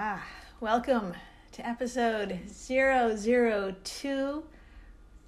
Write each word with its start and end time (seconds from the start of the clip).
Ah, 0.00 0.22
welcome 0.60 1.12
to 1.50 1.66
episode 1.68 2.38
002 2.46 4.44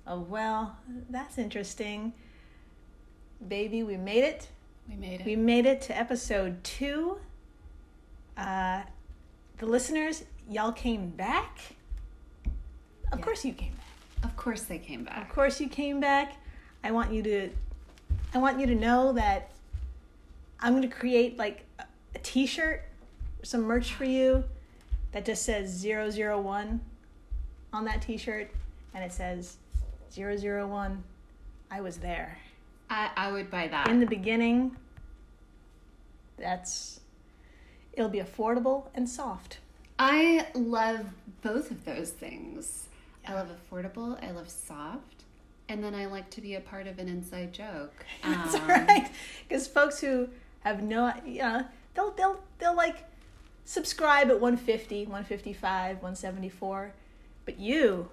of 0.07 0.31
Well, 0.31 0.77
That's 1.11 1.39
Interesting. 1.39 2.13
Baby, 3.49 3.83
we 3.83 3.97
made 3.97 4.23
it. 4.23 4.47
We 4.89 4.95
made 4.95 5.23
it. 5.23 5.27
We 5.27 5.35
made 5.35 5.67
it 5.67 5.81
to 5.83 5.99
episode 5.99 6.63
two. 6.63 7.19
Uh, 8.37 8.83
the 9.59 9.67
listeners, 9.67 10.23
y'all 10.49 10.71
came 10.71 11.09
back. 11.11 11.59
Of 13.11 13.19
Yeah. 13.19 13.25
course 13.25 13.45
you 13.45 13.53
came 13.55 13.73
back. 13.75 13.81
of 14.23 14.37
course 14.37 14.63
they 14.63 14.79
came 14.79 15.03
back. 15.03 15.21
Of 15.21 15.35
course 15.35 15.61
you 15.61 15.69
came 15.69 15.99
back. 15.99 16.37
I 16.85 16.93
want 16.93 17.13
you 17.13 17.25
to 17.25 17.51
I 18.33 18.39
want 18.39 18.61
you 18.61 18.67
to 18.67 18.77
know 18.77 19.15
that 19.15 19.51
I'm 20.61 20.75
going 20.77 20.89
to 20.89 20.97
create 20.97 21.37
like 21.39 21.67
a 22.15 22.19
t-shirt, 22.21 22.85
some 23.43 23.63
merch 23.63 23.93
for 23.95 24.05
you 24.05 24.45
that 25.13 25.25
just 25.25 25.45
says 25.45 25.85
001 25.85 26.81
on 27.73 27.85
that 27.85 28.03
t-shirt 28.03 28.51
and 28.95 29.05
it 29.05 29.13
says 29.13 29.57
001 30.15 31.03
I 31.71 31.81
was 31.81 31.99
there. 31.99 32.37
I, 32.89 33.11
I 33.17 33.31
would 33.33 33.51
buy 33.51 33.69
that. 33.69 33.89
In 33.89 34.01
the 34.01 34.07
beginning 34.07 34.77
that's 36.39 37.01
it'll 37.93 38.09
be 38.09 38.21
affordable 38.21 38.87
and 38.95 39.09
soft. 39.09 39.59
I 39.99 40.47
love 40.55 41.07
both 41.43 41.71
of 41.71 41.85
those 41.85 42.11
things. 42.11 42.89
I 43.27 43.35
love 43.35 43.49
affordable. 43.51 44.23
I 44.25 44.31
love 44.31 44.49
soft. 44.49 45.25
And 45.69 45.85
then 45.85 45.95
I 45.95 46.07
like 46.07 46.31
to 46.31 46.41
be 46.41 46.55
a 46.55 46.61
part 46.61 46.87
of 46.87 46.99
an 46.99 47.07
inside 47.09 47.53
joke. 47.53 48.05
That's 48.25 48.55
Um, 48.55 48.67
right. 48.67 49.11
Because 49.49 49.69
folks 49.69 50.01
who 50.01 50.29
have 50.61 50.83
no, 50.83 51.13
you 51.25 51.43
know, 51.43 51.65
they'll 51.95 52.11
they'll 52.13 52.41
they'll 52.59 52.75
like 52.77 53.05
subscribe 53.65 54.29
at 54.29 54.41
150, 54.41 55.05
155, 55.05 55.97
174, 55.97 56.93
but 57.45 57.59
you, 57.59 58.09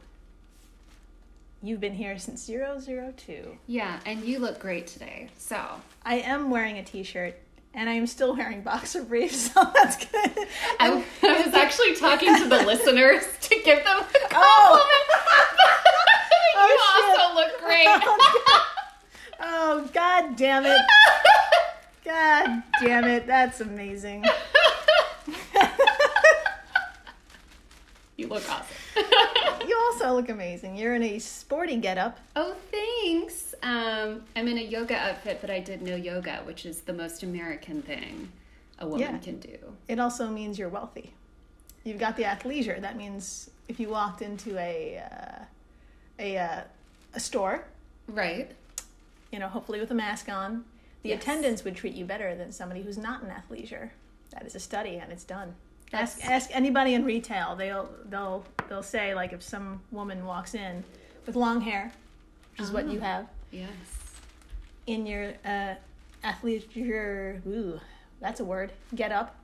you've 1.62 1.80
been 1.80 1.94
here 1.96 2.18
since 2.18 2.46
002. 2.46 3.58
Yeah, 3.68 4.00
and 4.06 4.24
you 4.24 4.40
look 4.40 4.60
great 4.60 4.88
today. 4.88 5.30
So 5.38 5.60
I 6.06 6.16
am 6.16 6.50
wearing 6.50 6.78
a 6.78 6.84
T-shirt. 6.84 7.36
And 7.74 7.88
I 7.88 7.94
am 7.94 8.08
still 8.08 8.36
wearing 8.36 8.62
boxer 8.62 9.04
briefs, 9.04 9.52
so 9.54 9.64
that's 9.76 9.98
good. 9.98 10.32
I, 10.80 11.04
I 11.22 11.46
was 11.46 11.54
actually 11.54 11.96
talking 11.96 12.36
to 12.36 12.46
the 12.50 12.64
listeners 12.64 13.24
to 13.42 13.56
give 13.64 13.84
them 13.84 14.00
a 14.00 14.04
compliment. 14.04 14.34
Oh. 14.34 14.90
you 16.32 16.60
Oh, 16.60 17.14
also 17.20 17.36
look 17.40 17.60
great. 17.64 17.86
Oh, 17.88 18.66
oh, 19.42 19.90
god 19.94 20.36
damn 20.38 20.66
it! 20.66 20.82
God 22.04 22.64
damn 22.82 23.04
it! 23.04 23.28
That's 23.28 23.62
amazing. 23.62 24.26
You 28.28 28.34
look 28.34 28.50
awesome. 28.50 28.76
You 29.68 29.76
also 29.92 30.14
look 30.14 30.30
amazing. 30.30 30.78
You're 30.78 30.96
in 30.96 31.04
a 31.04 31.20
sporty 31.20 31.76
getup. 31.78 32.20
Oh, 32.38 32.56
thanks. 32.72 33.54
Um, 33.64 34.24
I'm 34.36 34.48
in 34.48 34.58
a 34.58 34.62
yoga 34.62 34.96
outfit, 34.96 35.40
but 35.42 35.50
I 35.50 35.60
did 35.60 35.82
no 35.82 35.96
yoga, 35.96 36.38
which 36.46 36.66
is 36.66 36.82
the 36.82 36.94
most 36.94 37.24
American 37.24 37.82
thing 37.82 38.32
a 38.80 38.88
woman 38.88 39.02
Yeah. 39.02 39.18
can 39.18 39.40
do. 39.40 39.58
It 39.90 40.00
also 40.00 40.28
means 40.30 40.58
you're 40.58 40.70
wealthy. 40.70 41.12
You've 41.84 42.00
got 42.00 42.16
the 42.16 42.24
athleisure. 42.24 42.80
That 42.80 42.96
means 42.96 43.50
if 43.68 43.80
you 43.80 43.90
walked 43.90 44.22
into 44.22 44.58
a 44.58 45.04
uh, 45.12 45.44
a 46.20 46.38
uh, 46.38 46.62
a 47.14 47.20
store, 47.20 47.66
Right? 48.08 48.52
you 49.32 49.40
know, 49.40 49.48
hopefully 49.50 49.80
with 49.82 49.92
a 49.92 49.96
mask 49.96 50.30
on, 50.30 50.64
the 51.02 51.10
Yes. 51.10 51.22
attendants 51.22 51.64
would 51.66 51.76
treat 51.76 51.94
you 51.94 52.06
better 52.06 52.36
than 52.36 52.52
somebody 52.54 52.84
who's 52.84 52.98
not 52.98 53.22
in 53.24 53.30
athleisure. 53.30 53.90
That 54.32 54.46
is 54.46 54.56
a 54.56 54.60
study, 54.60 54.96
and 54.98 55.12
it's 55.12 55.24
done. 55.26 55.56
Ask, 55.94 56.20
That's- 56.20 56.44
ask 56.46 56.56
anybody 56.56 56.94
in 56.94 57.06
retail. 57.06 57.56
They'll 57.56 57.90
they'll 58.10 58.44
they'll 58.68 58.84
say 58.84 59.16
like 59.16 59.32
if 59.34 59.42
some 59.42 59.82
woman 59.92 60.26
walks 60.26 60.54
in 60.54 60.84
with 61.26 61.36
long 61.36 61.62
hair, 61.62 61.92
which 62.52 62.62
is 62.62 62.72
what 62.72 62.88
you 62.90 63.00
Ah. 63.02 63.06
have 63.06 63.28
Yes. 63.52 63.70
in 64.86 65.06
your 65.06 65.34
uh, 65.46 65.76
athleisure. 66.24 67.46
Ooh, 67.48 67.80
that's 68.20 68.40
a 68.40 68.46
word. 68.46 68.72
Get 68.96 69.12
up. 69.12 69.36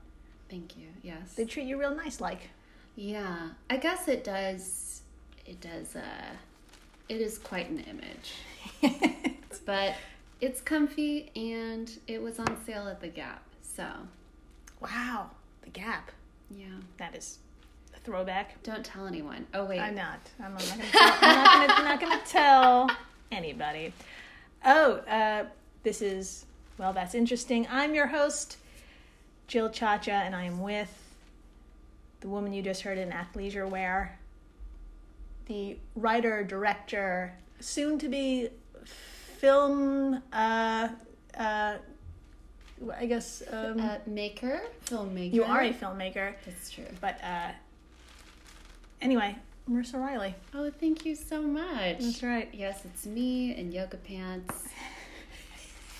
Thank 0.50 0.78
you. 0.78 0.88
Yes. 1.02 1.34
They 1.36 1.46
treat 1.46 1.66
you 1.66 1.80
real 1.80 1.96
nice, 1.96 2.20
like. 2.22 2.50
Yeah. 2.96 3.50
I 3.70 3.78
guess 3.78 4.08
it 4.08 4.24
does. 4.24 5.02
It 5.46 5.62
does. 5.62 5.96
Uh, 5.96 6.02
it 7.10 7.22
is 7.22 7.38
quite 7.38 7.70
an 7.70 7.80
image, 7.80 9.36
but 9.66 9.96
it's 10.42 10.62
comfy 10.62 11.32
and 11.36 11.92
it 12.08 12.22
was 12.22 12.40
on 12.40 12.58
sale 12.66 12.88
at 12.88 13.02
the 13.02 13.08
Gap. 13.10 13.44
So 13.62 13.86
wow, 14.82 15.32
the 15.64 15.70
Gap. 15.70 16.12
Yeah. 16.50 16.66
That 16.98 17.16
is 17.16 17.40
a 17.96 18.00
throwback. 18.00 18.62
Don't 18.64 18.86
tell 18.86 19.08
anyone. 19.08 19.46
Oh 19.54 19.66
wait. 19.66 19.80
I'm 19.80 19.96
not. 19.96 20.20
I'm 20.44 20.54
not 20.54 20.66
going 20.66 20.80
to. 20.80 20.86
I'm 20.94 21.44
not 21.44 21.68
going 21.68 21.78
to. 21.78 21.84
Not 21.84 22.00
going 22.00 22.20
to 22.20 22.26
tell 22.26 22.92
anybody. 23.32 23.94
Oh, 24.66 24.94
uh, 25.08 25.46
this 25.84 26.02
is 26.02 26.46
well. 26.78 26.94
That's 26.94 27.16
interesting. 27.16 27.68
I'm 27.70 27.94
your 27.94 28.08
host, 28.08 28.58
Jill 29.48 29.70
Chacha, 29.70 30.12
and 30.12 30.36
I 30.36 30.46
am 30.46 30.62
with 30.62 30.92
the 32.22 32.30
woman 32.30 32.54
you 32.54 32.62
just 32.62 32.82
heard 32.82 32.98
in 32.98 33.12
athleisure 33.12 33.70
wear, 33.70 34.18
the 35.48 35.78
writer, 35.96 36.44
director, 36.44 37.34
soon 37.60 38.00
to 38.00 38.08
be 38.08 38.50
film. 38.86 40.22
Uh, 40.32 40.88
uh, 41.38 41.78
I 42.98 43.06
guess 43.06 43.42
um, 43.52 43.80
Uh, 43.80 43.98
maker, 44.06 44.62
filmmaker. 44.86 45.34
you 45.34 45.44
are 45.44 45.62
a 45.62 45.74
filmmaker, 45.74 46.34
That's 46.46 46.70
true. 46.70 46.86
but 47.02 47.18
uh, 47.24 47.52
anyway, 49.02 49.36
Marissa 49.70 50.00
Riley. 50.00 50.36
Oh, 50.54 50.70
thank 50.70 51.06
you 51.06 51.16
so 51.16 51.42
much. 51.42 52.00
That's 52.00 52.22
right. 52.24 52.50
Yes, 52.54 52.84
it's 52.86 53.06
me 53.06 53.56
in 53.56 53.72
yoga 53.72 53.98
pants, 53.98 54.68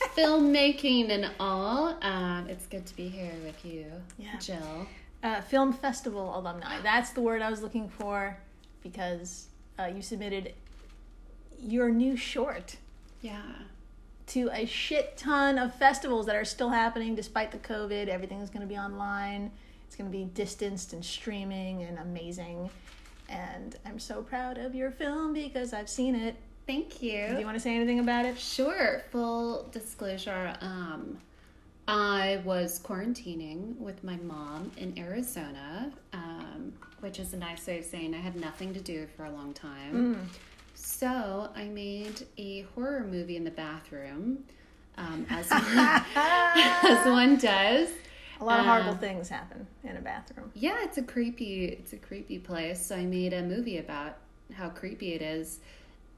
filmmaking 0.16 1.10
and 1.10 1.32
all. 1.40 1.98
Um, 2.02 2.48
it's 2.50 2.66
good 2.68 2.86
to 2.86 2.96
be 2.96 3.08
here 3.08 3.32
with 3.46 3.64
you, 3.66 3.86
Yeah. 4.18 4.38
Jill. 4.40 4.88
Uh, 5.24 5.40
film 5.42 5.72
festival 5.72 6.38
alumni. 6.38 6.82
That's 6.82 7.12
the 7.12 7.22
word 7.22 7.42
I 7.42 7.50
was 7.50 7.62
looking 7.62 7.88
for 7.88 8.38
because 8.82 9.48
uh, 9.80 9.86
you 9.86 10.02
submitted 10.02 10.54
your 11.62 11.90
new 11.90 12.18
short 12.18 12.76
Yeah. 13.22 13.42
To 14.28 14.50
a 14.54 14.66
shit 14.66 15.18
ton 15.18 15.58
of 15.58 15.74
festivals 15.76 16.26
that 16.28 16.36
are 16.36 16.46
still 16.46 16.70
happening 16.70 17.16
despite 17.16 17.52
the 17.52 17.58
COVID. 17.58 18.08
Everything's 18.08 18.50
going 18.50 18.62
to 18.62 18.68
be 18.68 18.78
online. 18.78 19.52
It's 19.88 19.96
going 19.96 20.12
to 20.12 20.18
be 20.18 20.26
distanced 20.26 20.94
and 20.94 21.04
streaming 21.04 21.84
and 21.84 22.00
amazing. 22.00 22.70
And 23.30 23.76
I'm 23.86 24.00
so 24.00 24.22
proud 24.22 24.58
of 24.58 24.76
your 24.76 24.92
film 24.92 25.34
because 25.34 25.74
I've 25.74 25.90
seen 25.90 26.16
it. 26.16 26.36
Thank 26.66 27.02
you. 27.02 27.28
Do 27.28 27.40
you 27.40 27.46
want 27.46 27.58
to 27.58 27.60
say 27.60 27.76
anything 27.76 28.00
about 28.00 28.26
it? 28.26 28.40
Sure. 28.40 29.04
Full 29.12 29.68
disclosure. 29.72 30.56
Um, 30.62 31.18
I 31.88 32.42
was 32.46 32.80
quarantining 32.80 33.78
with 33.78 34.04
my 34.04 34.16
mom 34.18 34.72
in 34.78 34.98
Arizona, 34.98 35.92
um, 36.14 36.72
which 37.02 37.20
is 37.20 37.34
a 37.34 37.38
nice 37.38 37.68
way 37.68 37.80
of 37.80 37.86
saying 37.86 38.16
I 38.16 38.20
had 38.20 38.38
nothing 38.38 38.74
to 38.74 38.80
do 38.80 39.08
for 39.18 39.26
a 39.26 39.32
long 39.32 39.54
time. 39.54 40.30
So 41.04 41.50
I 41.54 41.66
made 41.66 42.26
a 42.38 42.62
horror 42.74 43.06
movie 43.06 43.36
in 43.36 43.44
the 43.44 43.52
bathroom, 43.52 44.46
um, 44.98 45.26
as 45.30 45.48
as 45.52 47.06
one 47.06 47.36
does. 47.36 47.90
A 48.40 48.46
lot 48.46 48.62
of 48.62 48.66
horrible 48.66 48.92
Um, 48.92 49.00
things 49.00 49.28
happen 49.28 49.68
in 49.84 49.98
a 49.98 50.00
bathroom. 50.00 50.50
Yeah, 50.54 50.78
it's 50.82 50.98
a 50.98 51.04
creepy 51.04 51.66
it's 51.66 51.92
a 51.92 51.98
creepy 51.98 52.40
place. 52.40 52.86
So 52.86 52.96
I 52.96 53.04
made 53.04 53.34
a 53.34 53.42
movie 53.42 53.80
about 53.80 54.16
how 54.54 54.70
creepy 54.70 55.12
it 55.14 55.22
is. 55.22 55.60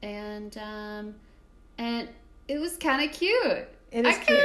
And 0.02 0.56
um 0.58 1.16
and 1.78 2.08
it 2.46 2.60
was 2.60 2.76
kind 2.76 3.04
of 3.04 3.12
cute. 3.16 3.66
It 3.90 4.06
I 4.06 4.12
kind 4.12 4.24
cute. 4.24 4.38
of 4.38 4.44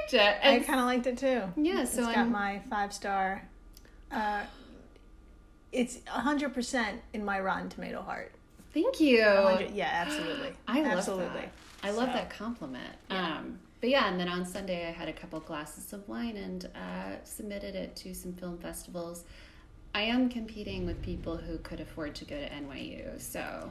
liked 0.00 0.14
it. 0.14 0.36
I 0.42 0.60
kind 0.60 0.80
of 0.80 0.86
liked 0.86 1.06
it 1.06 1.18
too. 1.18 1.42
yeah, 1.56 1.82
It's 1.82 1.92
so 1.94 2.00
got 2.06 2.16
I'm 2.16 2.32
my 2.32 2.60
five 2.70 2.94
star. 2.94 3.46
Uh, 4.10 4.44
it's 5.70 5.98
hundred 6.06 6.54
percent 6.54 7.02
in 7.12 7.22
my 7.26 7.38
Rotten 7.38 7.68
Tomato 7.68 8.00
heart. 8.00 8.32
Thank 8.72 9.00
you. 9.00 9.18
yeah, 9.18 10.04
absolutely. 10.06 10.50
I 10.68 10.82
love 10.82 10.92
absolutely. 10.98 11.40
that. 11.42 11.52
I 11.82 11.90
love 11.90 12.08
So, 12.08 12.12
that 12.14 12.30
compliment. 12.30 12.94
yeah. 13.10 13.38
Um, 13.38 13.58
but 13.80 13.90
yeah, 13.90 14.08
and 14.08 14.18
then 14.18 14.28
on 14.28 14.46
Sunday 14.46 14.86
I 14.88 14.92
had 14.92 15.08
a 15.08 15.12
couple 15.12 15.40
glasses 15.40 15.92
of 15.92 16.08
wine 16.08 16.36
and 16.36 16.66
uh, 16.74 17.16
submitted 17.24 17.74
it 17.74 17.96
to 17.96 18.14
some 18.14 18.32
film 18.32 18.56
festivals. 18.58 19.24
I 19.94 20.02
am 20.02 20.28
competing 20.28 20.86
with 20.86 21.02
people 21.02 21.36
who 21.36 21.58
could 21.58 21.80
afford 21.80 22.14
to 22.16 22.24
go 22.24 22.36
to 22.36 22.48
NYU, 22.48 23.20
so 23.20 23.70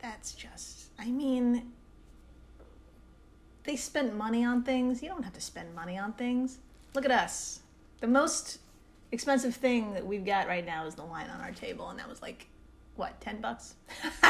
That's 0.00 0.32
just. 0.32 0.90
I 0.98 1.06
mean, 1.10 1.72
they 3.64 3.76
spent 3.76 4.14
money 4.16 4.44
on 4.44 4.62
things. 4.62 5.02
You 5.02 5.08
don't 5.08 5.22
have 5.24 5.32
to 5.34 5.40
spend 5.40 5.74
money 5.74 5.98
on 5.98 6.12
things. 6.14 6.58
Look 6.94 7.04
at 7.04 7.10
us. 7.10 7.60
The 8.00 8.06
most 8.06 8.58
expensive 9.12 9.54
thing 9.54 9.94
that 9.94 10.06
we've 10.06 10.24
got 10.24 10.46
right 10.46 10.64
now 10.64 10.86
is 10.86 10.94
the 10.94 11.04
wine 11.04 11.28
on 11.28 11.40
our 11.40 11.52
table, 11.52 11.88
and 11.88 11.98
that 11.98 12.08
was 12.08 12.22
like, 12.22 12.46
what, 12.96 13.20
ten 13.20 13.40
bucks? 13.40 13.74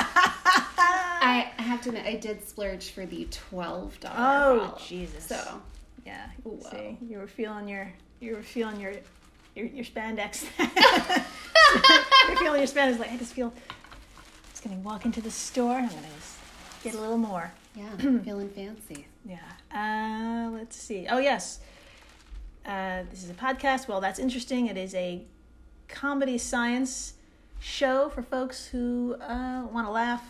I 1.25 1.51
have 1.57 1.83
to 1.83 1.89
admit 1.91 2.07
I 2.07 2.17
did 2.17 2.47
splurge 2.47 2.91
for 2.91 3.07
the 3.07 3.27
twelve 3.31 3.99
dollar. 4.01 4.15
Oh, 4.17 4.79
Jesus. 4.87 5.25
So 5.25 5.63
Yeah. 6.07 6.27
Wow. 6.45 6.71
See, 6.71 6.99
you 7.01 7.19
were 7.19 7.27
feeling 7.27 7.69
your 7.69 7.93
you 8.21 8.35
were 8.35 8.43
feeling 8.43 8.81
your 8.81 8.95
your, 9.55 9.67
your 9.67 9.85
spandex. 9.85 10.45
you're 10.59 12.37
feeling 12.37 12.61
your 12.61 12.69
spandex. 12.69 12.99
Like 12.99 13.13
I 13.13 13.17
just 13.17 13.33
feel. 13.33 13.53
Just 14.51 14.65
gonna 14.65 14.77
walk 14.77 15.05
into 15.05 15.21
the 15.21 15.31
store. 15.31 15.77
I'm 15.77 15.89
gonna 15.89 16.01
just 16.19 16.39
get 16.83 16.95
a 16.95 17.01
little 17.01 17.19
more. 17.19 17.53
Yeah, 17.75 17.97
feeling 18.25 18.51
fancy. 18.51 19.07
Yeah. 19.25 19.39
Uh, 19.75 20.51
let's 20.51 20.77
see. 20.77 21.07
Oh 21.09 21.19
yes. 21.19 21.61
Uh, 22.65 23.03
this 23.11 23.23
is 23.23 23.31
a 23.31 23.35
podcast. 23.35 23.89
Well, 23.89 24.01
that's 24.01 24.19
interesting. 24.19 24.69
It 24.69 24.77
is 24.79 24.95
a 24.95 25.23
comedy 25.89 26.39
science 26.39 27.15
show 27.65 28.11
for 28.11 28.23
folks 28.23 28.67
who 28.67 29.15
uh, 29.15 29.67
want 29.73 29.87
to 29.87 29.91
laugh. 29.91 30.23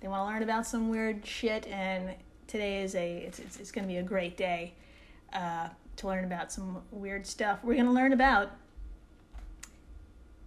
They 0.00 0.08
want 0.08 0.22
to 0.22 0.32
learn 0.32 0.42
about 0.42 0.66
some 0.66 0.88
weird 0.88 1.24
shit, 1.24 1.66
and 1.66 2.14
today 2.46 2.82
is 2.82 2.94
a 2.94 3.18
it's 3.18 3.38
it's, 3.38 3.60
it's 3.60 3.70
going 3.70 3.86
to 3.86 3.92
be 3.92 3.98
a 3.98 4.02
great 4.02 4.36
day 4.36 4.72
uh, 5.34 5.68
to 5.96 6.06
learn 6.06 6.24
about 6.24 6.50
some 6.50 6.82
weird 6.90 7.26
stuff. 7.26 7.58
We're 7.62 7.74
going 7.74 7.86
to 7.86 7.92
learn 7.92 8.12
about 8.14 8.52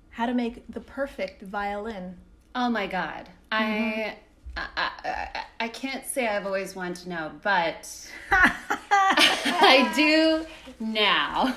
how 0.09 0.25
to 0.25 0.33
make 0.33 0.63
the 0.67 0.81
perfect 0.81 1.43
violin. 1.43 2.17
Oh 2.55 2.69
my 2.69 2.87
god. 2.87 3.29
I, 3.51 4.17
I, 4.57 4.67
I 4.75 5.43
I 5.59 5.67
can't 5.67 6.05
say 6.05 6.27
I've 6.27 6.45
always 6.45 6.75
wanted 6.75 7.03
to 7.03 7.09
know, 7.09 7.31
but 7.43 8.09
I 8.31 9.91
do 9.95 10.45
now. 10.79 11.55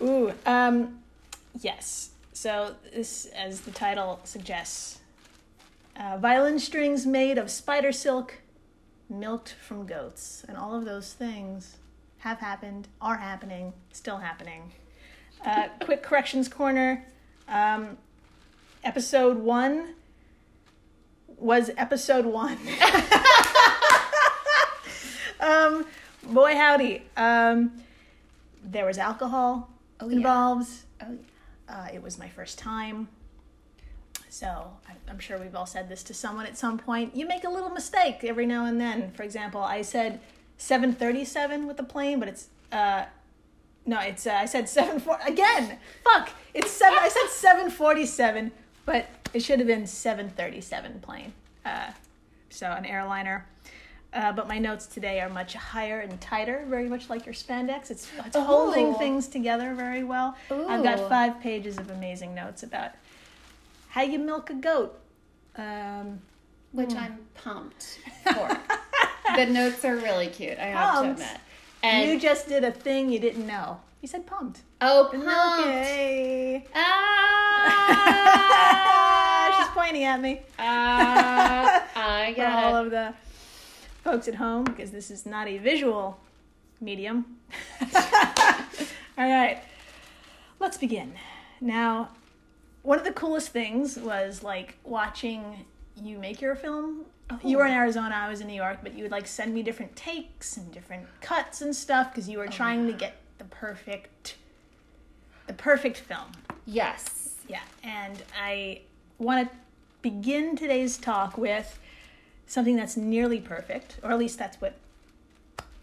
Ooh, 0.02 0.32
um, 0.46 1.00
yes. 1.60 2.11
So 2.42 2.74
this, 2.92 3.26
as 3.26 3.60
the 3.60 3.70
title 3.70 4.18
suggests, 4.24 4.98
uh, 5.96 6.18
violin 6.18 6.58
strings 6.58 7.06
made 7.06 7.38
of 7.38 7.52
spider 7.52 7.92
silk, 7.92 8.34
milked 9.08 9.54
from 9.64 9.86
goats, 9.86 10.44
and 10.48 10.56
all 10.56 10.74
of 10.74 10.84
those 10.84 11.12
things 11.12 11.76
have 12.18 12.40
happened, 12.40 12.88
are 13.00 13.18
happening, 13.18 13.72
still 13.92 14.16
happening. 14.16 14.72
Uh, 15.46 15.68
quick 15.84 16.02
corrections 16.02 16.48
corner. 16.48 17.06
Um, 17.46 17.96
episode 18.82 19.38
one 19.38 19.94
was 21.38 21.70
episode 21.76 22.26
one. 22.26 22.58
um, 25.38 25.86
boy 26.24 26.56
howdy. 26.56 27.04
Um, 27.16 27.70
there 28.64 28.84
was 28.84 28.98
alcohol 28.98 29.70
Oh, 30.00 30.08
yeah. 30.08 30.16
involved. 30.16 30.68
oh, 31.00 31.18
Uh, 31.72 31.88
it 31.92 32.02
was 32.02 32.18
my 32.18 32.28
first 32.28 32.58
time. 32.58 33.08
So 34.28 34.70
I'm 35.08 35.18
sure 35.18 35.38
we've 35.38 35.54
all 35.54 35.66
said 35.66 35.88
this 35.88 36.02
to 36.04 36.14
someone 36.14 36.46
at 36.46 36.56
some 36.56 36.78
point. 36.78 37.16
You 37.16 37.26
make 37.26 37.44
a 37.44 37.50
little 37.50 37.70
mistake 37.70 38.24
every 38.24 38.46
now 38.46 38.66
and 38.66 38.80
then. 38.80 39.10
For 39.12 39.22
example, 39.22 39.62
I 39.62 39.82
said 39.82 40.20
737 40.58 41.66
with 41.66 41.76
the 41.76 41.82
plane, 41.82 42.18
but 42.20 42.28
it's 42.28 42.48
uh, 42.70 43.06
no, 43.84 44.00
it's 44.00 44.26
uh, 44.26 44.32
I 44.32 44.46
said 44.46 44.68
74 44.68 45.20
again. 45.26 45.78
Fuck, 46.04 46.30
it's 46.54 46.70
seven. 46.70 46.98
I 47.00 47.08
said 47.08 47.28
747, 47.28 48.52
but 48.86 49.06
it 49.34 49.40
should 49.40 49.58
have 49.58 49.68
been 49.68 49.86
737 49.86 51.00
plane. 51.00 51.32
Uh, 51.64 51.90
so 52.48 52.70
an 52.70 52.84
airliner. 52.84 53.46
Uh, 54.12 54.30
but 54.32 54.46
my 54.46 54.58
notes 54.58 54.86
today 54.86 55.20
are 55.20 55.30
much 55.30 55.54
higher 55.54 56.00
and 56.00 56.20
tighter, 56.20 56.64
very 56.68 56.86
much 56.88 57.08
like 57.08 57.24
your 57.24 57.34
spandex. 57.34 57.90
It's, 57.90 58.10
it's 58.26 58.36
holding 58.36 58.88
Oh. 58.88 58.94
things 58.98 59.26
together 59.26 59.74
very 59.74 60.04
well. 60.04 60.36
I've 60.50 60.82
got 60.82 61.08
five 61.08 61.40
pages 61.40 61.78
of 61.78 61.90
amazing 61.90 62.34
notes 62.34 62.62
about 62.62 62.90
how 63.88 64.02
you 64.02 64.18
milk 64.18 64.50
a 64.50 64.54
goat. 64.54 64.98
Um, 65.56 66.20
which 66.72 66.94
I'm 66.94 67.18
pumped 67.34 68.00
for. 68.24 68.48
the 69.36 69.46
notes 69.46 69.82
are 69.84 69.96
really 69.96 70.28
cute. 70.28 70.58
I 70.58 70.64
have 70.66 70.94
Pumped. 70.94 71.20
to 71.20 71.24
admit. 71.26 71.40
And 71.82 72.10
you 72.10 72.20
just 72.20 72.48
did 72.48 72.64
a 72.64 72.70
thing 72.70 73.10
you 73.10 73.18
didn't 73.18 73.46
know. 73.46 73.80
You 74.02 74.08
said 74.08 74.26
pumped. 74.26 74.60
oh, 74.80 75.08
pumped. 75.10 75.68
it. 75.68 76.66
Ah, 76.74 77.98
She's 79.64 79.68
pointing 79.74 80.04
at 80.04 80.20
me. 80.20 80.40
Ah, 80.58 81.84
I 81.96 82.32
get 82.36 82.52
all 82.52 82.76
of 82.76 82.90
the 82.90 83.12
folks 84.02 84.28
at 84.28 84.36
home, 84.36 84.64
because 84.64 84.90
this 84.90 85.10
is 85.10 85.26
not 85.26 85.48
a 85.48 85.58
visual 85.58 86.20
medium. 86.80 87.38
all 87.94 87.98
right, 89.16 89.62
let's 90.58 90.76
begin. 90.76 91.14
Now, 91.60 92.10
one 92.82 92.98
of 92.98 93.04
the 93.04 93.12
coolest 93.12 93.50
things 93.50 93.96
was 93.96 94.42
like 94.42 94.76
watching 94.84 95.64
you 96.00 96.18
make 96.18 96.40
your 96.40 96.56
film. 96.56 97.04
You 97.42 97.58
were 97.58 97.66
in 97.66 97.72
oh. 97.72 97.76
Arizona, 97.76 98.14
I 98.14 98.28
was 98.28 98.40
in 98.40 98.46
New 98.46 98.54
York, 98.54 98.80
but 98.82 98.94
you 98.94 99.04
would 99.04 99.12
like 99.12 99.26
send 99.26 99.54
me 99.54 99.62
different 99.62 99.94
takes 99.96 100.56
and 100.56 100.70
different 100.72 101.06
cuts 101.20 101.62
and 101.62 101.74
stuff 101.74 102.10
because 102.10 102.28
you 102.28 102.38
were 102.38 102.44
oh 102.44 102.50
trying 102.50 102.86
to 102.86 102.92
get 102.92 103.16
the 103.38 103.44
perfect, 103.44 104.36
the 105.46 105.54
perfect 105.54 105.98
film. 105.98 106.32
Yes. 106.66 107.36
Yeah, 107.48 107.62
and 107.82 108.22
I 108.40 108.82
want 109.18 109.48
to 109.48 109.56
begin 110.02 110.56
today's 110.56 110.98
talk 110.98 111.38
with 111.38 111.78
something 112.46 112.76
that's 112.76 112.96
nearly 112.96 113.40
perfect, 113.40 113.98
or 114.02 114.10
at 114.10 114.18
least 114.18 114.38
that's 114.38 114.60
what, 114.60 114.74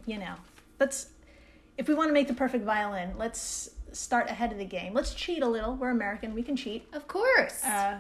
you 0.06 0.18
know. 0.18 0.36
Let's, 0.80 1.08
if 1.78 1.88
we 1.88 1.94
want 1.94 2.10
to 2.10 2.14
make 2.14 2.28
the 2.28 2.34
perfect 2.34 2.64
violin, 2.64 3.14
let's 3.18 3.72
start 3.92 4.30
ahead 4.30 4.52
of 4.52 4.58
the 4.58 4.66
game. 4.66 4.94
Let's 4.94 5.14
cheat 5.14 5.42
a 5.42 5.48
little. 5.48 5.76
We're 5.76 5.90
American, 5.90 6.34
we 6.34 6.44
can 6.44 6.56
cheat. 6.56 6.88
Of 6.94 7.08
course. 7.08 7.64
Uh, 7.64 8.00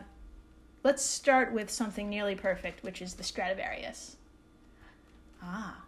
let's 0.84 1.04
start 1.04 1.52
with 1.52 1.70
something 1.70 2.10
nearly 2.10 2.36
perfect, 2.36 2.84
which 2.84 3.02
is 3.02 3.16
the 3.16 3.24
Stradivarius. 3.24 4.18
Ah. 5.42 5.84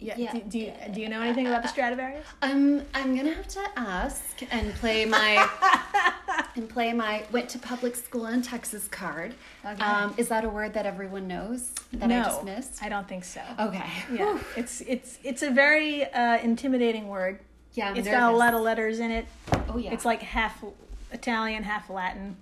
Yeah. 0.00 0.14
Yeah. 0.16 0.32
Do, 0.32 0.40
do, 0.40 0.58
you, 0.58 0.72
do 0.92 1.00
you 1.00 1.08
know 1.08 1.20
anything 1.20 1.46
about 1.46 1.62
the 1.62 1.68
Stradivarius? 1.68 2.26
I'm 2.42 2.86
I'm 2.94 3.14
gonna 3.14 3.34
have 3.34 3.48
to 3.48 3.60
ask 3.76 4.22
and 4.50 4.74
play 4.74 5.04
my 5.04 5.48
and 6.56 6.68
play 6.68 6.92
my 6.92 7.24
went 7.30 7.50
to 7.50 7.58
public 7.58 7.94
school 7.94 8.26
in 8.26 8.42
Texas 8.42 8.88
card. 8.88 9.34
Okay. 9.64 9.82
Um, 9.82 10.14
is 10.16 10.28
that 10.28 10.44
a 10.44 10.48
word 10.48 10.72
that 10.74 10.86
everyone 10.86 11.28
knows 11.28 11.72
that 11.92 12.10
I 12.10 12.22
just 12.24 12.44
missed? 12.44 12.82
I 12.82 12.88
don't 12.88 13.06
think 13.06 13.24
so. 13.24 13.42
Okay. 13.58 13.90
Yeah, 14.12 14.40
it's 14.56 14.80
it's 14.82 15.18
it's 15.22 15.42
a 15.42 15.50
very 15.50 16.04
uh, 16.06 16.38
intimidating 16.38 17.08
word. 17.08 17.40
Yeah. 17.74 17.90
I'm 17.90 17.96
It's 17.96 18.08
got 18.08 18.32
a 18.32 18.36
lot 18.36 18.54
of 18.54 18.62
letters 18.62 19.00
in 19.00 19.10
it. 19.10 19.26
Oh 19.68 19.76
yeah. 19.76 19.92
It's 19.92 20.04
like 20.04 20.22
half 20.22 20.64
Italian, 21.12 21.62
half 21.62 21.90
Latin. 21.90 22.36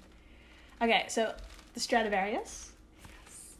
Okay, 0.80 1.06
so 1.08 1.34
the 1.74 1.80
Stradivarius 1.80 2.70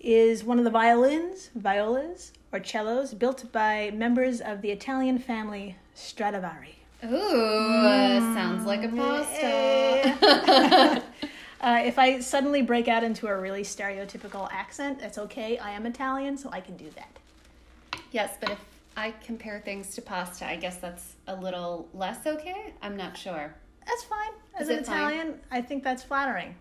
is 0.01 0.45
one 0.45 0.59
of 0.59 0.65
the 0.65 0.71
violins, 0.71 1.51
violas, 1.57 2.33
or 2.53 2.63
cellos 2.63 3.15
built 3.15 3.51
by 3.53 3.91
members 3.95 4.41
of 4.41 4.63
the 4.63 4.71
Italian 4.71 5.19
family 5.19 5.77
Stradivari. 5.95 6.77
Ooh, 7.05 8.21
sounds 8.35 8.65
like 8.67 8.83
a 8.85 8.89
pasta. 8.89 10.13
Uh, 11.61 11.83
if 11.85 11.99
I 11.99 12.21
suddenly 12.21 12.63
break 12.63 12.87
out 12.87 13.03
into 13.03 13.27
a 13.27 13.37
really 13.37 13.63
stereotypical 13.63 14.49
accent, 14.53 15.01
that's 15.01 15.19
okay. 15.19 15.59
I 15.59 15.73
am 15.73 15.87
Italian, 15.87 16.39
so 16.39 16.49
I 16.53 16.61
can 16.61 16.77
do 16.77 16.89
that. 16.95 18.01
yes, 18.13 18.37
but 18.39 18.51
if 18.51 18.59
I 18.97 19.13
compare 19.25 19.59
things 19.59 19.93
to 19.97 20.03
pasta, 20.03 20.47
I 20.49 20.55
guess 20.55 20.77
that's 20.77 21.17
a 21.27 21.35
little 21.35 21.89
less 21.93 22.25
okay. 22.29 22.75
I'm 22.81 22.97
not 22.97 23.17
sure. 23.17 23.53
That's 23.85 24.05
fine. 24.05 24.31
As 24.57 24.69
Is 24.69 24.69
an 24.69 24.79
it 24.79 24.87
fine? 24.87 24.97
Italian, 24.99 25.41
I 25.51 25.61
think 25.61 25.83
that's 25.83 26.05
flattering. 26.05 26.55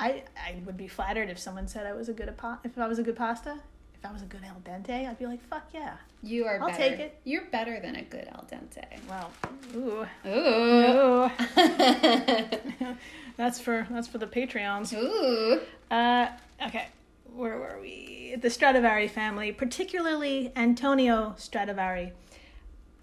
I 0.00 0.22
I 0.34 0.56
would 0.64 0.78
be 0.78 0.88
flattered 0.88 1.28
if 1.28 1.38
someone 1.38 1.68
said 1.68 1.84
I 1.86 1.92
was 1.92 2.08
a 2.08 2.14
good 2.14 2.28
at 2.30 2.38
if 2.64 2.78
I 2.78 2.86
was 2.88 2.98
a 2.98 3.02
good 3.02 3.16
pasta. 3.16 3.60
If 4.06 4.10
I 4.10 4.12
was 4.12 4.22
a 4.22 4.26
good 4.26 4.44
al 4.44 4.60
dente, 4.64 5.08
I'd 5.08 5.18
be 5.18 5.26
like, 5.26 5.42
fuck 5.48 5.66
yeah. 5.74 5.96
You 6.22 6.44
are. 6.44 6.60
I'll 6.60 6.68
better. 6.68 6.78
take 6.78 7.00
it. 7.00 7.18
You're 7.24 7.46
better 7.46 7.80
than 7.80 7.96
a 7.96 8.02
good 8.02 8.28
al 8.28 8.44
dente. 8.48 8.84
Well, 9.08 9.32
ooh, 9.74 10.06
Ooh. 10.24 11.24
ooh. 11.24 12.96
that's 13.36 13.58
for 13.58 13.84
that's 13.90 14.06
for 14.06 14.18
the 14.18 14.28
Patreons. 14.28 14.96
Ooh. 14.96 15.60
Uh, 15.90 16.28
okay, 16.64 16.86
where 17.34 17.58
were 17.58 17.78
we? 17.80 18.36
The 18.40 18.48
Stradivari 18.48 19.08
family, 19.08 19.50
particularly 19.50 20.52
Antonio 20.54 21.34
Stradivari, 21.36 22.12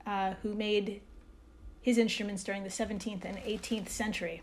uh, 0.08 0.36
who 0.42 0.54
made 0.54 1.02
his 1.82 1.98
instruments 1.98 2.46
during 2.46 2.64
the 2.64 2.70
17th 2.70 3.26
and 3.26 3.38
18th 3.40 3.90
century. 3.90 4.42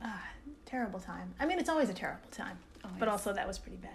Ah, 0.00 0.28
terrible 0.66 1.00
time. 1.00 1.34
I 1.40 1.46
mean, 1.46 1.58
it's 1.58 1.68
always 1.68 1.88
a 1.88 1.94
terrible 1.94 2.28
time, 2.30 2.58
but 3.00 3.08
also 3.08 3.32
that 3.32 3.48
was 3.48 3.58
pretty 3.58 3.78
bad. 3.78 3.90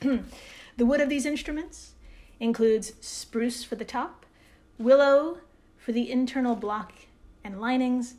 the 0.76 0.86
wood 0.86 1.00
of 1.00 1.08
these 1.08 1.26
instruments 1.26 1.94
includes 2.38 2.92
spruce 3.00 3.64
for 3.64 3.74
the 3.76 3.84
top, 3.84 4.24
willow 4.78 5.38
for 5.76 5.92
the 5.92 6.10
internal 6.10 6.54
block 6.56 6.92
and 7.44 7.60
linings, 7.60 8.14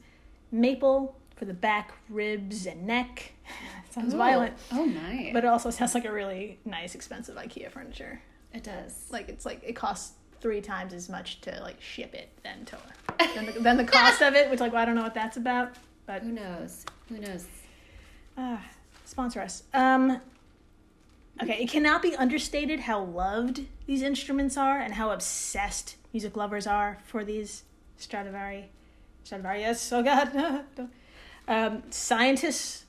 maple 0.52 1.16
for 1.36 1.46
the 1.46 1.54
back, 1.54 1.92
ribs, 2.10 2.66
and 2.66 2.86
neck. 2.86 3.34
Sounds 3.90 4.14
Ooh. 4.14 4.18
violent, 4.18 4.54
Oh, 4.72 4.86
nice. 4.86 5.34
but 5.34 5.44
it 5.44 5.48
also 5.48 5.70
sounds 5.70 5.94
like 5.96 6.06
a 6.06 6.12
really 6.12 6.60
nice, 6.66 6.96
expensive 6.96 7.36
IKEA 7.36 7.70
furniture. 7.70 8.22
it 8.54 8.64
does. 8.64 9.08
Like 9.10 9.28
it's 9.28 9.46
like 9.46 9.62
it 9.66 9.74
costs 9.76 10.14
three 10.40 10.62
times 10.62 10.94
as 10.94 11.10
much 11.10 11.42
to 11.42 11.60
like 11.62 11.80
ship 11.82 12.14
it 12.16 12.30
than 12.44 12.64
to 12.66 12.78
than 13.36 13.46
the, 13.48 13.52
than 13.60 13.78
the 13.78 13.84
cost 13.84 14.22
of 14.22 14.34
it, 14.34 14.50
which 14.50 14.60
like 14.62 14.72
well, 14.72 14.82
I 14.82 14.86
don't 14.86 14.96
know 14.96 15.04
what 15.04 15.14
that's 15.14 15.36
about, 15.38 15.76
but 16.06 16.22
Who 16.22 16.32
knows? 16.32 16.86
Who 17.10 17.18
knows? 17.18 17.48
uh, 18.38 18.58
sponsor 19.06 19.42
us. 19.42 19.64
Um, 19.74 20.22
okay, 21.42 21.62
it 21.62 21.70
cannot 21.70 22.02
be 22.02 22.16
understated 22.16 22.82
how 22.82 23.04
loved 23.04 23.66
these 23.86 24.02
instruments 24.02 24.58
are 24.58 24.80
and 24.80 24.94
how 24.94 25.12
obsessed 25.12 25.96
music 26.14 26.36
lovers 26.36 26.68
are 26.68 26.98
for 27.06 27.24
these 27.24 27.64
Stradivari 27.98 28.70
Stradivarius. 29.24 29.92
Oh 29.94 30.04
God. 30.04 30.66
um, 31.48 31.84
scientists 31.90 32.86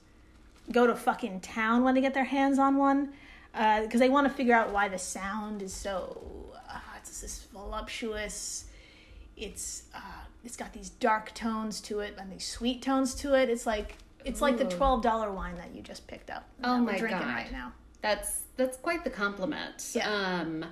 go 0.70 0.86
to 0.86 0.94
fucking 0.94 1.40
town 1.40 1.84
when 1.84 1.94
they 1.94 2.00
get 2.00 2.14
their 2.14 2.24
hands 2.24 2.58
on 2.58 2.76
one 2.76 3.12
because 3.52 4.00
they 4.00 4.08
want 4.08 4.26
to 4.26 4.32
figure 4.32 4.54
out 4.54 4.72
why 4.72 4.88
the 4.88 4.98
sound 4.98 5.62
is 5.62 5.72
so. 5.72 6.50
Uh, 6.68 6.78
it's 6.98 7.20
this 7.20 7.46
voluptuous. 7.52 8.66
It's 9.36 9.84
uh, 9.94 9.98
it's 10.44 10.56
got 10.56 10.72
these 10.72 10.90
dark 10.90 11.34
tones 11.34 11.80
to 11.82 12.00
it 12.00 12.14
and 12.18 12.32
these 12.32 12.46
sweet 12.46 12.82
tones 12.82 13.14
to 13.16 13.34
it. 13.34 13.50
It's 13.50 13.66
like 13.66 13.96
it's 14.24 14.40
like 14.40 14.56
the 14.56 14.64
twelve 14.64 15.02
dollar 15.02 15.30
wine 15.30 15.56
that 15.56 15.74
you 15.74 15.82
just 15.82 16.06
picked 16.06 16.30
up. 16.30 16.48
Oh 16.64 16.78
my 16.78 16.92
we're 16.92 16.98
drinking 16.98 17.28
God. 17.28 17.34
right 17.34 17.52
now. 17.52 17.72
That's 18.02 18.42
that's 18.56 18.76
quite 18.76 19.04
the 19.04 19.10
compliment. 19.10 19.92
Yeah. 19.94 20.08
Um 20.10 20.64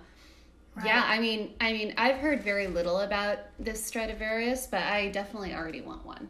Right. 0.76 0.86
yeah, 0.86 1.02
I 1.04 1.18
mean 1.18 1.54
I 1.60 1.72
mean 1.72 1.94
I've 1.96 2.16
heard 2.18 2.42
very 2.44 2.68
little 2.68 3.00
about 3.00 3.38
this 3.58 3.84
Stradivarius, 3.84 4.68
but 4.68 4.82
I 4.82 5.08
definitely 5.08 5.52
already 5.52 5.80
want 5.80 6.06
one. 6.06 6.28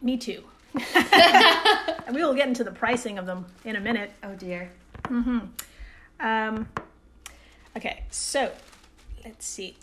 Me 0.00 0.16
too. 0.16 0.42
and 0.94 2.14
we 2.14 2.22
will 2.22 2.34
get 2.34 2.48
into 2.48 2.64
the 2.64 2.70
pricing 2.70 3.18
of 3.18 3.26
them 3.26 3.46
in 3.64 3.76
a 3.76 3.80
minute. 3.80 4.10
Oh 4.22 4.34
dear. 4.34 4.70
Um, 6.20 6.68
okay, 7.76 8.04
so 8.10 8.52
let's 9.24 9.46
see. 9.46 9.76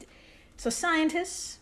So 0.58 0.70
scientists, 0.70 1.60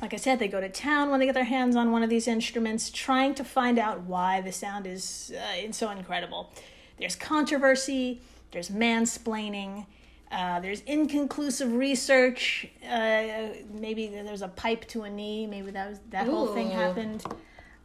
like 0.00 0.12
I 0.12 0.16
said, 0.16 0.38
they 0.38 0.48
go 0.48 0.60
to 0.60 0.68
town 0.68 1.10
when 1.10 1.20
they 1.20 1.26
get 1.26 1.34
their 1.34 1.44
hands 1.44 1.76
on 1.76 1.92
one 1.92 2.02
of 2.02 2.10
these 2.10 2.26
instruments, 2.26 2.90
trying 2.90 3.34
to 3.36 3.44
find 3.44 3.78
out 3.78 4.00
why 4.02 4.40
the 4.40 4.52
sound 4.52 4.86
is 4.86 5.32
uh, 5.36 5.72
so 5.72 5.90
incredible. 5.90 6.52
There's 6.98 7.16
controversy. 7.16 8.20
There's 8.50 8.68
mansplaining. 8.70 9.86
Uh, 10.30 10.58
there's 10.60 10.80
inconclusive 10.82 11.72
research. 11.72 12.66
Uh, 12.84 13.48
maybe 13.72 14.08
there's 14.08 14.42
a 14.42 14.48
pipe 14.48 14.86
to 14.88 15.02
a 15.02 15.10
knee. 15.10 15.46
Maybe 15.46 15.70
that 15.70 15.90
was 15.90 16.00
that 16.10 16.26
whole 16.26 16.48
thing 16.48 16.70
happened. 16.70 17.24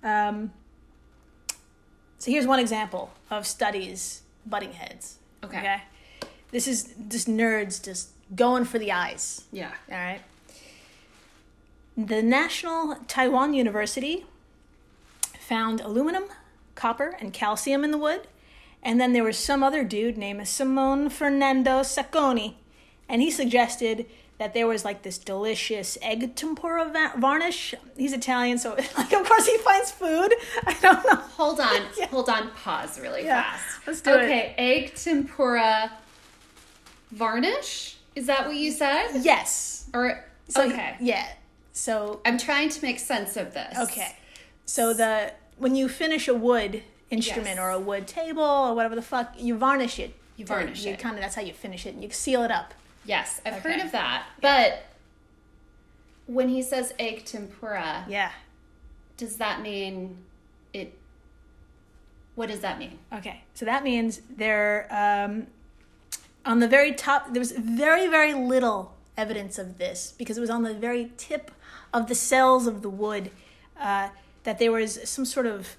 Um, 0.03 0.51
so 2.17 2.31
here's 2.31 2.47
one 2.47 2.59
example 2.59 3.11
of 3.29 3.45
studies 3.45 4.23
butting 4.45 4.73
heads. 4.73 5.17
Okay. 5.43 5.59
Okay. 5.59 5.81
This 6.51 6.67
is 6.67 6.93
just 7.07 7.27
nerds 7.27 7.83
just 7.83 8.09
going 8.35 8.65
for 8.65 8.79
the 8.79 8.91
eyes. 8.91 9.45
Yeah. 9.51 9.71
All 9.91 9.97
right. 9.97 10.21
The 12.07 12.21
National 12.23 12.95
Taiwan 13.07 13.53
University 13.53 14.25
found 15.37 15.81
aluminum, 15.81 16.25
copper, 16.75 17.17
and 17.19 17.33
calcium 17.33 17.83
in 17.83 17.91
the 17.91 17.97
wood. 17.97 18.27
And 18.81 19.01
then 19.01 19.11
there 19.11 19.23
was 19.23 19.37
some 19.37 19.63
other 19.63 19.83
dude 19.83 20.17
named 20.17 20.47
Simone 20.47 21.09
Fernando 21.09 21.81
Sacconi. 21.81 22.53
And 23.09 23.21
he 23.21 23.29
suggested 23.29 24.05
that 24.37 24.53
there 24.53 24.65
was 24.67 24.85
like 24.85 25.01
this 25.01 25.17
delicious 25.17 25.97
egg 26.01 26.35
tempura 26.35 26.85
va- 26.85 27.19
varnish. 27.19 27.75
He's 27.97 28.13
Italian, 28.13 28.57
so 28.57 28.75
like 28.97 29.11
of 29.11 29.27
course 29.27 29.45
he 29.47 29.57
finds 29.57 29.91
food. 29.91 30.33
I 30.65 30.77
don't 30.81 31.03
know. 31.05 31.15
Hold 31.35 31.59
on. 31.59 31.81
Hold 32.11 32.29
on. 32.29 32.51
Pause 32.51 33.01
really 33.01 33.25
Yeah, 33.25 33.43
fast. 33.43 33.65
let's 33.87 33.99
do 34.01 34.11
it. 34.11 34.23
okay, 34.23 34.53
egg 34.57 34.95
tempura 34.95 35.91
varnish? 37.11 37.97
Is 38.15 38.27
that 38.27 38.47
what 38.47 38.55
you 38.55 38.71
said? 38.71 39.09
Yes. 39.21 39.89
Or 39.93 40.23
So 40.47 40.63
okay. 40.69 40.95
Yeah. 41.01 41.27
So 41.73 42.21
I'm 42.25 42.37
trying 42.37 42.69
to 42.69 42.81
make 42.81 42.99
sense 42.99 43.37
of 43.37 43.53
this. 43.53 43.77
Okay. 43.77 44.15
So 44.65 44.93
the 44.93 45.33
when 45.57 45.75
you 45.75 45.87
finish 45.89 46.27
a 46.27 46.33
wood 46.33 46.83
instrument 47.09 47.55
Yes. 47.55 47.59
or 47.59 47.69
a 47.71 47.79
wood 47.79 48.07
table 48.07 48.43
or 48.43 48.73
whatever 48.75 48.95
the 48.95 49.01
fuck, 49.01 49.33
you 49.37 49.57
varnish 49.57 49.99
it. 49.99 50.13
You 50.37 50.45
varnish 50.45 50.85
you 50.85 50.93
it. 50.93 50.99
kind 50.99 51.15
of 51.15 51.21
that's 51.21 51.35
how 51.35 51.41
you 51.41 51.53
finish 51.53 51.85
it. 51.85 51.93
And 51.95 52.03
you 52.03 52.09
seal 52.11 52.43
it 52.43 52.51
up. 52.51 52.73
Yes, 53.05 53.41
I've 53.45 53.55
heard 53.61 53.79
of 53.81 53.91
that. 53.91 54.25
But 54.41 54.85
when 56.27 56.49
he 56.49 56.61
says 56.61 56.93
egg 56.99 57.25
tempura, 57.25 58.05
Yeah. 58.07 58.31
does 59.17 59.37
that 59.37 59.61
mean 59.61 60.17
it 60.73 60.93
what 62.35 62.47
does 62.49 62.59
that 62.61 62.79
mean? 62.79 62.99
Okay. 63.11 63.41
So 63.53 63.65
that 63.65 63.83
means 63.83 64.21
they're 64.29 64.87
um, 64.91 65.47
on 66.45 66.59
the 66.59 66.67
very 66.67 66.93
top. 66.93 67.33
There 67.33 67.39
was 67.41 67.51
very 67.51 68.07
very 68.07 68.33
little 68.33 68.93
evidence 69.17 69.57
of 69.57 69.77
this 69.77 70.13
because 70.17 70.37
it 70.37 70.41
was 70.41 70.49
on 70.49 70.63
the 70.63 70.73
very 70.73 71.11
tip 71.17 71.51
of 71.93 72.07
the 72.07 72.15
cells 72.15 72.67
of 72.67 72.81
the 72.81 72.89
wood 72.89 73.31
uh, 73.79 74.09
that 74.43 74.59
there 74.59 74.71
was 74.71 74.99
some 75.09 75.25
sort 75.25 75.45
of 75.45 75.75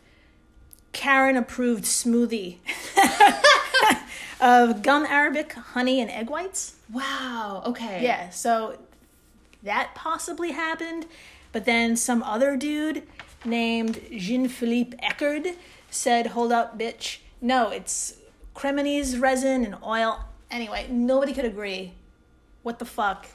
Karen 0.93 1.37
approved 1.37 1.85
smoothie 1.85 2.59
of 4.41 4.83
gum 4.83 5.07
arabic, 5.07 5.53
honey, 5.53 6.01
and 6.01 6.11
egg 6.11 6.31
whites. 6.31 6.75
Wow. 6.93 7.63
Okay. 7.67 8.03
Yeah, 8.03 8.31
so 8.31 8.79
that 9.63 9.95
possibly 9.95 10.53
happened, 10.53 11.07
but 11.53 11.65
then 11.65 11.97
some 11.97 12.23
other 12.23 12.57
dude 12.57 13.03
named 13.45 14.01
Jean 14.17 14.49
Philippe 14.49 14.97
Echard 14.99 15.55
said, 15.91 16.29
Hold 16.29 16.53
up, 16.53 16.79
bitch. 16.79 17.19
No, 17.41 17.71
it's 17.71 18.17
Cremonese 18.55 19.21
resin 19.21 19.65
and 19.65 19.77
oil. 19.85 20.25
Anyway, 20.51 20.87
nobody 20.91 21.33
could 21.33 21.45
agree 21.45 21.93
what 22.63 22.79
the 22.79 22.85
fuck 22.85 23.27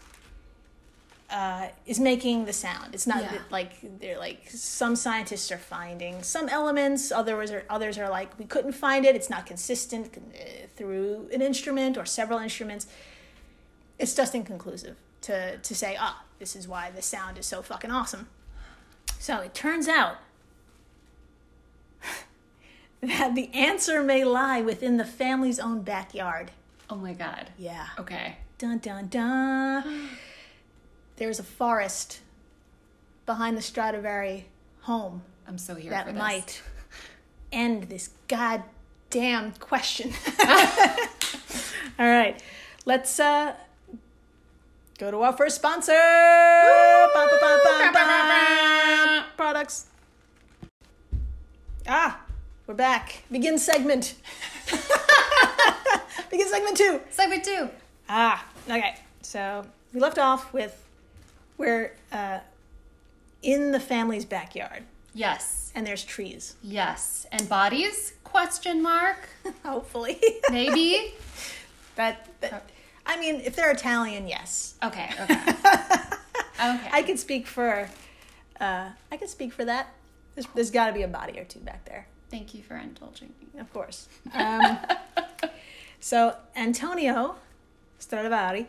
uh, 1.30 1.68
is 1.86 2.00
making 2.00 2.46
the 2.46 2.54
sound. 2.54 2.94
It's 2.94 3.08
not 3.08 3.24
Yeah. 3.24 3.40
like 3.50 3.72
they're 4.00 4.20
like 4.20 4.50
some 4.50 4.96
scientists 4.96 5.52
are 5.52 5.58
finding 5.58 6.22
some 6.24 6.48
elements. 6.50 7.12
Others 7.12 7.52
are 7.52 7.64
others 7.70 7.98
are 7.98 8.10
like 8.10 8.38
we 8.38 8.46
couldn't 8.46 8.74
find 8.74 9.06
it. 9.06 9.16
It's 9.16 9.30
not 9.30 9.46
consistent 9.46 10.16
uh, 10.18 10.68
through 10.76 11.30
an 11.34 11.42
instrument 11.42 11.98
or 11.98 12.06
several 12.06 12.40
instruments. 12.40 12.88
It's 13.98 14.14
just 14.14 14.36
inconclusive 14.36 14.98
to 15.22 15.58
to 15.58 15.76
say 15.76 15.98
ah 16.00 16.24
this 16.38 16.56
is 16.56 16.68
why 16.68 16.92
the 16.92 17.02
sound 17.02 17.38
is 17.38 17.46
so 17.48 17.62
fucking 17.62 17.92
awesome. 17.92 18.28
So 19.20 19.40
it 19.40 19.56
turns 19.56 19.88
out 19.88 20.18
that 23.02 23.34
the 23.34 23.52
answer 23.54 24.04
may 24.04 24.24
lie 24.24 24.62
within 24.62 24.98
the 24.98 25.06
family's 25.06 25.60
own 25.60 25.82
backyard. 25.82 26.52
Oh 26.88 26.98
my 26.98 27.14
god. 27.14 27.50
Yeah. 27.58 27.88
Okay. 27.98 28.38
Dun 28.60 28.78
dun 28.78 29.08
dun. 29.08 30.10
There's 31.18 31.40
a 31.40 31.44
forest 31.44 32.20
behind 33.26 33.58
the 33.58 33.62
Stradivari 33.62 34.46
home 34.82 35.22
I'm 35.48 35.58
so 35.58 35.76
here 35.76 35.92
for 35.92 36.12
that 36.12 36.16
might 36.16 36.62
end 37.52 37.84
this 37.84 38.10
goddamn 38.28 39.54
question. 39.60 40.12
All 42.00 42.06
right, 42.08 42.42
let's 42.86 43.20
uh, 43.20 43.54
go 44.98 45.12
to 45.12 45.22
our 45.22 45.34
first 45.34 45.56
sponsor. 45.56 45.94
Products. 49.38 49.86
Ah, 51.88 52.20
we're 52.66 52.74
back. 52.74 53.24
Begin 53.32 53.58
segment. 53.60 54.16
Begin 56.32 56.48
segment 56.50 56.76
two. 56.76 57.00
Segment 57.12 57.44
two. 57.44 57.70
Ah, 58.10 58.44
okay. 58.68 58.96
So 59.22 59.66
we 59.94 60.00
left 60.00 60.18
off 60.18 60.52
with 60.52 60.85
we're 61.58 61.94
uh, 62.12 62.40
in 63.42 63.72
the 63.72 63.80
family's 63.80 64.26
backyard, 64.26 64.84
Yes. 65.14 65.72
and 65.76 65.86
there's 65.86 66.04
trees. 66.04 66.56
Yes. 66.64 67.26
And 67.32 67.48
bodies? 67.48 68.14
Question 68.24 68.82
mark. 68.82 69.30
Hopefully, 69.64 70.20
Maybe. 70.52 71.14
that, 71.96 72.28
that. 72.42 72.70
I 73.06 73.18
mean, 73.20 73.36
if 73.42 73.56
they're 73.56 73.72
Italian, 73.72 74.28
yes. 74.28 74.76
okay. 74.84 75.10
Okay. 75.20 76.74
Okay. 76.76 76.90
I 76.92 77.04
can 77.04 77.18
speak 77.18 77.48
for. 77.48 77.90
Uh, 78.62 78.90
I 79.12 79.18
can 79.18 79.28
speak 79.28 79.52
for 79.52 79.66
that. 79.66 79.90
There's, 80.36 80.48
there's 80.56 80.72
got 80.72 80.88
to 80.88 80.94
be 80.94 81.02
a 81.02 81.08
body 81.08 81.38
or 81.38 81.44
two 81.44 81.60
back 81.60 81.84
there, 81.86 82.08
Thank 82.32 82.54
you 82.54 82.64
for 82.64 82.76
indulging 82.78 83.34
me. 83.54 83.60
of 83.60 83.72
course. 83.74 84.08
Um, 84.34 84.78
so 86.00 86.36
Antonio 86.56 87.36
Stradivari, 88.00 88.68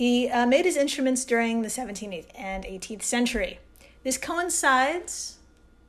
he 0.00 0.30
uh, 0.30 0.46
made 0.46 0.64
his 0.64 0.78
instruments 0.78 1.26
during 1.26 1.60
the 1.60 1.68
17th 1.68 2.24
and 2.34 2.64
18th 2.64 3.02
century. 3.02 3.58
This 4.02 4.16
coincides 4.16 5.36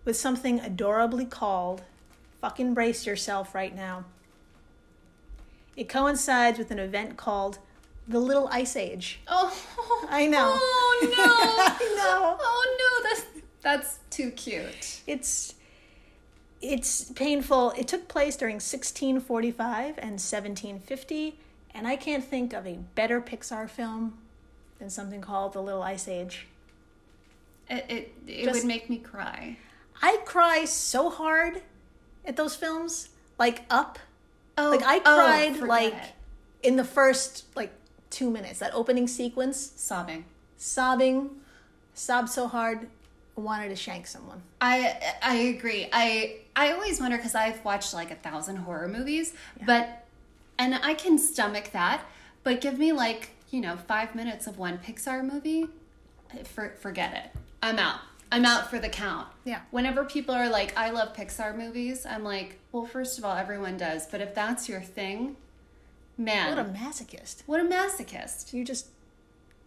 with 0.03 0.17
something 0.17 0.59
adorably 0.59 1.23
called 1.23 1.83
fucking 2.41 2.73
brace 2.73 3.05
yourself 3.05 3.55
right 3.55 3.73
now. 3.73 4.03
It 5.77 5.87
coincides 5.87 6.59
with 6.59 6.71
an 6.71 6.77
event 6.77 7.15
called 7.15 7.59
the 8.05 8.19
Little 8.19 8.49
Ice 8.51 8.75
Age. 8.75 9.21
Oh. 9.29 10.05
I 10.09 10.27
know. 10.27 10.57
Oh 10.59 10.99
no. 11.03 11.23
I 11.23 11.95
know. 11.95 12.37
Oh 12.43 12.77
no. 12.81 13.09
That's 13.09 13.25
that's 13.61 13.99
too 14.09 14.31
cute. 14.31 15.03
It's 15.07 15.55
it's 16.61 17.11
painful. 17.11 17.71
It 17.77 17.87
took 17.87 18.09
place 18.09 18.35
during 18.35 18.55
1645 18.55 19.97
and 19.99 20.19
1750, 20.19 21.39
and 21.73 21.87
I 21.87 21.95
can't 21.95 22.23
think 22.23 22.53
of 22.53 22.65
a 22.67 22.75
better 22.95 23.21
Pixar 23.21 23.69
film 23.69 24.17
than 24.79 24.89
something 24.89 25.21
called 25.21 25.53
The 25.53 25.61
Little 25.61 25.83
Ice 25.83 26.07
Age. 26.07 26.47
It 27.69 27.85
it, 27.89 28.13
it 28.27 28.43
Just- 28.45 28.59
would 28.59 28.67
make 28.67 28.89
me 28.89 28.97
cry. 28.97 29.57
I 30.01 30.17
cry 30.25 30.65
so 30.65 31.09
hard 31.09 31.61
at 32.25 32.35
those 32.35 32.55
films, 32.55 33.09
like 33.37 33.61
Up. 33.69 33.99
Oh, 34.57 34.69
Like 34.71 34.83
I 34.83 34.97
oh, 34.97 35.01
cried 35.01 35.53
forget 35.55 35.67
like 35.69 35.93
it. 35.93 36.11
in 36.63 36.75
the 36.75 36.83
first 36.83 37.45
like 37.55 37.71
2 38.09 38.29
minutes, 38.29 38.59
that 38.59 38.73
opening 38.73 39.07
sequence, 39.07 39.71
sobbing. 39.75 40.25
sobbing 40.57 41.29
sobbed 41.93 42.29
so 42.29 42.47
hard, 42.47 42.87
wanted 43.35 43.69
to 43.69 43.75
shank 43.75 44.07
someone. 44.07 44.41
I 44.59 44.99
I 45.21 45.35
agree. 45.35 45.87
I 45.93 46.37
I 46.55 46.73
always 46.73 46.99
wonder 46.99 47.15
because 47.17 47.35
I've 47.35 47.63
watched 47.63 47.93
like 47.93 48.11
a 48.11 48.15
thousand 48.15 48.57
horror 48.57 48.87
movies, 48.87 49.33
but 49.65 50.00
and 50.61 50.75
I 50.75 50.93
can 50.93 51.17
stomach 51.17 51.71
that. 51.73 52.01
But 52.43 52.61
give 52.61 52.77
me 52.77 52.91
like 52.93 53.31
you 53.49 53.61
know 53.61 53.75
five 53.77 54.15
minutes 54.15 54.47
of 54.47 54.57
one 54.57 54.77
Pixar 54.77 55.23
movie, 55.29 55.67
for 56.45 56.69
forget 56.79 57.13
it. 57.13 57.39
I'm 57.61 57.77
out. 57.79 57.99
I'm 58.31 58.45
out 58.45 58.69
for 58.69 58.79
the 58.79 58.87
count. 58.89 59.27
Yeah. 59.43 59.61
Whenever 59.71 60.05
people 60.05 60.33
are 60.33 60.47
like, 60.47 60.75
I 60.77 60.91
love 60.91 61.13
Pixar 61.13 61.57
movies, 61.57 62.05
I'm 62.05 62.23
like, 62.23 62.59
well, 62.71 62.85
first 62.85 63.17
of 63.19 63.25
all, 63.25 63.35
everyone 63.35 63.75
does. 63.75 64.07
But 64.07 64.21
if 64.21 64.33
that's 64.33 64.69
your 64.69 64.79
thing, 64.79 65.35
man, 66.17 66.55
What 66.55 66.65
a 66.65 66.69
masochist. 66.69 67.43
what 67.45 67.59
a 67.59 67.63
masochist. 67.65 68.53
You 68.53 68.63
just 68.63 68.87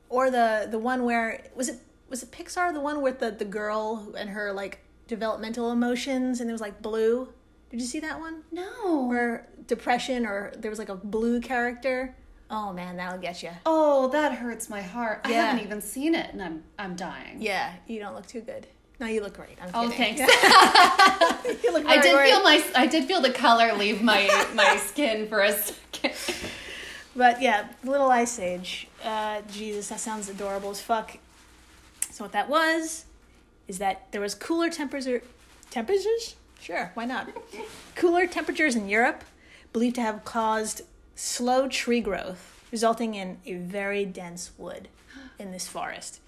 or 0.09 0.31
the 0.31 0.67
the 0.71 0.79
one 0.79 1.05
where 1.05 1.43
was 1.55 1.69
it 1.69 1.79
was 2.09 2.23
it 2.23 2.31
Pixar 2.31 2.73
the 2.73 2.81
one 2.81 3.03
with 3.03 3.19
the 3.19 3.31
the 3.31 3.45
girl 3.45 4.15
and 4.17 4.31
her 4.31 4.53
like 4.53 4.79
developmental 5.09 5.71
emotions 5.71 6.41
and 6.41 6.49
it 6.49 6.53
was 6.53 6.61
like 6.63 6.81
blue. 6.81 7.29
Did 7.71 7.81
you 7.81 7.87
see 7.87 8.01
that 8.01 8.19
one? 8.21 8.43
No. 8.53 9.05
Where 9.05 9.47
depression 9.67 10.27
or 10.27 10.53
there 10.57 10.71
was 10.71 10.79
like 10.79 10.89
a 10.89 10.95
blue 10.97 11.41
character. 11.41 12.15
Oh 12.51 12.73
man, 12.73 12.97
that'll 12.97 13.19
get 13.19 13.43
you. 13.43 13.51
Oh, 13.67 14.09
that 14.09 14.33
hurts 14.35 14.69
my 14.69 14.83
heart. 14.83 15.23
I 15.25 15.31
haven't 15.33 15.65
even 15.65 15.81
seen 15.81 16.15
it, 16.15 16.31
and 16.33 16.43
I'm 16.43 16.63
I'm 16.79 16.95
dying. 16.97 17.41
Yeah, 17.41 17.73
you 17.87 17.99
don't 18.01 18.15
look 18.15 18.27
too 18.27 18.41
good. 18.43 18.67
No, 19.01 19.07
you 19.07 19.23
look 19.23 19.35
great. 19.35 19.59
I'm 19.61 19.71
Oh, 19.75 19.89
kidding. 19.91 20.17
thanks. 20.25 21.63
you 21.65 21.73
look 21.73 21.85
I 21.87 22.01
did 22.01 22.15
great. 22.15 22.29
feel 22.31 22.43
my 22.43 22.65
I 22.77 22.87
did 22.87 23.05
feel 23.07 23.21
the 23.21 23.33
color 23.33 23.73
leave 23.75 24.03
my 24.03 24.29
my 24.55 24.77
skin 24.77 25.27
for 25.29 25.41
a 25.41 25.53
second. 25.53 26.13
But 27.17 27.41
yeah, 27.41 27.69
Little 27.85 28.11
Ice 28.11 28.39
Age. 28.39 28.89
Uh, 29.05 29.41
Jesus, 29.51 29.89
that 29.89 30.01
sounds 30.01 30.29
adorable 30.29 30.71
as 30.71 30.81
fuck. 30.81 31.17
So 32.11 32.25
what 32.25 32.33
that 32.33 32.49
was 32.49 33.05
is 33.69 33.79
that 33.79 34.11
there 34.13 34.21
was 34.21 34.35
cooler 34.35 34.69
temperature 34.71 35.23
temperatures. 35.71 36.37
Sure, 36.61 36.91
why 36.95 37.05
not? 37.05 37.29
cooler 37.95 38.27
temperatures 38.27 38.75
in 38.77 38.89
Europe, 38.89 39.23
believed 39.75 39.97
to 39.97 40.01
have 40.01 40.25
caused 40.25 40.83
slow 41.17 41.69
tree 41.69 42.01
growth, 42.01 42.65
resulting 42.73 43.15
in 43.17 43.37
a 43.45 43.55
very 43.55 44.05
dense 44.07 44.53
wood 44.57 44.89
in 45.39 45.51
this 45.51 45.67
forest. 45.69 46.21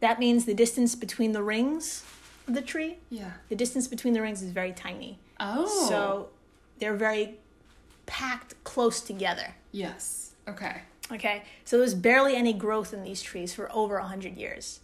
That 0.00 0.18
means 0.20 0.44
the 0.44 0.54
distance 0.54 0.94
between 0.94 1.32
the 1.32 1.42
rings 1.42 2.04
of 2.46 2.54
the 2.54 2.62
tree, 2.62 2.98
Yeah. 3.10 3.32
the 3.48 3.56
distance 3.56 3.88
between 3.88 4.14
the 4.14 4.22
rings 4.22 4.42
is 4.42 4.52
very 4.52 4.72
tiny. 4.72 5.18
Oh. 5.40 5.88
So 5.88 6.28
they're 6.78 6.94
very 6.94 7.38
packed 8.06 8.54
close 8.64 9.00
together. 9.02 9.54
yes. 9.72 10.30
Okay. 10.46 10.82
Okay, 11.12 11.42
so 11.66 11.76
there's 11.78 11.94
barely 11.94 12.34
any 12.34 12.52
growth 12.54 12.92
in 12.94 13.02
these 13.02 13.20
trees 13.22 13.52
for 13.54 13.70
over 13.72 13.96
a 13.96 14.04
hundred 14.06 14.36
years. 14.38 14.80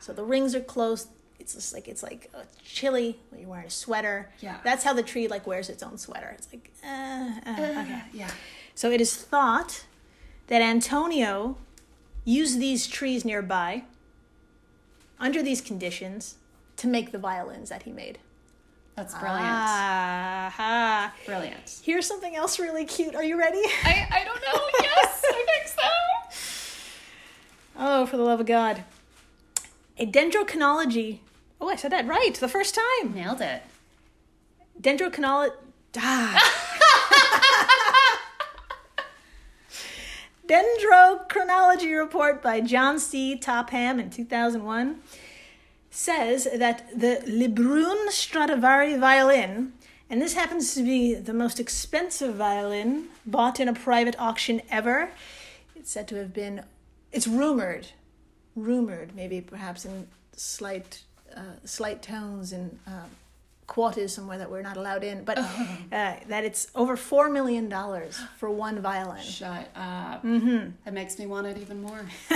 So 0.00 0.12
the 0.12 0.24
rings 0.24 0.52
are 0.54 0.60
close. 0.60 1.06
It's 1.38 1.54
just 1.54 1.74
like 1.74 1.88
it's 1.88 2.02
like 2.02 2.30
uh, 2.34 2.42
chilly 2.64 3.18
when 3.30 3.40
you're 3.40 3.50
wearing 3.50 3.66
a 3.66 3.70
sweater. 3.70 4.30
Yeah. 4.40 4.58
that's 4.64 4.84
how 4.84 4.92
the 4.92 5.02
tree 5.02 5.28
like 5.28 5.46
wears 5.46 5.68
its 5.68 5.82
own 5.82 5.98
sweater. 5.98 6.34
It's 6.38 6.48
like 6.52 6.70
uh, 6.84 7.30
uh, 7.46 7.52
okay. 7.82 8.02
Yeah. 8.12 8.30
So 8.74 8.90
it 8.90 9.00
is 9.00 9.14
thought 9.14 9.84
that 10.46 10.62
Antonio 10.62 11.56
used 12.24 12.58
these 12.60 12.86
trees 12.86 13.24
nearby 13.24 13.84
under 15.20 15.42
these 15.42 15.60
conditions 15.60 16.36
to 16.76 16.86
make 16.88 17.12
the 17.12 17.18
violins 17.18 17.68
that 17.68 17.82
he 17.84 17.92
made. 17.92 18.18
That's 18.96 19.12
brilliant. 19.14 19.44
Ah, 19.44 20.52
ha. 20.56 21.14
Brilliant. 21.26 21.80
Here's 21.82 22.06
something 22.06 22.36
else 22.36 22.58
really 22.60 22.84
cute. 22.84 23.14
Are 23.16 23.24
you 23.24 23.36
ready? 23.38 23.58
I 23.84 24.06
I 24.10 24.24
don't 24.24 24.40
know. 24.40 24.60
yes, 24.82 25.24
I 25.26 25.44
think 25.46 25.68
so. 25.68 25.82
Oh, 27.76 28.06
for 28.06 28.16
the 28.16 28.22
love 28.22 28.38
of 28.38 28.46
God. 28.46 28.84
A 29.96 30.06
dendrochronology. 30.06 31.20
Oh, 31.60 31.68
I 31.68 31.76
said 31.76 31.92
that 31.92 32.06
right 32.06 32.34
the 32.34 32.48
first 32.48 32.74
time. 32.74 33.14
Nailed 33.14 33.40
it. 33.40 33.62
Dendrochronology. 34.80 35.52
Ah. 35.96 36.60
Dendrochronology 40.46 41.98
report 41.98 42.42
by 42.42 42.60
John 42.60 42.98
C. 42.98 43.36
Topham 43.36 43.98
in 43.98 44.10
2001 44.10 45.00
says 45.90 46.48
that 46.54 46.86
the 46.94 47.22
Lebrun 47.26 48.08
Stradivari 48.10 48.98
violin, 48.98 49.72
and 50.10 50.20
this 50.20 50.34
happens 50.34 50.74
to 50.74 50.82
be 50.82 51.14
the 51.14 51.32
most 51.32 51.60
expensive 51.60 52.34
violin 52.34 53.06
bought 53.24 53.60
in 53.60 53.68
a 53.68 53.72
private 53.72 54.16
auction 54.18 54.60
ever, 54.68 55.12
it's 55.76 55.90
said 55.90 56.08
to 56.08 56.16
have 56.16 56.34
been, 56.34 56.64
it's 57.12 57.28
rumored, 57.28 57.92
rumored, 58.56 59.14
maybe 59.14 59.40
perhaps 59.40 59.84
in 59.84 60.06
slight, 60.36 61.02
uh, 61.36 61.40
slight 61.64 62.02
tones 62.02 62.52
and 62.52 62.78
uh, 62.86 63.04
quarters 63.66 64.12
somewhere 64.14 64.38
that 64.38 64.50
we're 64.50 64.62
not 64.62 64.76
allowed 64.76 65.04
in, 65.04 65.24
but 65.24 65.38
uh, 65.38 65.44
that 65.90 66.44
it's 66.44 66.68
over 66.74 66.96
$4 66.96 67.32
million 67.32 67.72
for 68.36 68.50
one 68.50 68.80
violin. 68.80 69.22
Shut 69.22 69.68
up. 69.74 70.22
Mm-hmm. 70.24 70.70
That 70.84 70.94
makes 70.94 71.18
me 71.18 71.26
want 71.26 71.46
it 71.46 71.58
even 71.58 71.82
more. 71.82 72.04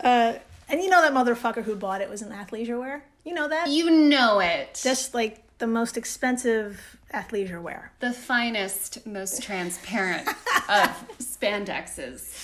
Uh, 0.00 0.34
and 0.68 0.82
you 0.82 0.90
know 0.90 1.00
that 1.00 1.12
motherfucker 1.12 1.62
who 1.62 1.76
bought 1.76 2.00
it 2.00 2.10
was 2.10 2.20
in 2.20 2.28
athleisure 2.30 2.78
wear? 2.78 3.04
You 3.24 3.32
know 3.32 3.48
that? 3.48 3.68
You 3.68 3.90
know 3.90 4.40
it. 4.40 4.78
Just 4.82 5.14
like 5.14 5.42
the 5.58 5.66
most 5.66 5.96
expensive 5.96 6.98
athleisure 7.14 7.62
wear. 7.62 7.92
the 8.00 8.12
finest, 8.12 9.06
most 9.06 9.40
transparent 9.42 10.26
of 10.68 10.90
spandexes. 11.20 12.34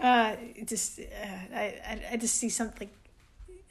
Uh, 0.00 0.36
just, 0.64 0.98
uh, 1.00 1.04
I, 1.54 2.00
I, 2.12 2.16
just 2.16 2.36
see 2.36 2.48
something. 2.48 2.88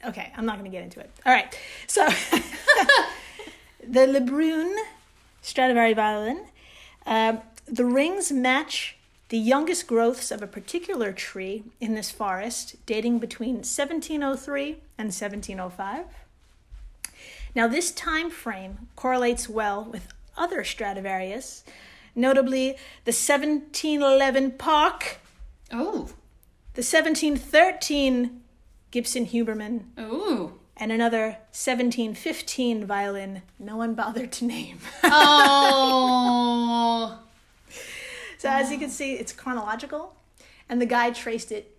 Okay, 0.04 0.32
I'm 0.36 0.46
not 0.46 0.58
going 0.58 0.70
to 0.70 0.76
get 0.76 0.84
into 0.84 1.00
it. 1.00 1.10
All 1.26 1.32
right, 1.32 1.58
so 1.88 2.06
the 3.86 4.06
Lebrun 4.06 4.74
Stradivari 5.42 5.92
violin, 5.92 6.46
um, 7.04 7.40
the 7.66 7.84
rings 7.84 8.30
match 8.30 8.96
the 9.28 9.38
youngest 9.38 9.86
growths 9.86 10.30
of 10.30 10.42
a 10.42 10.46
particular 10.46 11.12
tree 11.12 11.64
in 11.80 11.94
this 11.94 12.10
forest, 12.10 12.76
dating 12.86 13.18
between 13.18 13.56
1703 13.56 14.76
and 14.98 15.08
1705. 15.08 16.04
Now, 17.54 17.66
this 17.66 17.90
time 17.90 18.30
frame 18.30 18.88
correlates 18.94 19.48
well 19.48 19.84
with 19.84 20.08
other 20.36 20.62
Stradivarius, 20.64 21.64
notably 22.14 22.70
the 23.04 23.12
1711 23.12 24.52
Parke, 24.52 25.18
Oh. 25.72 26.08
The 26.74 26.82
1713 26.82 28.40
Gibson 28.90 29.26
Huberman, 29.26 29.84
Ooh. 29.98 30.58
and 30.76 30.92
another 30.92 31.38
1715 31.52 32.86
violin 32.86 33.42
no 33.58 33.76
one 33.76 33.94
bothered 33.94 34.32
to 34.32 34.44
name. 34.44 34.78
Oh. 35.04 37.18
so 38.38 38.48
as 38.48 38.70
you 38.70 38.78
can 38.78 38.90
see, 38.90 39.14
it's 39.14 39.32
chronological, 39.32 40.14
and 40.68 40.80
the 40.80 40.86
guy 40.86 41.10
traced 41.10 41.52
it, 41.52 41.76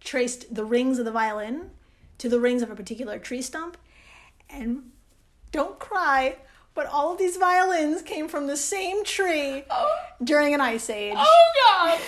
traced 0.00 0.54
the 0.54 0.64
rings 0.64 0.98
of 0.98 1.04
the 1.04 1.12
violin 1.12 1.70
to 2.18 2.28
the 2.28 2.40
rings 2.40 2.62
of 2.62 2.70
a 2.70 2.76
particular 2.76 3.18
tree 3.18 3.42
stump, 3.42 3.76
and 4.50 4.90
don't 5.52 5.78
cry, 5.78 6.36
but 6.78 6.86
all 6.86 7.10
of 7.10 7.18
these 7.18 7.36
violins 7.36 8.02
came 8.02 8.28
from 8.28 8.46
the 8.46 8.56
same 8.56 9.04
tree 9.04 9.64
oh. 9.68 9.96
during 10.22 10.54
an 10.54 10.60
ice 10.60 10.88
age. 10.88 11.12
Oh 11.18 11.44
god. 11.66 11.98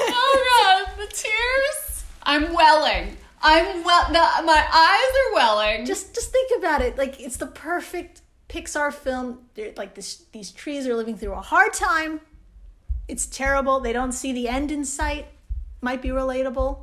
Oh 0.00 0.86
god. 0.88 0.96
The 0.98 1.06
tears. 1.12 2.04
I'm 2.22 2.54
welling. 2.54 3.18
I'm 3.42 3.84
well. 3.84 4.06
The, 4.06 4.46
my 4.46 4.64
eyes 4.72 5.12
are 5.20 5.34
welling. 5.34 5.84
just 5.84 6.14
just 6.14 6.32
think 6.32 6.52
about 6.56 6.80
it 6.80 6.96
like 6.96 7.20
it's 7.20 7.36
the 7.36 7.48
perfect 7.48 8.22
pixar 8.48 8.94
film 8.94 9.40
They're, 9.56 9.74
like 9.76 9.94
this 9.94 10.24
these 10.32 10.50
trees 10.52 10.86
are 10.86 10.96
living 10.96 11.18
through 11.18 11.34
a 11.34 11.42
hard 11.42 11.74
time 11.74 12.20
it's 13.08 13.26
terrible 13.26 13.80
they 13.80 13.92
don't 13.92 14.12
see 14.12 14.32
the 14.32 14.48
end 14.48 14.70
in 14.70 14.86
sight 14.86 15.26
might 15.82 16.00
be 16.00 16.08
relatable 16.08 16.78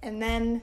and 0.00 0.22
then 0.22 0.62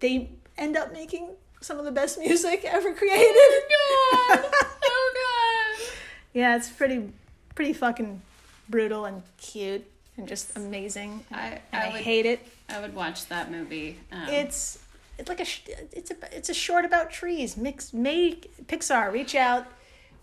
they 0.00 0.30
end 0.56 0.76
up 0.76 0.92
making 0.92 1.36
some 1.60 1.78
of 1.78 1.84
the 1.84 1.90
best 1.92 2.18
music 2.18 2.64
ever 2.64 2.92
created 2.94 3.26
Oh 3.34 4.26
god. 4.40 4.50
Oh 4.84 5.76
god. 5.78 5.86
yeah 6.32 6.56
it's 6.56 6.68
pretty 6.70 7.12
pretty 7.54 7.72
fucking 7.72 8.22
brutal 8.68 9.04
and 9.04 9.22
cute 9.38 9.84
and 10.16 10.28
just 10.28 10.56
amazing 10.56 11.24
I 11.32 11.60
I 11.72 11.86
I, 11.86 11.92
would 11.92 12.00
hate 12.02 12.26
it 12.26 12.46
I 12.68 12.80
would 12.80 12.94
watch 12.94 13.26
that 13.26 13.50
movie. 13.50 13.98
Um, 14.12 14.28
it's 14.28 14.78
it's 15.18 15.28
like 15.28 15.40
a 15.40 15.46
it's 15.92 16.10
a 16.10 16.16
it's 16.36 16.48
a 16.48 16.54
short 16.54 16.84
about 16.84 17.10
trees. 17.10 17.56
Mix 17.56 17.92
make 17.92 18.66
Pixar 18.66 19.10
reach 19.12 19.34
out. 19.34 19.66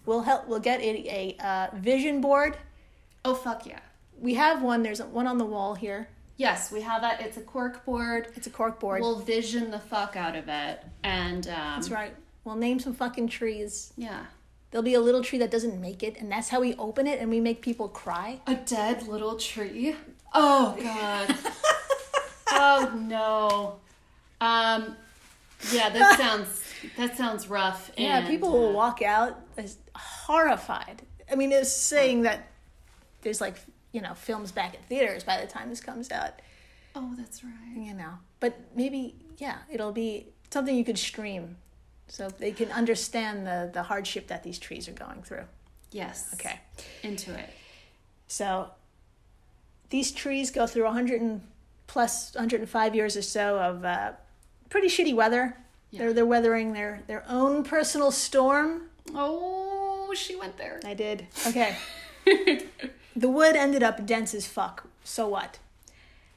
We'll 0.05 0.21
help. 0.21 0.47
We'll 0.47 0.59
get 0.59 0.79
a, 0.79 1.35
a 1.39 1.43
uh, 1.43 1.67
vision 1.75 2.21
board. 2.21 2.57
oh 3.23 3.33
fuck 3.33 3.65
yeah. 3.65 3.79
We 4.19 4.35
have 4.35 4.61
one. 4.61 4.83
There's 4.83 5.01
one 5.01 5.27
on 5.27 5.37
the 5.39 5.45
wall 5.45 5.75
here. 5.75 6.07
Yes, 6.37 6.71
we 6.71 6.81
have 6.81 7.01
that. 7.01 7.21
It's 7.21 7.37
a 7.37 7.41
cork 7.41 7.85
board. 7.85 8.27
It's 8.35 8.47
a 8.47 8.49
cork 8.49 8.79
board. 8.79 9.01
We'll 9.01 9.19
vision 9.19 9.71
the 9.71 9.79
fuck 9.79 10.15
out 10.15 10.35
of 10.35 10.49
it, 10.49 10.83
and 11.03 11.47
um, 11.47 11.53
that's 11.75 11.89
right. 11.89 12.13
We'll 12.43 12.55
name 12.55 12.79
some 12.79 12.93
fucking 12.93 13.29
trees. 13.29 13.93
Yeah, 13.97 14.25
There'll 14.75 14.83
be 14.83 14.95
a 14.95 14.99
little 14.99 15.23
tree 15.23 15.39
that 15.39 15.51
doesn't 15.51 15.79
make 15.79 16.03
it, 16.03 16.17
and 16.19 16.29
that's 16.29 16.49
how 16.49 16.59
we 16.59 16.75
open 16.75 17.07
it, 17.07 17.21
and 17.21 17.29
we 17.29 17.39
make 17.39 17.61
people 17.61 17.87
cry. 17.87 18.41
a 18.45 18.55
dead 18.55 19.07
little 19.07 19.37
tree. 19.37 19.95
Oh 20.33 20.75
god. 20.81 21.33
oh 22.51 22.93
no. 22.93 23.79
Um, 24.41 24.97
yeah, 25.71 25.87
that 25.87 26.17
sounds 26.19 26.61
that 26.97 27.15
sounds 27.15 27.47
rough. 27.47 27.89
Yeah, 27.97 28.17
and, 28.17 28.27
people 28.27 28.51
will 28.51 28.71
uh, 28.71 28.73
walk 28.73 29.01
out 29.01 29.39
as 29.55 29.77
horrified. 29.95 31.03
I 31.31 31.35
mean, 31.35 31.53
it's 31.53 31.71
saying 31.71 32.23
that 32.23 32.45
there's 33.21 33.39
like 33.39 33.55
you 33.95 34.01
know 34.01 34.13
films 34.13 34.51
back 34.51 34.73
in 34.75 34.81
theaters 34.89 35.23
by 35.23 35.39
the 35.39 35.47
time 35.47 35.69
this 35.69 35.79
comes 35.79 36.11
out. 36.11 36.41
Oh, 36.95 37.13
that's 37.17 37.43
right. 37.45 37.77
You 37.77 37.93
know, 37.93 38.11
but 38.41 38.59
maybe 38.75 39.15
yeah, 39.37 39.59
it'll 39.71 39.93
be 39.93 40.27
something 40.51 40.75
you 40.75 40.83
could 40.83 40.97
stream, 40.97 41.55
so 42.09 42.29
they 42.29 42.51
can 42.51 42.69
understand 42.73 43.47
the 43.47 43.69
the 43.73 43.83
hardship 43.83 44.27
that 44.27 44.43
these 44.43 44.59
trees 44.59 44.89
are 44.89 44.97
going 45.05 45.23
through. 45.23 45.45
Yes. 45.91 46.29
Okay, 46.33 46.59
Into 47.03 47.33
it. 47.33 47.49
so 48.27 48.69
these 49.91 50.11
trees 50.11 50.51
go 50.51 50.67
through 50.67 50.83
100 50.83 51.21
and 51.21 51.41
plus 51.87 52.33
105 52.35 52.95
years 52.95 53.15
or 53.15 53.21
so 53.21 53.57
of 53.59 53.85
uh, 53.85 54.11
pretty 54.69 54.87
shitty 54.89 55.15
weather. 55.15 55.55
Yeah. 55.91 55.99
They're 55.99 56.13
they're 56.13 56.25
weathering 56.25 56.73
their 56.73 57.01
their 57.07 57.23
own 57.29 57.63
personal 57.63 58.11
storm. 58.11 58.89
Oh, 59.13 60.11
she 60.15 60.35
went 60.35 60.57
there. 60.57 60.81
I 60.83 60.93
did. 60.95 61.27
Okay. 61.47 61.77
the 63.15 63.29
wood 63.29 63.55
ended 63.55 63.83
up 63.83 64.05
dense 64.05 64.33
as 64.33 64.47
fuck. 64.47 64.87
So 65.03 65.27
what? 65.27 65.59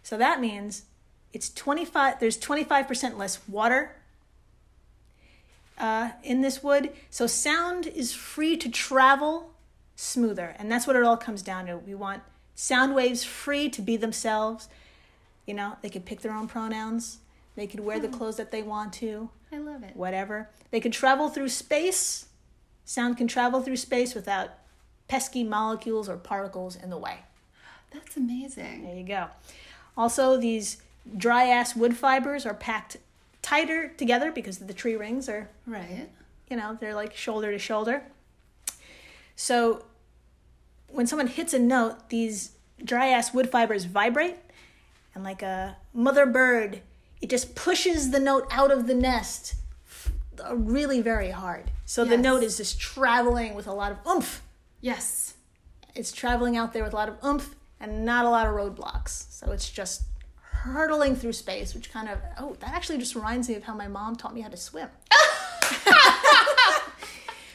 So 0.03 0.17
that 0.17 0.41
means 0.41 0.85
it's 1.33 1.51
25 1.51 2.21
there's 2.21 2.39
25% 2.39 3.17
less 3.17 3.47
water 3.49 3.97
uh, 5.79 6.11
in 6.23 6.41
this 6.41 6.63
wood. 6.63 6.91
So 7.11 7.27
sound 7.27 7.87
is 7.87 8.13
free 8.13 8.57
to 8.57 8.69
travel 8.69 9.55
smoother. 9.97 10.55
And 10.59 10.71
that's 10.71 10.87
what 10.87 10.97
it 10.97 11.03
all 11.03 11.17
comes 11.17 11.43
down 11.43 11.67
to. 11.67 11.79
We 11.79 11.95
want 11.95 12.23
sound 12.55 12.95
waves 12.95 13.25
free 13.25 13.69
to 13.71 13.83
be 13.83 13.97
themselves. 13.97 14.69
You 15.47 15.55
know, 15.55 15.77
they 15.83 15.89
could 15.89 16.05
pick 16.05 16.21
their 16.21 16.33
own 16.33 16.49
pronouns. 16.49 17.19
They 17.57 17.67
could 17.67 17.81
wear 17.81 17.99
the 17.99 18.09
clothes 18.09 18.37
that 18.37 18.53
they 18.53 18.63
want 18.63 18.93
to 18.95 19.31
I 19.53 19.59
love 19.59 19.83
it. 19.83 19.97
whatever. 19.97 20.49
They 20.71 20.79
could 20.79 20.93
travel 20.93 21.29
through 21.29 21.49
space. 21.49 22.27
Sound 22.85 23.17
can 23.17 23.27
travel 23.27 23.61
through 23.63 23.77
space 23.77 24.15
without 24.15 24.51
pesky 25.09 25.43
molecules 25.45 26.09
or 26.09 26.17
particles 26.17 26.77
in 26.77 26.91
the 26.91 26.99
way. 26.99 27.19
That's 27.91 28.17
amazing. 28.17 28.85
There 28.85 28.95
you 28.95 29.05
go. 29.05 29.27
Also, 29.97 30.37
these 30.37 30.83
dry 31.17 31.45
ass 31.49 31.75
wood 31.75 31.97
fibers 31.97 32.45
are 32.47 32.55
packed 32.55 32.99
tighter 33.43 33.89
together 33.97 34.31
because 34.31 34.59
the 34.59 34.75
tree 34.75 34.95
rings 34.97 35.29
are, 35.29 35.49
Right. 35.67 36.09
you 36.51 36.57
know, 36.57 36.77
they're 36.79 36.95
like 36.95 37.15
shoulder 37.17 37.51
to 37.51 37.59
shoulder. 37.59 38.03
So 39.37 39.85
when 40.89 41.07
someone 41.07 41.29
hits 41.29 41.55
a 41.55 41.59
note, 41.59 42.09
these 42.11 42.53
dry 42.85 43.09
ass 43.09 43.33
wood 43.33 43.51
fibers 43.51 43.85
vibrate, 43.85 44.37
and 45.15 45.25
like 45.25 45.43
a 45.43 45.77
mother 45.95 46.27
bird, 46.27 46.83
it 47.21 47.31
just 47.31 47.55
pushes 47.55 48.11
the 48.11 48.21
note 48.21 48.47
out 48.51 48.71
of 48.71 48.87
the 48.87 48.95
nest 48.95 49.55
uh, 50.47 50.55
really 50.55 51.01
very 51.01 51.31
hard. 51.31 51.71
So 51.85 52.05
the 52.05 52.17
note 52.17 52.43
is 52.43 52.57
just 52.59 52.79
traveling 52.79 53.55
with 53.55 53.67
a 53.67 53.73
lot 53.73 53.91
of 53.93 53.99
oomph. 54.07 54.43
Yes. 54.81 55.35
It's 55.95 56.13
traveling 56.13 56.57
out 56.57 56.73
there 56.73 56.85
with 56.85 56.93
a 56.93 56.97
lot 56.97 57.09
of 57.09 57.17
oomph 57.25 57.55
and 57.81 58.05
not 58.05 58.25
a 58.25 58.31
lot 58.31 58.47
of 58.47 58.55
roadblocks. 58.55 59.27
So 59.31 59.51
it's 59.53 59.69
just 59.71 60.03
hurtling 60.41 61.17
through 61.17 61.33
space, 61.33 61.75
which 61.75 61.93
kind 61.93 62.09
of, 62.09 62.19
oh, 62.39 62.57
that 62.61 62.75
actually 62.75 62.99
just 62.99 63.15
reminds 63.15 63.49
me 63.49 63.55
of 63.55 63.65
how 63.65 63.75
my 63.75 63.89
mom 63.89 64.17
taught 64.17 64.35
me 64.35 64.41
how 64.41 64.49
to 64.49 64.57
swim. 64.57 64.89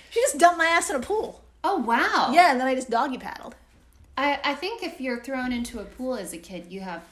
she 0.10 0.22
just 0.22 0.38
dumped 0.38 0.58
my 0.58 0.68
ass 0.68 0.90
in 0.90 0.96
a 0.96 1.00
pool. 1.00 1.44
Oh 1.64 1.78
wow. 1.78 2.32
Yeah, 2.34 2.52
and 2.52 2.60
then 2.60 2.68
I 2.68 2.76
just 2.76 2.90
doggy 2.90 3.18
paddled. 3.18 3.56
I, 4.18 4.40
I 4.44 4.54
think 4.54 4.84
if 4.84 5.00
you're 5.00 5.22
thrown 5.22 5.52
into 5.52 5.80
a 5.80 5.86
pool 5.86 6.16
as 6.16 6.34
a 6.34 6.38
kid, 6.38 6.68
you 6.70 6.82
have 6.82 7.04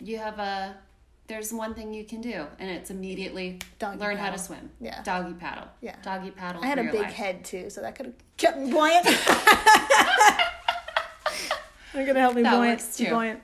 you 0.00 0.18
have 0.18 0.38
a 0.38 0.74
there's 1.30 1.52
one 1.52 1.74
thing 1.74 1.94
you 1.94 2.02
can 2.04 2.20
do, 2.20 2.44
and 2.58 2.68
it's 2.68 2.90
immediately 2.90 3.60
Doggy 3.78 4.00
learn 4.00 4.16
how 4.16 4.30
to 4.30 4.38
swim. 4.38 4.68
Yeah. 4.80 5.00
Doggy 5.04 5.34
paddle. 5.34 5.68
Yeah. 5.80 5.94
Doggy 6.02 6.32
paddle. 6.32 6.60
I 6.62 6.66
had 6.66 6.80
a 6.80 6.82
big 6.82 6.94
life. 7.02 7.12
head 7.12 7.44
too, 7.44 7.70
so 7.70 7.80
that 7.82 7.94
could 7.94 8.06
have 8.06 8.14
kept 8.36 8.58
me 8.58 8.68
buoyant. 8.72 9.04
They're 11.92 12.04
gonna 12.04 12.18
help 12.18 12.34
me 12.34 12.42
That 12.42 12.56
buoyant. 12.56 12.80
works, 12.80 12.96
too. 12.96 13.10
Buoyant. 13.10 13.40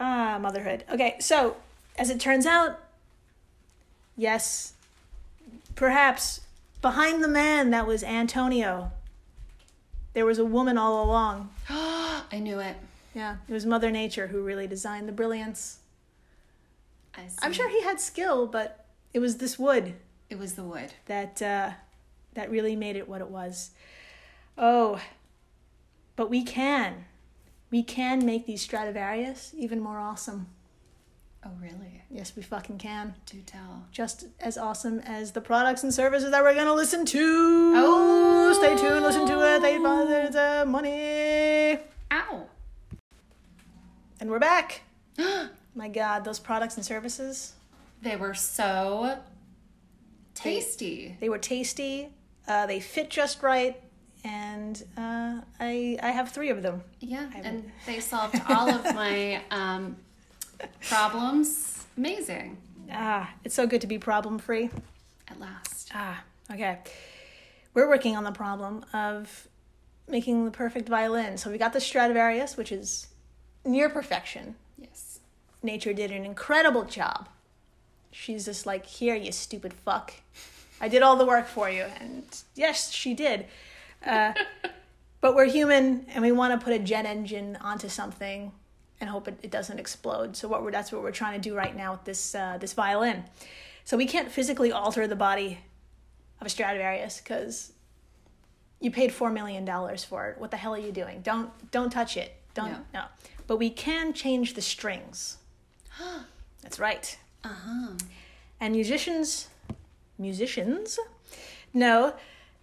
Ah, 0.00 0.38
motherhood. 0.40 0.82
Okay, 0.90 1.14
so 1.20 1.56
as 1.96 2.10
it 2.10 2.18
turns 2.18 2.46
out, 2.46 2.80
yes, 4.16 4.72
perhaps 5.76 6.40
behind 6.82 7.22
the 7.22 7.28
man 7.28 7.70
that 7.70 7.86
was 7.86 8.02
Antonio, 8.02 8.90
there 10.14 10.26
was 10.26 10.40
a 10.40 10.44
woman 10.44 10.76
all 10.76 11.04
along. 11.04 11.50
I 11.70 12.40
knew 12.40 12.58
it. 12.58 12.74
Yeah, 13.14 13.36
it 13.48 13.52
was 13.52 13.64
Mother 13.64 13.92
Nature 13.92 14.26
who 14.26 14.42
really 14.42 14.66
designed 14.66 15.06
the 15.08 15.12
brilliance. 15.12 15.78
I 17.16 17.28
see. 17.28 17.38
I'm 17.42 17.52
sure 17.52 17.68
he 17.68 17.82
had 17.82 18.00
skill, 18.00 18.46
but 18.46 18.86
it 19.12 19.18
was 19.20 19.38
this 19.38 19.58
wood 19.58 19.94
it 20.34 20.38
was 20.38 20.54
the 20.54 20.64
wood. 20.64 20.92
that 21.06 21.40
uh, 21.40 21.70
that 22.34 22.50
really 22.50 22.74
made 22.74 22.96
it 22.96 23.08
what 23.08 23.20
it 23.20 23.30
was. 23.30 23.70
Oh, 24.58 25.00
but 26.16 26.30
we 26.30 26.42
can, 26.42 27.04
we 27.70 27.82
can 27.82 28.24
make 28.24 28.46
these 28.46 28.62
Stradivarius 28.62 29.52
even 29.56 29.80
more 29.80 29.98
awesome. 29.98 30.48
Oh 31.44 31.50
really? 31.60 32.02
Yes, 32.10 32.34
we 32.34 32.42
fucking 32.42 32.78
can. 32.78 33.14
Do 33.26 33.40
tell. 33.42 33.86
Just 33.92 34.26
as 34.40 34.56
awesome 34.56 35.00
as 35.00 35.32
the 35.32 35.40
products 35.40 35.82
and 35.82 35.92
services 35.92 36.30
that 36.30 36.42
we're 36.42 36.54
gonna 36.54 36.74
listen 36.74 37.04
to. 37.06 37.72
Oh. 37.76 38.52
stay 38.54 38.76
tuned, 38.76 39.04
listen 39.04 39.26
to 39.26 39.54
it. 39.54 39.62
They 39.62 39.78
buy 39.78 40.04
the, 40.04 40.30
the 40.32 40.64
money, 40.66 41.78
Ow. 42.10 42.46
and 44.20 44.30
we're 44.30 44.38
back. 44.38 44.82
My 45.74 45.88
God, 45.88 46.24
those 46.24 46.38
products 46.38 46.76
and 46.76 46.84
services. 46.84 47.54
they 48.02 48.16
were 48.16 48.34
so 48.34 49.18
tasty. 50.34 51.16
They 51.20 51.28
were 51.28 51.38
tasty. 51.38 52.08
Uh, 52.46 52.66
they 52.66 52.78
fit 52.80 53.08
just 53.10 53.42
right, 53.42 53.80
and 54.22 54.82
uh, 54.96 55.40
I 55.58 55.98
I 56.02 56.10
have 56.10 56.30
three 56.30 56.50
of 56.50 56.62
them. 56.62 56.82
Yeah, 57.00 57.28
and 57.34 57.70
they 57.86 58.00
solved 58.00 58.40
all 58.48 58.68
of 58.70 58.84
my 58.94 59.40
um, 59.50 59.96
problems. 60.88 61.84
Amazing. 61.96 62.58
Ah, 62.92 63.32
it's 63.44 63.54
so 63.54 63.66
good 63.66 63.80
to 63.80 63.86
be 63.86 63.98
problem 63.98 64.38
free. 64.38 64.70
At 65.28 65.40
last. 65.40 65.90
Ah, 65.94 66.22
okay. 66.52 66.78
We're 67.72 67.88
working 67.88 68.16
on 68.16 68.24
the 68.24 68.30
problem 68.32 68.84
of 68.92 69.48
making 70.06 70.44
the 70.44 70.50
perfect 70.50 70.88
violin. 70.88 71.38
So 71.38 71.50
we 71.50 71.56
got 71.58 71.72
the 71.72 71.80
Stradivarius, 71.80 72.56
which 72.56 72.70
is 72.70 73.06
near 73.64 73.88
perfection. 73.88 74.54
Nature 75.64 75.92
did 75.92 76.10
an 76.10 76.24
incredible 76.24 76.84
job. 76.84 77.28
She's 78.10 78.44
just 78.44 78.66
like, 78.66 78.86
here, 78.86 79.14
you 79.16 79.32
stupid 79.32 79.72
fuck. 79.72 80.12
I 80.80 80.88
did 80.88 81.02
all 81.02 81.16
the 81.16 81.24
work 81.26 81.48
for 81.48 81.68
you. 81.70 81.86
And 82.00 82.24
yes, 82.54 82.92
she 82.92 83.14
did. 83.14 83.46
Uh, 84.06 84.34
but 85.20 85.34
we're 85.34 85.46
human 85.46 86.06
and 86.10 86.22
we 86.22 86.30
want 86.30 86.58
to 86.58 86.62
put 86.62 86.74
a 86.74 86.78
jet 86.78 87.06
engine 87.06 87.56
onto 87.60 87.88
something 87.88 88.52
and 89.00 89.10
hope 89.10 89.26
it, 89.26 89.38
it 89.42 89.50
doesn't 89.50 89.80
explode. 89.80 90.36
So 90.36 90.46
what 90.46 90.62
we're, 90.62 90.70
that's 90.70 90.92
what 90.92 91.02
we're 91.02 91.10
trying 91.10 91.40
to 91.40 91.48
do 91.48 91.56
right 91.56 91.74
now 91.74 91.92
with 91.92 92.04
this, 92.04 92.34
uh, 92.34 92.58
this 92.60 92.74
violin. 92.74 93.24
So 93.84 93.96
we 93.96 94.06
can't 94.06 94.30
physically 94.30 94.70
alter 94.70 95.06
the 95.06 95.16
body 95.16 95.58
of 96.40 96.46
a 96.46 96.50
Stradivarius 96.50 97.18
because 97.20 97.72
you 98.80 98.90
paid 98.90 99.10
$4 99.10 99.32
million 99.32 99.66
for 99.98 100.28
it. 100.28 100.38
What 100.38 100.50
the 100.50 100.56
hell 100.56 100.74
are 100.74 100.78
you 100.78 100.92
doing? 100.92 101.22
Don't, 101.22 101.50
don't 101.70 101.90
touch 101.90 102.16
it. 102.16 102.34
Don't, 102.54 102.70
No. 102.70 102.78
no. 102.92 103.04
But 103.46 103.56
we 103.56 103.70
can 103.70 104.12
change 104.12 104.54
the 104.54 104.62
strings. 104.62 105.38
That's 106.62 106.78
right. 106.78 107.18
Uh 107.42 107.48
huh. 107.48 107.92
And 108.60 108.74
musicians, 108.74 109.48
musicians 110.18 110.98
know 111.72 112.14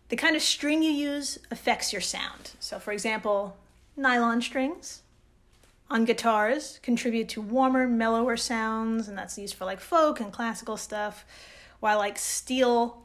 the 0.09 0.15
kind 0.15 0.35
of 0.35 0.41
string 0.41 0.83
you 0.83 0.91
use 0.91 1.39
affects 1.51 1.93
your 1.93 2.01
sound. 2.01 2.51
So, 2.59 2.79
for 2.79 2.91
example, 2.91 3.57
nylon 3.95 4.41
strings 4.41 5.01
on 5.89 6.05
guitars 6.05 6.79
contribute 6.81 7.29
to 7.29 7.41
warmer, 7.41 7.87
mellower 7.87 8.37
sounds, 8.37 9.07
and 9.07 9.17
that's 9.17 9.37
used 9.37 9.55
for 9.55 9.65
like 9.65 9.79
folk 9.79 10.19
and 10.19 10.31
classical 10.31 10.77
stuff. 10.77 11.25
While 11.79 11.97
like 11.97 12.17
steel 12.17 13.03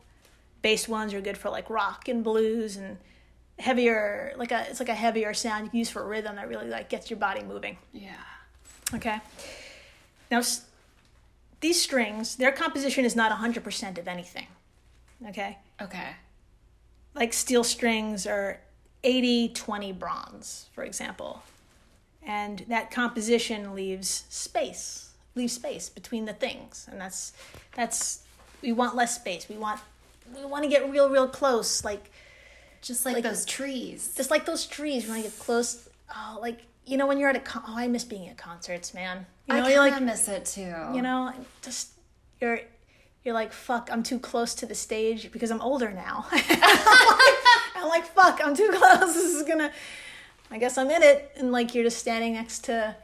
based 0.63 0.89
ones 0.89 1.15
are 1.15 1.21
good 1.21 1.39
for 1.39 1.51
like 1.51 1.69
rock 1.71 2.09
and 2.09 2.25
blues 2.25 2.77
and 2.77 2.99
heavier, 3.59 4.33
like 4.37 4.53
a 4.53 4.67
it's 4.69 4.81
like 4.81 4.89
a 4.89 4.95
heavier 4.95 5.35
sound 5.35 5.65
you 5.65 5.71
can 5.71 5.79
use 5.79 5.91
for 5.91 6.07
rhythm 6.07 6.37
that 6.37 6.49
really 6.49 6.69
like 6.69 6.89
gets 6.89 7.11
your 7.11 7.19
body 7.19 7.43
moving. 7.43 7.77
Yeah. 7.93 8.15
Okay. 8.95 9.21
Now, 10.31 10.39
s- 10.39 10.65
these 11.61 11.81
strings, 11.81 12.37
their 12.37 12.53
composition 12.53 13.05
is 13.05 13.17
not 13.17 13.33
100% 13.33 13.99
of 13.99 14.09
anything. 14.09 14.47
Okay. 15.29 15.59
Okay. 15.81 16.11
Like 17.15 17.33
steel 17.33 17.65
strings 17.65 18.27
are 18.27 18.61
80 19.03 19.51
20 19.51 19.93
bronze, 19.93 20.67
for 20.73 20.85
example. 20.85 21.43
And 22.23 22.65
that 22.69 22.91
composition 22.91 23.75
leaves 23.75 24.25
space, 24.29 25.11
leaves 25.35 25.53
space 25.55 25.89
between 25.89 26.25
the 26.25 26.33
things. 26.33 26.87
And 26.91 27.01
that's, 27.01 27.33
that's, 27.75 28.23
we 28.63 28.73
want 28.73 28.97
less 28.97 29.15
space. 29.15 29.49
We 29.49 29.57
want, 29.57 29.81
we 30.37 30.45
want 30.45 30.65
to 30.65 30.69
get 30.69 30.91
real, 30.91 31.09
real 31.09 31.29
close. 31.29 31.85
Like, 31.85 32.11
Just 32.83 33.05
like, 33.07 33.15
Like- 33.15 33.25
those 33.25 33.45
trees. 33.45 34.13
just 34.17 34.31
like 34.31 34.45
those 34.45 34.67
trees, 34.67 35.05
we 35.05 35.11
want 35.11 35.25
to 35.25 35.31
get 35.31 35.39
close. 35.39 35.89
Oh, 36.15 36.39
like 36.41 36.61
you 36.87 36.97
know 36.97 37.07
when 37.07 37.19
you're 37.19 37.29
at 37.29 37.37
a 37.37 37.41
con- 37.41 37.65
oh 37.67 37.77
I 37.77 37.89
miss 37.89 38.05
being 38.05 38.29
at 38.29 38.37
concerts, 38.39 38.95
man. 38.95 39.27
You 39.49 39.55
I 39.57 39.61
kind 39.61 39.73
of 39.73 39.79
like 39.79 40.03
miss 40.03 40.29
it 40.29 40.45
too. 40.47 40.75
you 40.95 41.03
know 41.03 41.33
just 41.63 41.91
you're 42.41 42.61
you're 43.25 43.35
like 43.35 43.53
fuck 43.53 43.89
I'm 43.93 44.03
too 44.03 44.19
close 44.19 44.55
to 44.57 44.67
the 44.67 44.75
stage 44.75 45.31
because 45.33 45.51
I'm 45.51 45.61
older 45.61 45.91
now. 45.91 46.27
I'm 46.33 47.89
like 47.89 48.05
fuck 48.07 48.41
I'm 48.43 48.55
too 48.55 48.71
close. 48.73 49.15
This 49.15 49.35
is 49.35 49.43
gonna. 49.43 49.73
I 50.51 50.59
guess 50.59 50.79
I'm 50.79 50.89
in 50.91 51.03
it, 51.03 51.33
and 51.37 51.51
like 51.51 51.75
you're 51.75 51.83
just 51.85 51.99
standing 51.99 52.35
next 52.35 52.65
to 52.65 52.95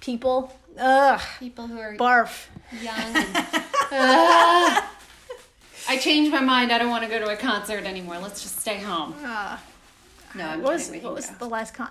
people. 0.00 0.50
Ugh, 0.78 1.20
people 1.38 1.66
who 1.66 1.78
are 1.78 1.94
barf. 1.96 2.46
young. 2.80 2.94
I 5.90 5.96
changed 6.00 6.30
my 6.32 6.40
mind. 6.40 6.72
I 6.72 6.78
don't 6.78 6.90
want 6.90 7.04
to 7.04 7.10
go 7.10 7.18
to 7.18 7.28
a 7.30 7.36
concert 7.36 7.84
anymore. 7.84 8.18
Let's 8.18 8.42
just 8.42 8.60
stay 8.60 8.78
home. 8.78 9.14
Ah. 9.22 9.60
No, 10.34 10.46
I'm 10.46 10.62
what 10.62 10.74
was 10.74 10.90
what 10.90 11.14
was 11.14 11.28
the 11.30 11.48
last 11.48 11.74
con? 11.74 11.90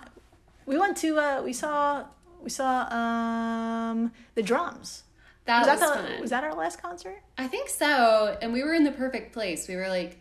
We 0.68 0.76
went 0.78 0.96
to 0.98 1.18
uh 1.18 1.42
we 1.42 1.52
saw 1.54 2.04
we 2.42 2.50
saw 2.50 2.82
um 2.94 4.12
the 4.34 4.42
drums. 4.42 5.04
That 5.46 5.66
Was 5.66 5.68
was, 5.70 5.80
that 5.80 6.02
the, 6.02 6.08
fun. 6.08 6.20
was 6.20 6.30
that 6.30 6.44
our 6.44 6.54
last 6.54 6.80
concert? 6.82 7.22
I 7.38 7.46
think 7.48 7.70
so. 7.70 8.36
And 8.42 8.52
we 8.52 8.62
were 8.62 8.74
in 8.74 8.84
the 8.84 8.92
perfect 8.92 9.32
place. 9.32 9.66
We 9.66 9.76
were 9.76 9.88
like 9.88 10.18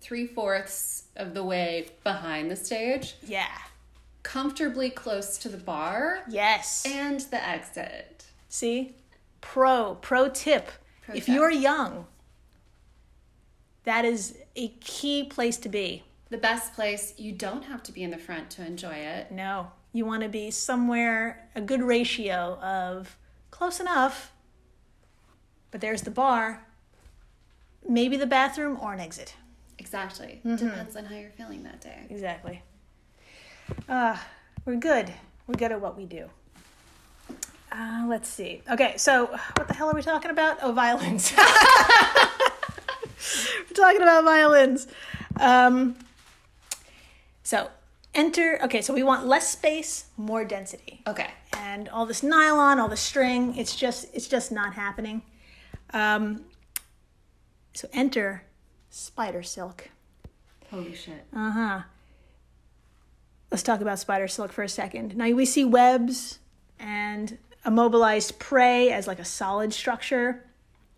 three 0.00 0.26
fourths 0.26 1.04
of 1.16 1.34
the 1.34 1.44
way 1.44 1.88
behind 2.02 2.50
the 2.50 2.56
stage, 2.56 3.16
Yeah. 3.26 3.46
comfortably 4.22 4.88
close 4.88 5.36
to 5.38 5.48
the 5.50 5.58
bar 5.58 6.20
Yes. 6.30 6.84
and 6.86 7.20
the 7.20 7.46
exit. 7.46 8.24
See? 8.48 8.94
Pro 9.42 9.96
pro 9.96 10.30
tip. 10.30 10.70
Pro 11.02 11.14
if 11.14 11.26
tip. 11.26 11.34
you're 11.34 11.50
young, 11.50 12.06
that 13.84 14.06
is 14.06 14.34
a 14.56 14.68
key 14.80 15.24
place 15.24 15.58
to 15.58 15.68
be. 15.68 16.04
The 16.34 16.40
best 16.40 16.74
place. 16.74 17.14
You 17.16 17.30
don't 17.30 17.62
have 17.62 17.84
to 17.84 17.92
be 17.92 18.02
in 18.02 18.10
the 18.10 18.18
front 18.18 18.50
to 18.50 18.66
enjoy 18.66 18.94
it. 18.94 19.30
No. 19.30 19.70
You 19.92 20.04
want 20.04 20.24
to 20.24 20.28
be 20.28 20.50
somewhere 20.50 21.48
a 21.54 21.60
good 21.60 21.80
ratio 21.80 22.58
of 22.60 23.16
close 23.52 23.78
enough. 23.78 24.32
But 25.70 25.80
there's 25.80 26.02
the 26.02 26.10
bar, 26.10 26.66
maybe 27.88 28.16
the 28.16 28.26
bathroom 28.26 28.80
or 28.82 28.92
an 28.92 28.98
exit. 28.98 29.36
Exactly. 29.78 30.40
Mm-hmm. 30.44 30.56
Depends 30.56 30.96
on 30.96 31.04
how 31.04 31.14
you're 31.14 31.30
feeling 31.30 31.62
that 31.62 31.80
day. 31.80 32.00
Exactly. 32.10 32.62
Uh, 33.88 34.16
we're 34.64 34.74
good. 34.74 35.14
We're 35.46 35.54
good 35.54 35.70
at 35.70 35.80
what 35.80 35.96
we 35.96 36.04
do. 36.04 36.28
Uh, 37.70 38.06
let's 38.08 38.28
see. 38.28 38.60
Okay, 38.68 38.94
so 38.96 39.26
what 39.26 39.68
the 39.68 39.74
hell 39.74 39.88
are 39.88 39.94
we 39.94 40.02
talking 40.02 40.32
about? 40.32 40.58
Oh, 40.62 40.72
violins. 40.72 41.32
we're 41.36 41.46
talking 43.76 44.02
about 44.02 44.24
violins. 44.24 44.88
Um, 45.38 45.94
so 47.44 47.70
enter. 48.14 48.58
Okay, 48.64 48.82
so 48.82 48.92
we 48.92 49.04
want 49.04 49.26
less 49.26 49.48
space, 49.50 50.06
more 50.16 50.44
density, 50.44 51.02
Okay. 51.06 51.30
and 51.52 51.88
all 51.88 52.04
this 52.06 52.22
nylon, 52.24 52.80
all 52.80 52.88
the 52.88 52.96
string. 52.96 53.56
It's 53.56 53.76
just, 53.76 54.06
it's 54.12 54.26
just 54.26 54.50
not 54.50 54.74
happening. 54.74 55.22
Um, 55.92 56.46
so 57.74 57.88
enter 57.92 58.42
spider 58.90 59.42
silk. 59.44 59.90
Holy 60.70 60.94
shit. 60.94 61.24
Uh 61.34 61.50
huh. 61.52 61.80
Let's 63.50 63.62
talk 63.62 63.80
about 63.80 64.00
spider 64.00 64.26
silk 64.26 64.50
for 64.52 64.64
a 64.64 64.68
second. 64.68 65.16
Now 65.16 65.30
we 65.30 65.44
see 65.44 65.64
webs 65.64 66.40
and 66.80 67.38
immobilized 67.64 68.38
prey 68.40 68.90
as 68.90 69.06
like 69.06 69.20
a 69.20 69.24
solid 69.24 69.72
structure. 69.72 70.44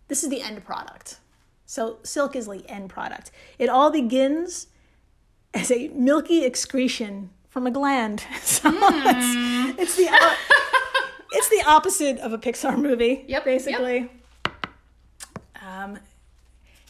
This 0.07 0.23
is 0.23 0.29
the 0.29 0.41
end 0.41 0.65
product. 0.65 1.19
So 1.65 1.97
silk 2.03 2.35
is 2.35 2.47
the 2.47 2.63
end 2.67 2.89
product. 2.89 3.29
It 3.59 3.69
all 3.69 3.91
begins 3.91 4.67
as 5.57 5.71
a 5.71 5.87
milky 5.89 6.43
excretion 6.43 7.31
from 7.49 7.67
a 7.67 7.71
gland. 7.71 8.23
So 8.41 8.71
it's, 8.73 9.79
it's 9.79 9.95
the 9.95 10.09
it's 11.31 11.49
the 11.49 11.63
opposite 11.67 12.19
of 12.19 12.33
a 12.33 12.37
Pixar 12.37 12.77
movie. 12.77 13.25
Yep, 13.27 13.45
basically. 13.45 14.09
Um, 15.65 15.99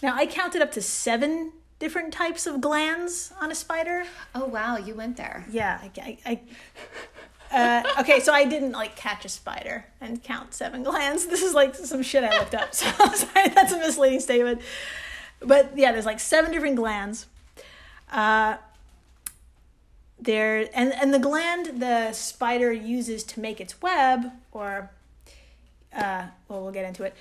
now 0.03 0.15
I 0.15 0.25
counted 0.27 0.61
up 0.61 0.71
to 0.73 0.81
seven 0.81 1.51
different 1.79 2.13
types 2.13 2.45
of 2.47 2.61
glands 2.61 3.33
on 3.41 3.51
a 3.51 3.55
spider. 3.55 4.05
Oh 4.35 4.45
wow, 4.45 4.77
you 4.77 4.95
went 4.95 5.17
there. 5.17 5.45
Yeah, 5.49 5.79
I, 5.81 5.91
I, 6.25 6.39
I 7.51 7.83
uh, 7.95 8.01
okay, 8.01 8.19
so 8.19 8.33
I 8.33 8.45
didn't 8.45 8.73
like 8.73 8.95
catch 8.95 9.25
a 9.25 9.29
spider 9.29 9.85
and 10.01 10.21
count 10.21 10.53
seven 10.53 10.83
glands. 10.83 11.25
This 11.25 11.41
is 11.41 11.53
like 11.53 11.75
some 11.75 12.03
shit 12.03 12.23
I 12.23 12.37
looked 12.37 12.55
up. 12.55 12.69
So 12.73 12.85
sorry, 12.91 13.49
that's 13.49 13.71
a 13.71 13.77
misleading 13.77 14.19
statement. 14.19 14.61
But 15.39 15.77
yeah, 15.77 15.91
there's 15.91 16.05
like 16.05 16.19
seven 16.19 16.51
different 16.51 16.75
glands. 16.75 17.25
Uh, 18.11 18.57
there 20.19 20.67
and 20.73 20.93
and 20.93 21.13
the 21.13 21.19
gland 21.19 21.79
the 21.79 22.11
spider 22.11 22.71
uses 22.71 23.23
to 23.23 23.39
make 23.39 23.61
its 23.61 23.81
web, 23.81 24.31
or 24.51 24.91
uh, 25.95 26.27
well, 26.47 26.63
we'll 26.63 26.71
get 26.71 26.85
into 26.85 27.03
it. 27.03 27.15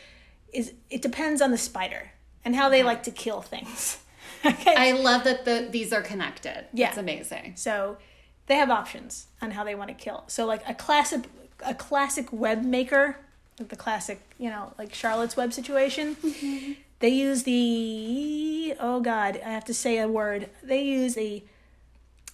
Is 0.52 0.72
it 0.90 1.02
depends 1.02 1.42
on 1.42 1.50
the 1.50 1.58
spider 1.58 2.12
and 2.44 2.54
how 2.54 2.68
they 2.68 2.82
like 2.82 3.02
to 3.02 3.10
kill 3.10 3.42
things. 3.42 3.98
okay, 4.46 4.74
I 4.76 4.92
love 4.92 5.24
that 5.24 5.44
the 5.44 5.68
these 5.70 5.92
are 5.92 6.02
connected. 6.02 6.66
Yeah. 6.72 6.88
It's 6.88 6.98
amazing. 6.98 7.54
so 7.56 7.98
they 8.46 8.54
have 8.54 8.70
options 8.70 9.26
on 9.42 9.50
how 9.50 9.64
they 9.64 9.74
want 9.74 9.88
to 9.88 9.94
kill. 9.94 10.24
So 10.28 10.46
like 10.46 10.62
a 10.68 10.74
classic 10.74 11.24
a 11.64 11.74
classic 11.74 12.32
web 12.32 12.64
maker, 12.64 13.16
like 13.58 13.68
the 13.68 13.76
classic, 13.76 14.20
you 14.38 14.48
know, 14.50 14.72
like 14.78 14.94
Charlotte's 14.94 15.36
Web 15.36 15.52
situation. 15.52 16.16
They 17.00 17.10
use 17.10 17.42
the 17.42 18.74
oh 18.80 19.00
god, 19.00 19.40
I 19.44 19.50
have 19.50 19.64
to 19.66 19.74
say 19.74 19.98
a 19.98 20.08
word. 20.08 20.48
They 20.62 20.82
use 20.82 21.16
a 21.18 21.42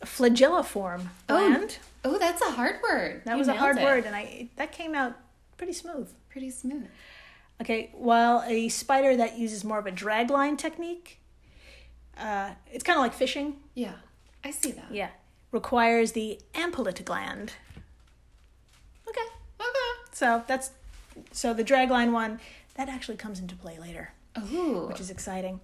flagelliform 0.00 1.08
gland. 1.28 1.78
Oh, 2.04 2.18
that's 2.18 2.42
a 2.42 2.50
hard 2.50 2.76
word. 2.82 3.22
that 3.24 3.32
You 3.32 3.38
was 3.38 3.48
a 3.48 3.54
hard 3.54 3.78
it. 3.78 3.84
word 3.84 4.04
and 4.06 4.14
I 4.14 4.48
that 4.56 4.72
came 4.72 4.94
out 4.94 5.16
pretty 5.56 5.72
smooth. 5.72 6.10
Pretty 6.30 6.50
smooth. 6.50 6.86
Okay, 7.60 7.90
while 7.92 8.42
a 8.46 8.68
spider 8.68 9.16
that 9.16 9.38
uses 9.38 9.62
more 9.64 9.78
of 9.78 9.86
a 9.86 9.90
drag 9.92 10.30
line 10.30 10.56
technique, 10.56 11.18
uh, 12.18 12.50
it's 12.72 12.82
kind 12.82 12.96
of 12.98 13.02
like 13.02 13.14
fishing. 13.14 13.56
Yeah. 13.74 13.94
I 14.44 14.50
see 14.50 14.72
that. 14.72 14.86
Yeah, 14.90 15.10
requires 15.52 16.12
the 16.12 16.40
ampullate 16.54 17.04
gland. 17.04 17.52
Okay, 19.08 19.20
Okay. 19.60 20.10
so 20.12 20.42
that's 20.48 20.70
so 21.30 21.54
the 21.54 21.62
dragline 21.62 22.10
one 22.12 22.40
that 22.74 22.88
actually 22.88 23.16
comes 23.18 23.38
into 23.38 23.54
play 23.54 23.78
later, 23.78 24.12
Ooh. 24.52 24.86
which 24.88 25.00
is 25.00 25.10
exciting. 25.10 25.60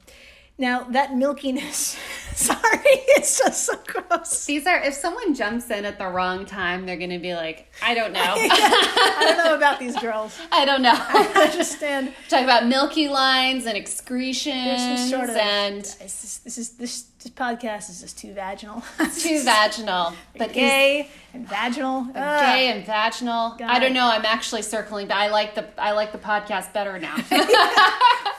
Now 0.61 0.83
that 0.90 1.11
milkiness, 1.11 1.97
sorry, 2.35 2.81
it's 2.85 3.38
just 3.38 3.64
so 3.64 3.75
gross. 3.87 4.44
These 4.44 4.66
are 4.66 4.83
if 4.83 4.92
someone 4.94 5.33
jumps 5.33 5.71
in 5.71 5.85
at 5.85 5.99
the 5.99 6.09
wrong 6.09 6.47
time, 6.47 6.85
they're 6.85 6.97
gonna 6.97 7.21
be 7.21 7.35
like, 7.37 7.73
I 7.81 7.94
don't 7.94 8.12
know. 8.12 8.21
I 8.37 9.18
don't 9.21 9.44
know 9.44 9.55
about 9.55 9.79
these 9.79 9.97
girls. 9.99 10.37
I 10.53 10.64
don't 10.64 10.83
know. 10.83 10.94
I 10.97 11.47
understand. 11.49 12.12
Talk 12.29 12.42
about 12.42 12.66
milky 12.66 13.09
lines 13.09 13.66
and 13.66 13.77
excretions 13.77 15.09
sort 15.11 15.31
of 15.31 15.37
and 15.37 15.83
This 15.85 16.25
is 16.25 16.38
this 16.38 16.59
is 16.59 16.71
this, 16.71 17.03
this 17.23 17.33
podcast 17.33 17.88
is 17.90 18.01
just 18.01 18.18
too 18.18 18.33
vaginal. 18.33 18.83
too 19.16 19.42
vaginal. 19.44 20.12
But 20.37 20.53
gay 20.53 21.09
and 21.35 21.49
vaginal. 21.49 22.05
Gay 22.12 22.73
and 22.73 22.85
vaginal. 22.85 23.57
I 23.62 23.79
don't 23.79 23.92
know. 23.92 24.11
I'm 24.11 24.25
actually 24.25 24.62
circling, 24.62 25.07
but 25.07 25.16
I 25.18 25.29
like 25.29 25.55
the 25.55 25.68
I 25.81 25.92
like 25.92 26.11
the 26.11 26.18
podcast 26.18 26.73
better 26.73 26.99
now. 26.99 27.16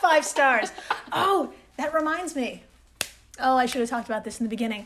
five 0.01 0.25
stars. 0.25 0.71
Oh, 1.13 1.53
that 1.79 1.93
reminds 1.93 2.35
me. 2.35 2.63
Oh, 3.39 3.55
I 3.55 3.65
should 3.65 3.79
have 3.81 3.89
talked 3.89 4.09
about 4.09 4.23
this 4.25 4.39
in 4.39 4.45
the 4.45 4.49
beginning. 4.49 4.85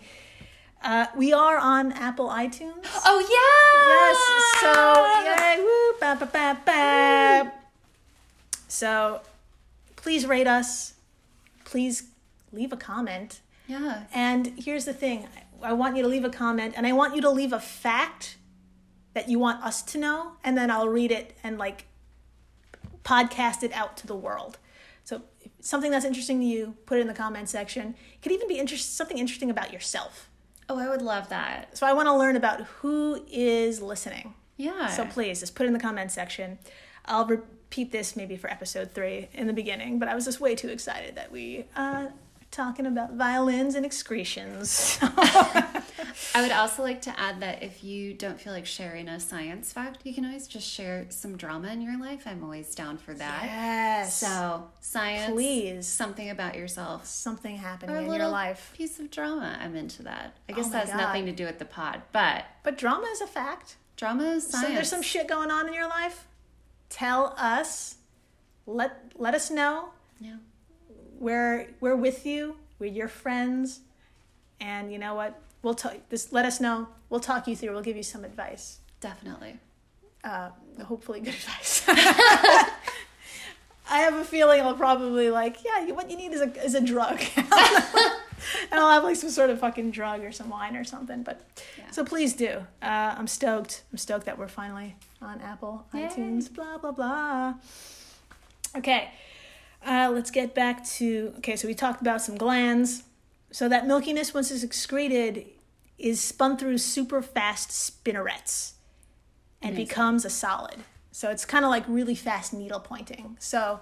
Uh, 0.84 1.08
we 1.16 1.34
are 1.34 1.58
on 1.58 1.92
Apple 1.94 2.28
iTunes. 2.30 2.86
oh 3.06 3.20
Yes. 3.36 4.18
yeah. 4.62 4.62
So 4.62 5.56
yay! 5.58 5.64
Woo! 5.64 6.00
Ba, 6.00 6.18
ba, 6.20 6.30
ba, 6.32 6.60
ba. 6.66 7.52
So 8.68 9.22
please 9.96 10.26
rate 10.26 10.48
us. 10.48 10.94
Please 11.66 12.04
leave 12.52 12.72
a 12.74 12.78
comment. 12.78 13.42
yeah. 13.68 14.04
And 14.14 14.54
here's 14.58 14.86
the 14.86 14.94
thing: 14.94 15.28
I 15.62 15.74
want 15.74 15.96
you 15.98 16.04
to 16.04 16.10
leave 16.10 16.26
a 16.26 16.30
comment, 16.30 16.74
and 16.78 16.86
I 16.86 16.92
want 16.94 17.16
you 17.16 17.22
to 17.22 17.30
leave 17.32 17.54
a 17.54 17.60
fact 17.60 18.38
that 19.14 19.30
you 19.30 19.40
want 19.40 19.64
us 19.64 19.82
to 19.84 19.98
know, 19.98 20.34
and 20.44 20.58
then 20.58 20.70
I'll 20.70 20.90
read 20.90 21.12
it 21.12 21.36
and 21.44 21.58
like 21.58 21.86
podcast 23.04 23.64
it 23.64 23.72
out 23.74 23.96
to 23.98 24.08
the 24.08 24.16
world. 24.16 24.58
Something 25.64 25.92
that's 25.92 26.04
interesting 26.04 26.42
to 26.42 26.46
you, 26.46 26.76
put 26.86 26.98
it 26.98 27.02
in 27.02 27.08
the 27.08 27.14
comment 27.14 27.48
section. 27.48 27.96
It 28.14 28.22
could 28.22 28.34
even 28.34 28.50
be 28.50 28.60
interest, 28.60 28.98
something 28.98 29.18
interesting 29.18 29.50
about 29.50 29.72
yourself. 29.72 30.30
Oh, 30.68 30.78
I 30.78 30.90
would 30.90 31.02
love 31.02 31.30
that. 31.30 31.78
So 31.78 31.88
I 31.88 31.94
want 31.94 32.08
to 32.08 32.14
learn 32.14 32.36
about 32.36 32.62
who 32.62 33.26
is 33.32 33.82
listening. 33.82 34.34
Yeah. 34.58 34.88
So 34.88 35.06
please 35.06 35.40
just 35.40 35.56
put 35.56 35.64
it 35.64 35.68
in 35.68 35.74
the 35.74 35.80
comment 35.80 36.12
section. 36.12 36.60
I'll 37.06 37.26
repeat 37.26 37.94
this 37.94 38.18
maybe 38.18 38.36
for 38.36 38.50
episode 38.50 38.92
three 38.92 39.30
in 39.34 39.48
the 39.48 39.54
beginning, 39.54 40.00
but 40.00 40.10
I 40.10 40.16
was 40.16 40.26
just 40.26 40.42
way 40.42 40.54
too 40.54 40.68
excited 40.68 41.16
that 41.16 41.32
we 41.32 41.66
uh, 41.78 42.08
talking 42.54 42.86
about 42.86 43.14
violins 43.16 43.76
and 43.76 43.86
excretions. 43.86 44.98
I 45.02 46.42
would 46.42 46.52
also 46.52 46.84
like 46.84 47.02
to 47.04 47.20
add 47.20 47.42
that 47.42 47.62
if 47.64 47.84
you 47.84 48.14
don't 48.14 48.40
feel 48.40 48.54
like 48.54 48.66
sharing 48.66 49.08
a 49.10 49.20
science 49.20 49.74
fact, 49.74 50.00
you 50.06 50.14
can 50.14 50.24
always 50.26 50.48
just 50.48 50.68
share 50.68 51.06
some 51.10 51.36
drama 51.36 51.70
in 51.70 51.82
your 51.82 52.00
life. 52.00 52.24
I'm 52.26 52.44
always 52.44 52.74
down 52.74 52.98
for 52.98 53.14
that. 53.16 53.42
Yes. 53.44 54.18
So, 54.18 54.68
science, 54.80 55.32
Please. 55.34 55.88
something 55.88 56.30
about 56.30 56.56
yourself, 56.56 57.06
Something 57.06 57.58
happening 57.58 57.96
in 57.96 58.14
your 58.14 58.28
life. 58.30 58.72
piece 58.76 59.00
of 59.00 59.12
drama. 59.12 59.58
I'm 59.62 59.76
into 59.76 60.04
that. 60.04 60.38
I 60.48 60.54
oh 60.54 60.56
guess 60.56 60.68
Oh 60.68 60.70
that 60.70 60.86
has 60.86 60.90
God. 60.90 60.98
nothing 60.98 61.26
to 61.26 61.32
do 61.34 61.46
with 61.46 61.60
the 61.60 61.66
pod, 61.66 62.02
but 62.12 62.46
But 62.64 62.78
drama 62.78 63.08
is 63.08 63.22
a 63.22 63.28
fact. 63.28 63.76
drama 63.98 64.24
is 64.24 64.48
science. 64.48 64.68
So 64.68 64.74
there's 64.74 64.90
some 64.90 65.02
shit 65.02 65.28
going 65.28 65.52
on 65.52 65.68
in 65.68 65.74
your 65.74 65.90
life. 65.90 66.28
Tell 66.90 67.34
us. 67.38 67.96
Let 68.66 69.12
let 69.16 69.34
us 69.36 69.50
know. 69.52 69.90
yeah. 70.22 70.36
We're 71.24 71.70
we're 71.80 71.96
with 71.96 72.26
you. 72.26 72.58
We're 72.80 72.92
your 72.92 73.08
friends. 73.08 73.80
And 74.60 74.92
you 74.92 75.00
know 75.00 75.16
what? 75.16 75.40
We'll 75.62 75.74
talk. 75.74 75.96
Just 76.10 76.34
let 76.34 76.44
us 76.46 76.60
know. 76.60 76.90
We'll 77.10 77.22
talk 77.22 77.48
you 77.48 77.56
through. 77.56 77.72
We'll 77.72 77.82
give 77.82 77.96
you 77.96 78.04
some 78.04 78.26
advice. 78.26 78.80
Definitely. 79.00 79.56
Uh, 80.22 80.50
hopefully, 80.86 81.22
good 81.22 81.34
advice. 81.34 81.84
I 81.88 82.70
have 84.00 84.16
a 84.16 84.26
feeling 84.26 84.62
I'll 84.62 84.74
probably 84.76 85.30
like, 85.30 85.64
yeah. 85.64 85.92
What 85.92 86.10
you 86.12 86.18
need 86.18 86.34
is 86.34 86.42
a 86.42 86.64
is 86.64 86.76
a 86.76 86.82
drug. 86.82 87.22
and 87.38 87.48
I'll 88.74 88.90
have 88.92 89.04
like 89.06 89.16
some 89.16 89.30
sort 89.30 89.50
of 89.50 89.60
fucking 89.62 89.92
drug 89.92 90.26
or 90.26 90.34
some 90.34 90.50
wine 90.50 90.76
or 90.76 90.84
something. 90.84 91.24
But 91.24 91.40
Yeah. 91.78 91.90
so 91.92 92.04
please 92.04 92.34
do. 92.34 92.66
Uh, 92.82 93.16
I'm 93.18 93.28
stoked. 93.28 93.84
I'm 93.94 93.98
stoked 93.98 94.26
that 94.26 94.38
we're 94.38 94.50
finally 94.50 94.96
on 95.22 95.40
Apple 95.40 95.86
Yay. 95.94 96.08
iTunes. 96.08 96.54
Blah 96.54 96.80
blah 96.80 96.92
blah. 96.92 97.54
Okay, 98.76 99.12
uh, 99.86 100.12
let's 100.14 100.32
get 100.32 100.54
back 100.56 100.86
to 100.86 101.34
okay. 101.40 101.56
So 101.56 101.68
we 101.68 101.74
talked 101.74 102.02
about 102.02 102.22
some 102.22 102.36
glands. 102.38 103.04
So 103.52 103.70
that 103.70 103.86
milkiness, 103.86 104.34
once 104.34 104.50
it's 104.52 104.64
excreted, 104.64 105.46
is 105.98 106.20
spun 106.20 106.58
through 106.58 106.80
super 106.80 107.22
fast 107.22 107.70
spinnerets 107.72 108.74
and 109.62 109.72
Amazing. 109.76 109.86
becomes 109.88 110.26
a 110.26 110.30
solid. 110.30 110.78
So 111.12 111.30
it's 111.30 111.46
kind 111.46 111.64
of 111.64 111.70
like 111.70 111.84
really 111.88 112.16
fast 112.16 112.54
needle 112.54 112.80
pointing. 112.80 113.38
So 113.40 113.80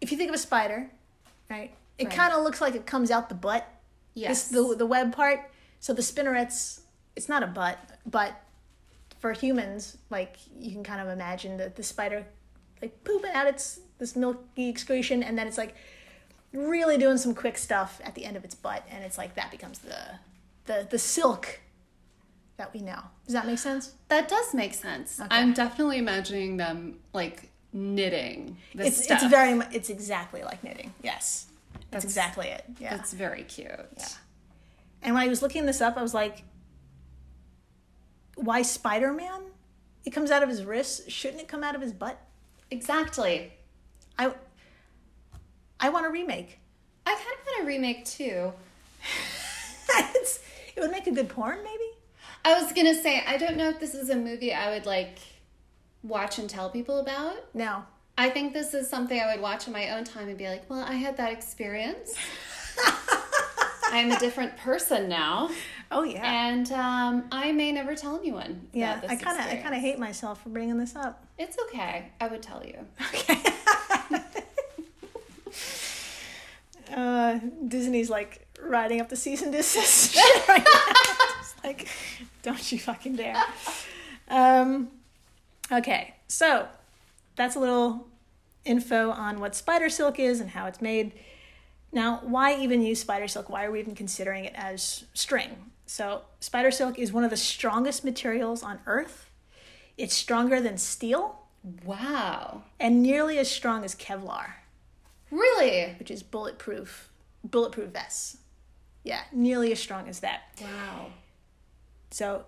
if 0.00 0.10
you 0.10 0.18
think 0.18 0.28
of 0.30 0.34
a 0.34 0.38
spider, 0.38 0.90
right? 1.48 1.72
It 1.98 2.06
Right. 2.06 2.16
kind 2.16 2.32
of 2.32 2.42
looks 2.42 2.60
like 2.60 2.74
it 2.74 2.86
comes 2.86 3.10
out 3.10 3.28
the 3.28 3.34
butt. 3.36 3.66
Yes. 4.14 4.48
This, 4.48 4.60
the 4.60 4.76
the 4.76 4.86
web 4.86 5.14
part. 5.14 5.50
So 5.78 5.92
the 5.92 6.02
spinnerets, 6.02 6.80
it's 7.16 7.28
not 7.28 7.42
a 7.42 7.46
butt, 7.46 7.78
but 8.06 8.34
for 9.20 9.32
humans, 9.32 9.96
like 10.10 10.36
you 10.58 10.72
can 10.72 10.82
kind 10.82 11.00
of 11.00 11.08
imagine 11.08 11.56
that 11.58 11.76
the 11.76 11.82
spider 11.82 12.26
like 12.80 13.04
pooping 13.04 13.30
out 13.32 13.46
its 13.46 13.78
this 14.02 14.16
milky 14.16 14.68
excretion, 14.68 15.22
and 15.22 15.38
then 15.38 15.46
it's 15.46 15.56
like 15.56 15.74
really 16.52 16.98
doing 16.98 17.16
some 17.16 17.34
quick 17.34 17.56
stuff 17.56 18.00
at 18.04 18.14
the 18.14 18.24
end 18.24 18.36
of 18.36 18.44
its 18.44 18.54
butt, 18.54 18.84
and 18.90 19.04
it's 19.04 19.16
like 19.16 19.34
that 19.36 19.50
becomes 19.50 19.78
the 19.78 19.96
the 20.66 20.86
the 20.90 20.98
silk 20.98 21.60
that 22.56 22.74
we 22.74 22.80
know. 22.80 23.00
Does 23.24 23.32
that 23.32 23.46
make 23.46 23.58
sense? 23.58 23.94
That 24.08 24.28
does 24.28 24.52
make 24.52 24.74
sense. 24.74 25.20
I'm 25.30 25.52
definitely 25.52 25.98
imagining 25.98 26.56
them 26.58 26.98
like 27.12 27.48
knitting 27.72 28.58
this 28.74 28.88
It's 28.88 29.04
stuff. 29.04 29.22
it's 29.22 29.30
very 29.30 29.60
it's 29.72 29.88
exactly 29.88 30.42
like 30.42 30.62
knitting. 30.62 30.92
Yes, 31.02 31.46
that's, 31.90 32.04
exactly 32.04 32.48
it. 32.48 32.64
Yeah. 32.78 32.96
That's 32.96 33.12
very 33.12 33.44
cute. 33.44 33.70
Yeah. 33.96 34.08
And 35.02 35.14
when 35.14 35.22
I 35.22 35.28
was 35.28 35.42
looking 35.42 35.64
this 35.66 35.80
up, 35.80 35.96
I 35.96 36.02
was 36.02 36.14
like, 36.14 36.42
why 38.36 38.62
Spider 38.62 39.12
Man? 39.12 39.42
It 40.04 40.10
comes 40.10 40.32
out 40.32 40.42
of 40.42 40.48
his 40.48 40.64
wrist. 40.64 41.08
Shouldn't 41.10 41.42
it 41.42 41.48
come 41.48 41.62
out 41.62 41.76
of 41.76 41.80
his 41.80 41.92
butt? 41.92 42.18
Exactly. 42.72 43.52
I 44.18 44.32
I 45.80 45.88
want 45.88 46.06
a 46.06 46.10
remake. 46.10 46.58
I 47.06 47.10
kind 47.10 47.20
of 47.20 47.46
want 47.46 47.62
a 47.62 47.66
remake 47.66 48.04
too. 48.04 48.52
It 50.74 50.80
would 50.80 50.90
make 50.90 51.06
a 51.06 51.10
good 51.12 51.28
porn, 51.28 51.58
maybe. 51.62 51.84
I 52.46 52.60
was 52.60 52.72
gonna 52.72 52.94
say 52.94 53.22
I 53.26 53.36
don't 53.36 53.56
know 53.58 53.68
if 53.68 53.78
this 53.78 53.94
is 53.94 54.08
a 54.08 54.16
movie 54.16 54.52
I 54.54 54.70
would 54.70 54.86
like 54.86 55.18
watch 56.02 56.38
and 56.38 56.48
tell 56.48 56.70
people 56.70 56.98
about. 56.98 57.34
No. 57.54 57.84
I 58.16 58.30
think 58.30 58.52
this 58.54 58.72
is 58.74 58.88
something 58.88 59.20
I 59.20 59.32
would 59.34 59.42
watch 59.42 59.66
in 59.66 59.72
my 59.72 59.90
own 59.90 60.04
time 60.04 60.28
and 60.28 60.36
be 60.38 60.48
like, 60.48 60.68
well, 60.70 60.80
I 60.86 60.94
had 60.94 61.16
that 61.18 61.32
experience. 61.32 62.14
I'm 63.86 64.10
a 64.10 64.18
different 64.18 64.56
person 64.56 65.08
now, 65.08 65.50
Oh 65.90 66.02
yeah. 66.02 66.22
and 66.48 66.70
um, 66.72 67.24
I 67.30 67.52
may 67.52 67.70
never 67.72 67.94
tell 67.94 68.18
anyone. 68.18 68.68
yeah. 68.72 68.92
about 68.98 69.02
this 69.02 69.10
I 69.10 69.16
kind 69.16 69.38
of 69.38 69.44
I 69.46 69.56
kind 69.56 69.74
of 69.74 69.80
hate 69.82 69.98
myself 69.98 70.42
for 70.42 70.48
bringing 70.48 70.78
this 70.78 70.96
up. 70.96 71.26
It's 71.38 71.56
okay. 71.68 72.10
I 72.20 72.28
would 72.28 72.42
tell 72.42 72.64
you. 72.64 72.78
Okay. 73.08 73.34
uh, 76.92 77.38
Disney's 77.66 78.10
like 78.10 78.46
riding 78.60 79.00
up 79.00 79.08
the 79.08 79.16
cease 79.16 79.42
and 79.42 79.52
desist 79.52 80.16
right 80.48 80.66
like, 81.64 81.88
don't 82.42 82.72
you 82.72 82.78
fucking 82.78 83.16
dare. 83.16 83.36
Um, 84.28 84.88
okay, 85.70 86.14
so 86.28 86.66
that's 87.36 87.56
a 87.56 87.60
little 87.60 88.08
info 88.64 89.10
on 89.10 89.40
what 89.40 89.54
spider 89.54 89.88
silk 89.88 90.18
is 90.18 90.40
and 90.40 90.50
how 90.50 90.66
it's 90.66 90.80
made. 90.80 91.12
Now, 91.92 92.20
why 92.22 92.56
even 92.56 92.82
use 92.82 93.00
spider 93.00 93.28
silk? 93.28 93.48
Why 93.50 93.64
are 93.64 93.70
we 93.70 93.80
even 93.80 93.94
considering 93.94 94.44
it 94.44 94.54
as 94.56 95.04
string? 95.14 95.70
So, 95.86 96.22
spider 96.40 96.70
silk 96.70 96.98
is 96.98 97.12
one 97.12 97.24
of 97.24 97.30
the 97.30 97.36
strongest 97.36 98.04
materials 98.04 98.62
on 98.62 98.78
Earth. 98.86 99.28
It's 99.98 100.14
stronger 100.14 100.60
than 100.60 100.78
steel 100.78 101.38
Wow. 101.84 102.62
and 102.80 103.02
nearly 103.02 103.38
as 103.38 103.50
strong 103.50 103.84
as 103.84 103.94
Kevlar, 103.94 104.54
Really? 105.32 105.94
which 105.98 106.10
is 106.10 106.22
bulletproof 106.22 107.10
bulletproof 107.42 107.90
vests. 107.90 108.36
Yeah, 109.02 109.22
nearly 109.32 109.72
as 109.72 109.80
strong 109.80 110.08
as 110.08 110.20
that. 110.20 110.42
Wow. 110.60 111.06
So 112.10 112.44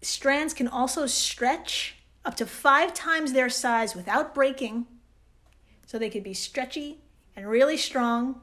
strands 0.00 0.54
can 0.54 0.68
also 0.68 1.06
stretch 1.06 1.96
up 2.24 2.36
to 2.36 2.46
5 2.46 2.94
times 2.94 3.32
their 3.32 3.50
size 3.50 3.94
without 3.94 4.34
breaking. 4.34 4.86
So 5.86 5.98
they 5.98 6.08
could 6.08 6.22
be 6.22 6.32
stretchy 6.32 7.00
and 7.36 7.46
really 7.46 7.76
strong 7.76 8.40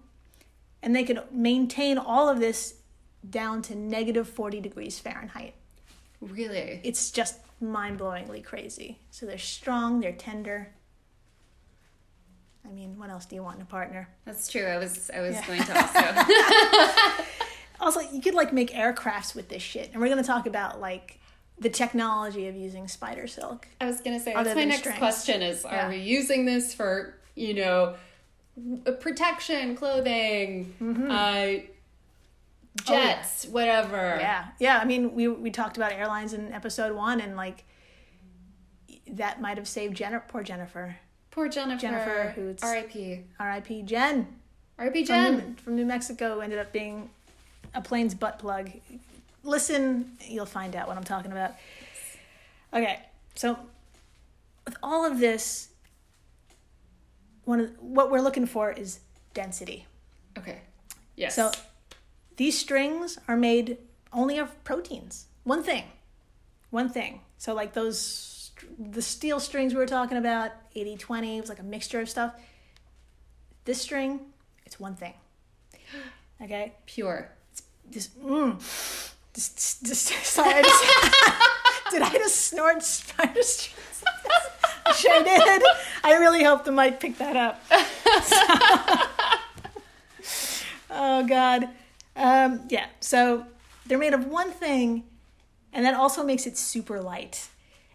and 0.83 0.95
they 0.95 1.03
could 1.03 1.19
maintain 1.31 1.97
all 1.97 2.29
of 2.29 2.39
this 2.39 2.75
down 3.27 3.61
to 3.63 3.75
negative 3.75 4.29
40 4.29 4.61
degrees 4.61 4.99
Fahrenheit. 4.99 5.55
Really? 6.21 6.79
It's 6.83 7.11
just 7.11 7.39
mind-blowingly 7.59 8.43
crazy. 8.43 8.99
So 9.11 9.25
they're 9.25 9.37
strong, 9.37 9.99
they're 9.99 10.11
tender. 10.11 10.69
I 12.67 12.71
mean, 12.71 12.97
what 12.99 13.09
else 13.09 13.25
do 13.25 13.35
you 13.35 13.43
want 13.43 13.55
in 13.57 13.61
a 13.63 13.65
partner? 13.65 14.07
That's 14.25 14.47
true. 14.51 14.65
I 14.65 14.77
was 14.77 15.09
I 15.13 15.21
was 15.21 15.35
Yeah. 15.35 15.47
going 15.47 15.63
to 15.63 15.81
also. 15.81 17.23
Also, 17.81 18.01
you 18.11 18.19
could 18.21 18.33
like 18.33 18.51
make 18.51 18.71
aircrafts 18.71 19.33
with 19.33 19.47
this 19.47 19.61
shit, 19.63 19.91
and 19.93 20.01
we're 20.01 20.09
gonna 20.09 20.21
talk 20.21 20.45
about 20.47 20.81
like 20.81 21.17
the 21.59 21.69
technology 21.69 22.47
of 22.47 22.55
using 22.57 22.89
spider 22.89 23.25
silk. 23.25 23.67
I 23.79 23.85
was 23.85 24.01
going 24.01 24.17
to 24.17 24.23
say 24.23 24.33
that's 24.33 24.53
my 24.55 24.65
next 24.65 24.89
question 24.97 25.41
is 25.41 25.63
are 25.65 25.73
Yeah. 25.73 25.89
we 25.89 25.97
using 25.97 26.45
this 26.45 26.73
for, 26.73 27.15
you 27.35 27.53
know, 27.53 27.95
protection, 28.99 29.75
clothing, 29.77 30.73
uh 31.09 31.63
jets, 32.83 33.45
whatever. 33.45 33.97
Mm-hmm. 33.97 34.17
Oh, 34.19 34.21
Yeah, 34.21 34.47
yeah. 34.59 34.79
I 34.79 34.85
mean, 34.85 35.13
we 35.15 35.27
we 35.27 35.49
talked 35.51 35.77
about 35.77 35.91
airlines 35.91 36.33
in 36.33 36.51
episode 36.53 36.95
one, 36.95 37.19
and 37.21 37.35
like 37.37 37.63
that 39.07 39.41
might 39.41 39.57
have 39.57 39.67
saved 39.67 39.95
Jennifer, 39.97 40.25
poor 40.27 40.43
Jennifer, 40.43 40.97
Poor 41.31 41.47
Jennifer. 41.47 41.79
Jennifer, 41.81 42.31
who's- 42.35 42.63
R.I.P. 42.63 43.21
R.I.P. 43.39 43.81
Jen 43.83 44.27
R.I.P. 44.77 45.05
from 45.05 45.15
Jen. 45.15 45.33
New, 45.37 45.55
from 45.63 45.75
New 45.75 45.85
Mexico, 45.85 46.39
ended 46.39 46.59
up 46.59 46.71
being 46.71 47.09
a 47.73 47.81
plane's 47.81 48.15
butt 48.15 48.39
plug. 48.39 48.71
Listen, 49.43 50.13
you'll 50.21 50.45
find 50.45 50.75
out 50.75 50.87
what 50.87 50.97
I'm 50.97 51.03
talking 51.03 51.31
about. 51.31 51.53
Okay, 52.73 52.99
so 53.35 53.57
with 54.65 54.77
all 54.83 55.05
of 55.05 55.19
this, 55.19 55.69
one 57.45 57.59
of 57.59 57.71
what 57.79 58.11
we're 58.11 58.21
looking 58.21 58.45
for 58.45 58.71
is 58.71 58.99
density. 59.33 59.85
Okay. 60.37 60.59
Yes. 61.15 61.35
So 61.35 61.51
these 62.37 62.57
strings 62.57 63.17
are 63.27 63.35
made 63.37 63.77
only 64.13 64.37
of 64.37 64.63
proteins. 64.63 65.25
One 65.43 65.63
thing. 65.63 65.83
One 66.69 66.89
thing. 66.89 67.21
So 67.37 67.53
like 67.53 67.73
those 67.73 67.97
the 68.77 69.01
steel 69.01 69.39
strings 69.39 69.73
we 69.73 69.79
were 69.79 69.85
talking 69.85 70.17
about, 70.17 70.51
80-20, 70.75 71.37
it 71.37 71.41
was 71.41 71.49
like 71.49 71.59
a 71.59 71.63
mixture 71.63 71.99
of 71.99 72.09
stuff. 72.09 72.33
This 73.65 73.81
string, 73.81 74.21
it's 74.65 74.79
one 74.79 74.95
thing. 74.95 75.13
Okay? 76.41 76.71
pure. 76.85 77.29
Just 77.91 78.17
mm, 78.25 78.57
just, 79.33 79.85
just 79.85 80.07
sorry, 80.25 80.53
I 80.53 80.61
just, 80.61 80.83
did 81.91 82.01
I 82.01 82.13
just 82.13 82.47
snort 82.47 82.81
spider 82.81 83.33
strings? 83.43 84.03
I 84.85 84.93
sure 84.93 85.23
did. 85.23 85.63
I 86.03 86.13
really 86.13 86.43
hope 86.43 86.63
the 86.63 86.71
mic 86.71 86.99
picked 86.99 87.19
that 87.19 87.35
up. 87.35 87.61
oh 90.89 91.25
God. 91.27 91.69
Um, 92.15 92.61
yeah. 92.69 92.87
So 92.99 93.45
they're 93.85 93.97
made 93.97 94.13
of 94.13 94.27
one 94.27 94.51
thing, 94.51 95.03
and 95.73 95.85
that 95.85 95.93
also 95.93 96.23
makes 96.23 96.47
it 96.47 96.57
super 96.57 97.01
light. 97.01 97.49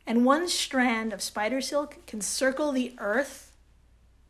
And 0.07 0.25
one 0.25 0.49
strand 0.49 1.13
of 1.13 1.23
spider 1.23 1.61
silk 1.61 2.07
can 2.07 2.21
circle 2.21 2.73
the 2.73 2.95
earth. 2.99 3.53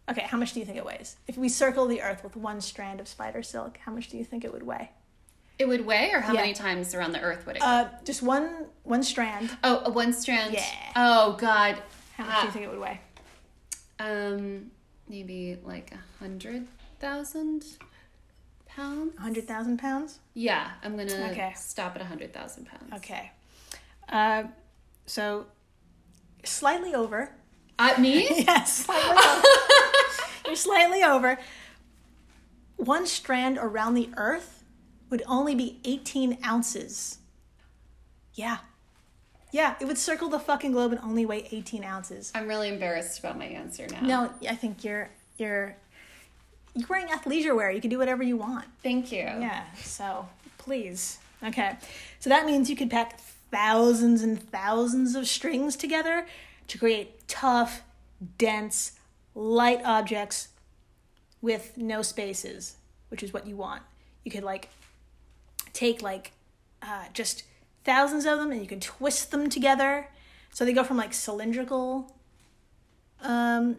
Okay, 0.09 0.23
how 0.23 0.37
much 0.39 0.53
do 0.53 0.61
you 0.61 0.67
think 0.67 0.77
it 0.79 0.85
weighs? 0.85 1.17
If 1.27 1.37
we 1.37 1.49
circle 1.49 1.87
the 1.87 2.03
earth 2.03 2.23
with 2.23 2.37
one 2.37 2.61
strand 2.61 3.01
of 3.01 3.09
spider 3.09 3.43
silk, 3.43 3.79
how 3.79 3.93
much 3.93 4.09
do 4.09 4.17
you 4.19 4.25
think 4.25 4.45
it 4.45 4.53
would 4.53 4.63
weigh? 4.63 4.91
It 5.59 5.67
would 5.69 5.87
weigh, 5.87 6.11
or 6.13 6.21
how 6.21 6.33
Yeah. 6.33 6.41
many 6.41 6.53
times 6.53 6.95
around 6.95 7.13
the 7.13 7.21
Earth 7.21 7.47
would 7.47 7.57
it? 7.57 7.61
go? 7.61 7.67
Uh, 7.67 7.89
just 8.05 8.23
one 8.23 8.67
one 8.83 9.03
strand. 9.05 9.57
oh, 9.63 9.83
a 9.85 9.91
one 9.91 10.13
strand. 10.13 10.53
yeah. 10.53 10.65
Oh 10.97 11.33
God. 11.35 11.81
How 12.17 12.25
much 12.25 12.35
do 12.35 12.43
you 12.43 12.49
Ah, 12.49 12.51
think 12.53 12.65
it 12.65 12.69
would 12.71 12.81
weigh? 12.81 13.01
Um, 14.01 14.71
maybe 15.09 15.57
like 15.65 15.93
a 15.93 16.01
hundred 16.23 16.67
thousand 16.99 17.65
pounds. 18.67 19.17
hundred 19.19 19.47
thousand 19.47 19.79
pounds. 19.79 20.19
Yeah, 20.35 20.73
I'm 20.83 20.97
gonna 20.97 21.31
Okay. 21.31 21.53
stop 21.57 21.95
at 21.95 22.03
a 22.03 22.05
hundred 22.07 22.33
thousand 22.35 22.67
pounds. 22.67 22.93
Okay. 22.95 23.31
Uh, 24.09 24.45
so 25.07 25.47
slightly 26.47 26.95
over. 26.95 27.31
At 27.79 28.01
me? 28.01 28.29
Yes, 28.47 28.77
slightly 28.85 29.17
over. 29.17 29.43
You're 30.47 30.57
slightly 30.57 31.03
over. 31.03 31.39
One 32.77 33.07
strand 33.07 33.59
around 33.59 33.95
the 33.95 34.11
Earth 34.17 34.65
would 35.11 35.23
only 35.27 35.55
be 35.55 35.81
18 35.85 36.39
ounces. 36.45 37.19
Yeah. 38.35 38.59
Yeah, 39.53 39.77
it 39.81 39.87
would 39.87 39.99
circle 39.99 40.29
the 40.29 40.41
fucking 40.41 40.73
globe 40.73 40.93
and 40.93 41.01
only 41.01 41.25
weigh 41.25 41.47
18 41.53 41.85
ounces. 41.85 42.33
I'm 42.35 42.49
really 42.49 42.69
embarrassed 42.69 43.21
about 43.21 43.39
my 43.39 43.45
answer 43.45 43.87
now. 43.89 44.01
No, 44.01 44.33
I 44.51 44.57
think 44.57 44.83
you're 44.83 45.11
you're 45.39 45.77
you're 46.75 46.89
wearing 46.89 47.07
athleisure 47.07 47.55
wear. 47.55 47.71
You 47.71 47.81
can 47.81 47.91
do 47.91 47.99
whatever 47.99 48.25
you 48.25 48.37
want. 48.37 48.65
Thank 48.83 49.13
you. 49.13 49.21
Yeah, 49.21 49.63
so 49.77 50.29
please. 50.59 51.19
Okay. 51.45 51.77
So 52.19 52.31
that 52.31 52.47
means 52.47 52.69
you 52.69 52.75
could 52.75 52.91
pack 52.91 53.21
thousands 53.55 54.23
and 54.23 54.43
thousands 54.51 55.15
of 55.15 55.29
strings 55.29 55.77
together 55.77 56.27
to 56.67 56.77
create 56.77 57.29
tough, 57.29 57.83
dense, 58.37 58.99
light 59.37 59.81
objects 59.85 60.49
with 61.41 61.79
no 61.79 62.03
spaces, 62.03 62.77
which 63.11 63.23
is 63.23 63.33
what 63.33 63.47
you 63.47 63.55
want. 63.55 63.83
You 64.25 64.33
could 64.33 64.43
like 64.43 64.71
take 65.73 66.03
like 66.03 66.33
uh, 66.83 67.05
just 67.13 67.45
thousands 67.85 68.27
of 68.27 68.41
them 68.41 68.51
and 68.51 68.61
you 68.61 68.67
can 68.67 68.81
twist 68.81 69.31
them 69.31 69.49
together. 69.49 70.09
So 70.51 70.65
they 70.65 70.73
go 70.73 70.83
from 70.83 70.97
like 70.97 71.15
cylindrical 71.15 72.13
um 73.23 73.77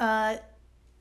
uh 0.00 0.36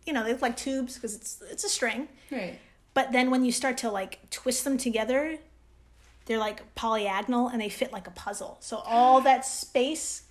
you 0.05 0.13
know, 0.13 0.23
they 0.23 0.31
look 0.31 0.43
like 0.43 0.55
tubes 0.55 0.93
because 0.93 1.15
it's 1.15 1.41
it's 1.49 1.63
a 1.63 1.69
string. 1.69 2.07
Right. 2.31 2.59
But 2.93 3.11
then 3.11 3.31
when 3.31 3.43
you 3.43 3.51
start 3.51 3.79
to 3.79 3.89
like 3.89 4.29
twist 4.29 4.63
them 4.63 4.77
together, 4.77 5.39
they're 6.25 6.39
like 6.39 6.73
polyagonal 6.75 7.51
and 7.51 7.61
they 7.61 7.69
fit 7.69 7.93
like 7.93 8.07
a 8.07 8.11
puzzle. 8.11 8.57
So 8.59 8.77
all 8.77 9.21
that 9.21 9.45
space 9.45 10.23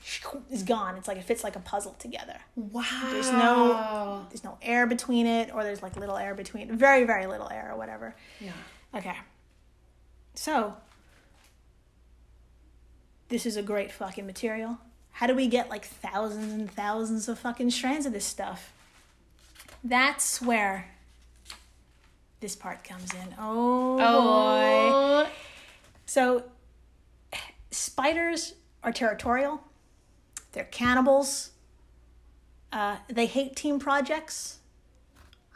is 0.51 0.63
gone. 0.63 0.97
It's 0.97 1.07
like 1.07 1.19
it 1.19 1.25
fits 1.25 1.45
like 1.45 1.55
a 1.57 1.61
puzzle 1.61 1.95
together. 1.99 2.37
Wow. 2.57 3.09
There's 3.11 3.31
no 3.31 4.27
there's 4.31 4.45
no 4.45 4.59
air 4.61 4.87
between 4.87 5.27
it 5.27 5.55
or 5.55 5.63
there's 5.63 5.83
like 5.83 5.97
little 5.97 6.17
air 6.17 6.35
between 6.35 6.77
very 6.77 7.05
very 7.05 7.27
little 7.27 7.49
air 7.49 7.71
or 7.73 7.79
whatever. 7.79 8.17
Yeah. 8.41 8.53
Okay. 8.95 9.17
So 10.35 10.77
this 13.29 13.47
is 13.47 13.57
a 13.57 13.63
great 13.63 13.93
fucking 13.93 14.27
material. 14.27 14.79
How 15.13 15.29
do 15.29 15.35
we 15.35 15.47
get 15.47 15.71
like 15.71 15.85
thousands 15.85 16.53
and 16.53 16.71
thousands 16.71 17.29
of 17.29 17.39
fucking 17.39 17.71
strands 17.71 18.05
of 18.05 18.13
this 18.13 18.25
stuff? 18.25 18.73
That's 19.85 20.43
where 20.43 20.91
this 22.41 22.57
part 22.57 22.83
comes 22.83 23.13
in. 23.15 23.35
Oh, 23.39 23.97
boy. 25.25 25.31
So, 26.07 26.45
spiders 27.71 28.55
are 28.83 28.93
territorial. 28.93 29.61
They're 30.53 30.65
cannibals. 30.65 31.51
Uh, 32.73 32.97
they 33.09 33.27
hate 33.27 33.57
team 33.57 33.79
projects. 33.79 34.59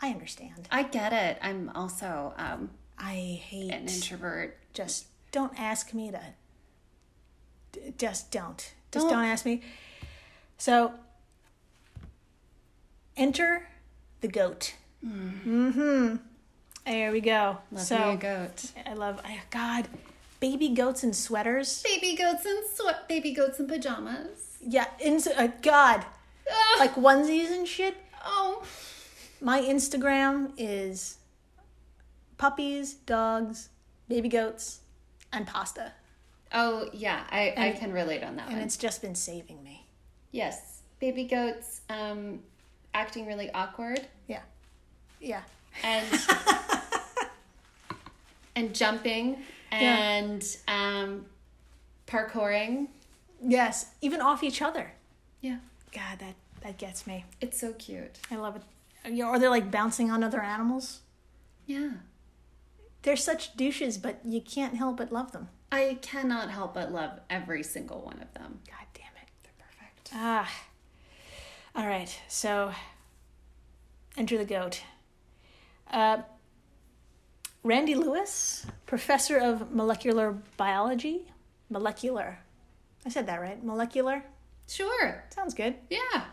I 0.00 0.10
understand. 0.10 0.68
I 0.70 0.84
get 0.84 1.12
it. 1.12 1.38
I'm 1.42 1.70
also 1.74 2.32
um, 2.36 2.70
I 2.98 3.40
hate. 3.42 3.70
an 3.72 3.88
introvert. 3.88 4.56
Just 4.72 5.06
don't 5.32 5.58
ask 5.58 5.92
me 5.92 6.10
to. 6.10 6.20
d- 7.72 7.94
Just 7.98 8.30
don't. 8.30 8.72
Just 8.90 9.04
Don't. 9.06 9.16
don't 9.16 9.24
ask 9.26 9.44
me. 9.44 9.60
So, 10.56 10.92
enter 13.16 13.68
the 14.20 14.28
goat. 14.28 14.74
Mm-hmm. 15.04 16.16
There 16.86 17.12
we 17.12 17.20
go. 17.20 17.58
Love 17.70 17.82
so 17.82 17.98
me 17.98 18.12
a 18.14 18.16
goat. 18.16 18.64
I 18.86 18.94
love. 18.94 19.20
I, 19.24 19.40
God, 19.50 19.88
baby 20.40 20.68
goats 20.70 21.02
in 21.04 21.12
sweaters. 21.12 21.82
Baby 21.82 22.16
goats 22.16 22.44
in 22.46 22.56
sweat. 22.74 23.08
Baby 23.08 23.32
goats 23.32 23.58
in 23.60 23.66
pajamas. 23.66 24.56
Yeah, 24.60 24.86
in, 25.00 25.20
uh, 25.36 25.48
God, 25.62 26.04
Ah. 26.50 26.76
like 26.78 26.94
onesies 26.94 27.50
and 27.52 27.66
shit. 27.68 27.96
oh. 28.24 28.62
My 29.40 29.60
Instagram 29.60 30.52
is 30.56 31.18
puppies, 32.38 32.94
dogs, 32.94 33.68
baby 34.08 34.28
goats, 34.28 34.80
and 35.32 35.46
pasta, 35.46 35.92
Oh 36.52 36.88
yeah, 36.92 37.24
I, 37.30 37.52
I 37.56 37.70
can 37.72 37.92
relate 37.92 38.22
on 38.24 38.36
that 38.36 38.46
and 38.48 38.54
one. 38.56 38.62
it's 38.64 38.76
just 38.76 39.02
been 39.02 39.14
saving 39.14 39.62
me. 39.62 39.86
Yes, 40.32 40.80
baby 40.98 41.24
goats 41.24 41.82
um, 41.90 42.40
acting 42.94 43.26
really 43.26 43.50
awkward 43.52 44.00
Yeah, 44.26 44.40
yeah, 45.20 45.42
and 45.84 46.06
and 48.56 48.74
jumping 48.74 49.38
and 49.70 50.56
um, 50.66 51.26
parkouring. 52.06 52.88
yes, 53.44 53.86
even 54.00 54.20
off 54.20 54.42
each 54.42 54.62
other. 54.62 54.92
Yeah, 55.40 55.58
God, 55.92 56.18
that 56.20 56.34
that 56.62 56.78
gets 56.78 57.06
me. 57.06 57.24
it's 57.40 57.58
so 57.60 57.72
cute. 57.74 58.18
I 58.30 58.36
love 58.36 58.56
it. 58.56 58.62
Yeah, 59.10 59.28
Or 59.28 59.38
they're 59.38 59.48
like 59.50 59.70
bouncing 59.70 60.10
on 60.10 60.24
other 60.24 60.40
animals. 60.42 61.00
Yeah, 61.66 61.90
They're 63.02 63.16
such 63.16 63.56
douches, 63.56 63.96
but 63.98 64.20
you 64.24 64.40
can't 64.40 64.74
help 64.74 64.96
but 64.96 65.12
love 65.12 65.32
them. 65.32 65.48
I 65.70 65.98
cannot 66.02 66.50
help 66.50 66.74
but 66.74 66.90
love 66.92 67.20
every 67.30 67.62
single 67.62 68.00
one 68.00 68.20
of 68.20 68.32
them. 68.34 68.60
God 68.66 68.86
damn 68.94 69.12
it. 69.22 69.28
They're 69.42 69.52
perfect. 69.58 70.10
Ah. 70.14 70.50
All 71.76 71.86
right. 71.86 72.18
So, 72.26 72.72
enter 74.16 74.36
the 74.38 74.44
goat. 74.46 74.82
Uh, 75.90 76.22
Randy 77.62 77.94
Lewis, 77.94 78.66
professor 78.86 79.38
of 79.38 79.72
molecular 79.72 80.36
biology. 80.56 81.32
Molecular. 81.70 82.38
I 83.04 83.10
said 83.10 83.26
that 83.26 83.40
right. 83.40 83.62
Molecular. 83.62 84.24
Sure. 84.68 85.24
Sounds 85.30 85.54
good. 85.54 85.74
Yeah. 85.90 86.24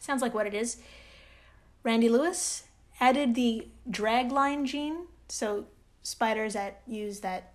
Sounds 0.00 0.22
like 0.22 0.34
what 0.34 0.46
it 0.46 0.54
is. 0.54 0.78
Randy 1.82 2.08
Lewis 2.08 2.64
added 3.00 3.34
the 3.34 3.68
dragline 3.90 4.64
gene. 4.64 5.06
So, 5.28 5.66
spiders 6.02 6.54
that 6.54 6.82
use 6.86 7.20
that, 7.20 7.54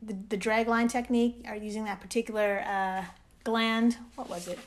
the, 0.00 0.16
the 0.28 0.38
dragline 0.38 0.90
technique 0.90 1.44
are 1.46 1.56
using 1.56 1.84
that 1.84 2.00
particular 2.00 2.64
uh, 2.66 3.04
gland. 3.44 3.96
What 4.14 4.28
was 4.28 4.48
it? 4.48 4.58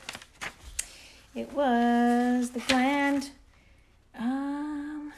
It 1.34 1.52
was 1.52 2.50
the 2.50 2.60
gland. 2.60 3.30
Um. 4.18 5.12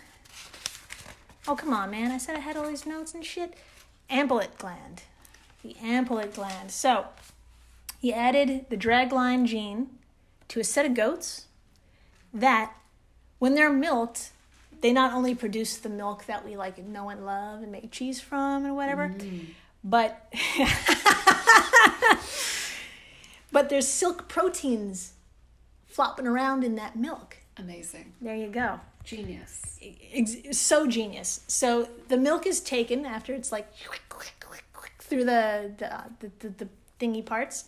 Oh, 1.49 1.57
come 1.57 1.73
on, 1.73 1.91
man. 1.91 2.11
I 2.11 2.19
said 2.19 2.37
I 2.37 2.41
had 2.41 2.59
all 2.59 2.69
these 2.69 2.85
notes 2.85 3.15
and 3.15 3.25
shit. 3.25 3.55
Ampullate 4.11 4.59
gland. 4.59 5.03
The 5.63 5.75
ampullate 5.83 6.35
gland. 6.35 6.71
So, 6.71 7.07
he 7.99 8.13
added 8.13 8.67
the 8.69 8.77
dragline 8.77 9.47
gene 9.47 9.89
to 10.49 10.61
a 10.61 10.65
set 10.65 10.85
of 10.85 10.93
goats 10.93 11.47
that, 12.35 12.75
when 13.39 13.55
they're 13.55 13.73
milked, 13.73 14.33
they 14.83 14.93
not 14.93 15.15
only 15.15 15.35
produce 15.35 15.79
the 15.79 15.89
milk 15.89 16.27
that 16.27 16.45
we 16.45 16.55
like 16.55 16.77
know 16.85 17.09
and 17.09 17.25
love 17.25 17.63
and 17.63 17.73
make 17.73 17.91
cheese 17.91 18.21
from 18.21 18.67
and 18.67 18.77
whatever, 18.77 19.09
mm-hmm. 19.09 19.47
but 19.83 20.31
but 23.53 23.71
there's 23.71 23.89
silk 23.89 24.29
proteins 24.29 25.15
flopping 25.87 26.27
around 26.27 26.63
in 26.63 26.75
that 26.77 26.95
milk. 26.95 27.39
Amazing. 27.57 28.13
There 28.21 28.37
you 28.37 28.49
go. 28.49 28.81
Genius. 29.09 29.81
So 30.53 30.87
genius. 30.87 31.41
So 31.49 31.89
the 32.09 32.19
milk 32.19 32.47
is 32.47 32.61
taken 32.61 33.07
after 33.07 33.33
it's 33.33 33.51
like 33.51 33.67
through 35.01 35.25
the 35.25 35.73
the, 35.79 35.95
uh, 35.95 36.05
the, 36.21 36.31
the, 36.41 36.49
the 36.51 36.69
thingy 37.01 37.25
parts. 37.25 37.65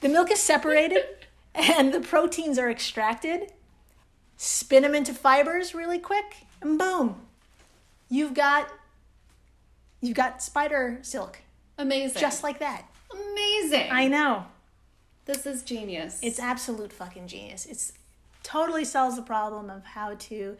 The 0.00 0.08
milk 0.08 0.30
is 0.30 0.40
separated 0.40 1.02
and 1.54 1.92
the 1.92 2.00
proteins 2.00 2.60
are 2.60 2.70
extracted. 2.70 3.52
Spin 4.36 4.84
them 4.84 4.94
into 4.94 5.12
fibers 5.12 5.74
really 5.74 5.98
quick, 5.98 6.46
and 6.62 6.78
boom, 6.78 7.20
you've 8.08 8.34
got 8.34 8.68
you've 10.00 10.16
got 10.16 10.40
spider 10.44 11.00
silk 11.02 11.40
Amazing. 11.76 12.20
just 12.20 12.44
like 12.44 12.60
that. 12.60 12.84
amazing. 13.12 13.88
I 13.90 14.06
know. 14.06 14.44
this 15.24 15.44
is 15.44 15.64
genius. 15.64 16.20
It's 16.22 16.38
absolute 16.38 16.92
fucking 16.92 17.26
genius. 17.26 17.66
It's 17.66 17.94
totally 18.42 18.84
solves 18.84 19.16
the 19.16 19.22
problem 19.22 19.70
of 19.70 19.84
how 19.84 20.14
to 20.14 20.56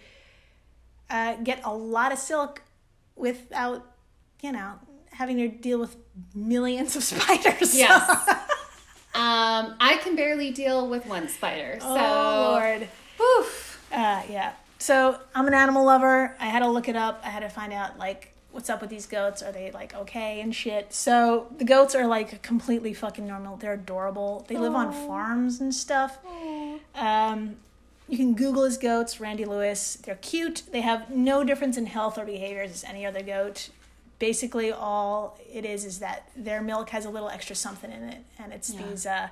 uh, 1.10 1.36
get 1.36 1.60
a 1.64 1.72
lot 1.72 2.12
of 2.12 2.18
silk 2.18 2.62
without, 3.16 3.84
you 4.42 4.52
know, 4.52 4.74
having 5.12 5.38
to 5.38 5.48
deal 5.48 5.78
with 5.78 5.96
millions 6.34 6.96
of 6.96 7.02
spiders. 7.04 7.76
Yes. 7.76 8.08
um, 9.14 9.74
I 9.80 9.98
can 10.02 10.16
barely 10.16 10.50
deal 10.50 10.88
with 10.88 11.06
one 11.06 11.28
spider. 11.28 11.78
So, 11.80 11.88
oh 11.88 12.50
Lord. 12.52 12.88
Whew. 13.16 13.46
Uh, 13.92 14.22
yeah. 14.28 14.52
So 14.78 15.18
I'm 15.34 15.46
an 15.46 15.54
animal 15.54 15.84
lover. 15.84 16.36
I 16.38 16.46
had 16.46 16.60
to 16.60 16.68
look 16.68 16.88
it 16.88 16.96
up. 16.96 17.20
I 17.24 17.30
had 17.30 17.40
to 17.40 17.48
find 17.48 17.72
out 17.72 17.98
like 17.98 18.32
what's 18.52 18.70
up 18.70 18.80
with 18.80 18.90
these 18.90 19.06
goats? 19.06 19.42
Are 19.42 19.52
they 19.52 19.70
like 19.70 19.94
okay 19.94 20.40
and 20.40 20.54
shit? 20.54 20.92
So 20.92 21.48
the 21.56 21.64
goats 21.64 21.94
are 21.94 22.06
like 22.06 22.42
completely 22.42 22.94
fucking 22.94 23.26
normal. 23.26 23.56
They're 23.56 23.74
adorable. 23.74 24.44
They 24.48 24.56
live 24.56 24.74
on 24.74 24.92
farms 24.92 25.60
and 25.60 25.74
stuff. 25.74 26.18
Um, 26.94 27.56
you 28.08 28.16
can 28.16 28.34
Google 28.34 28.64
his 28.64 28.78
goats, 28.78 29.20
Randy 29.20 29.44
Lewis. 29.44 29.96
They're 29.96 30.14
cute. 30.16 30.62
They 30.72 30.80
have 30.80 31.10
no 31.10 31.44
difference 31.44 31.76
in 31.76 31.86
health 31.86 32.18
or 32.18 32.24
behaviors 32.24 32.70
as 32.70 32.84
any 32.84 33.04
other 33.04 33.22
goat. 33.22 33.68
Basically, 34.18 34.72
all 34.72 35.38
it 35.52 35.64
is 35.64 35.84
is 35.84 35.98
that 36.00 36.28
their 36.34 36.60
milk 36.60 36.90
has 36.90 37.04
a 37.04 37.10
little 37.10 37.28
extra 37.28 37.54
something 37.54 37.92
in 37.92 38.02
it, 38.04 38.18
and 38.38 38.52
it's 38.52 38.72
Yeah. 38.72 38.82
these 38.86 39.06
uh, 39.06 39.28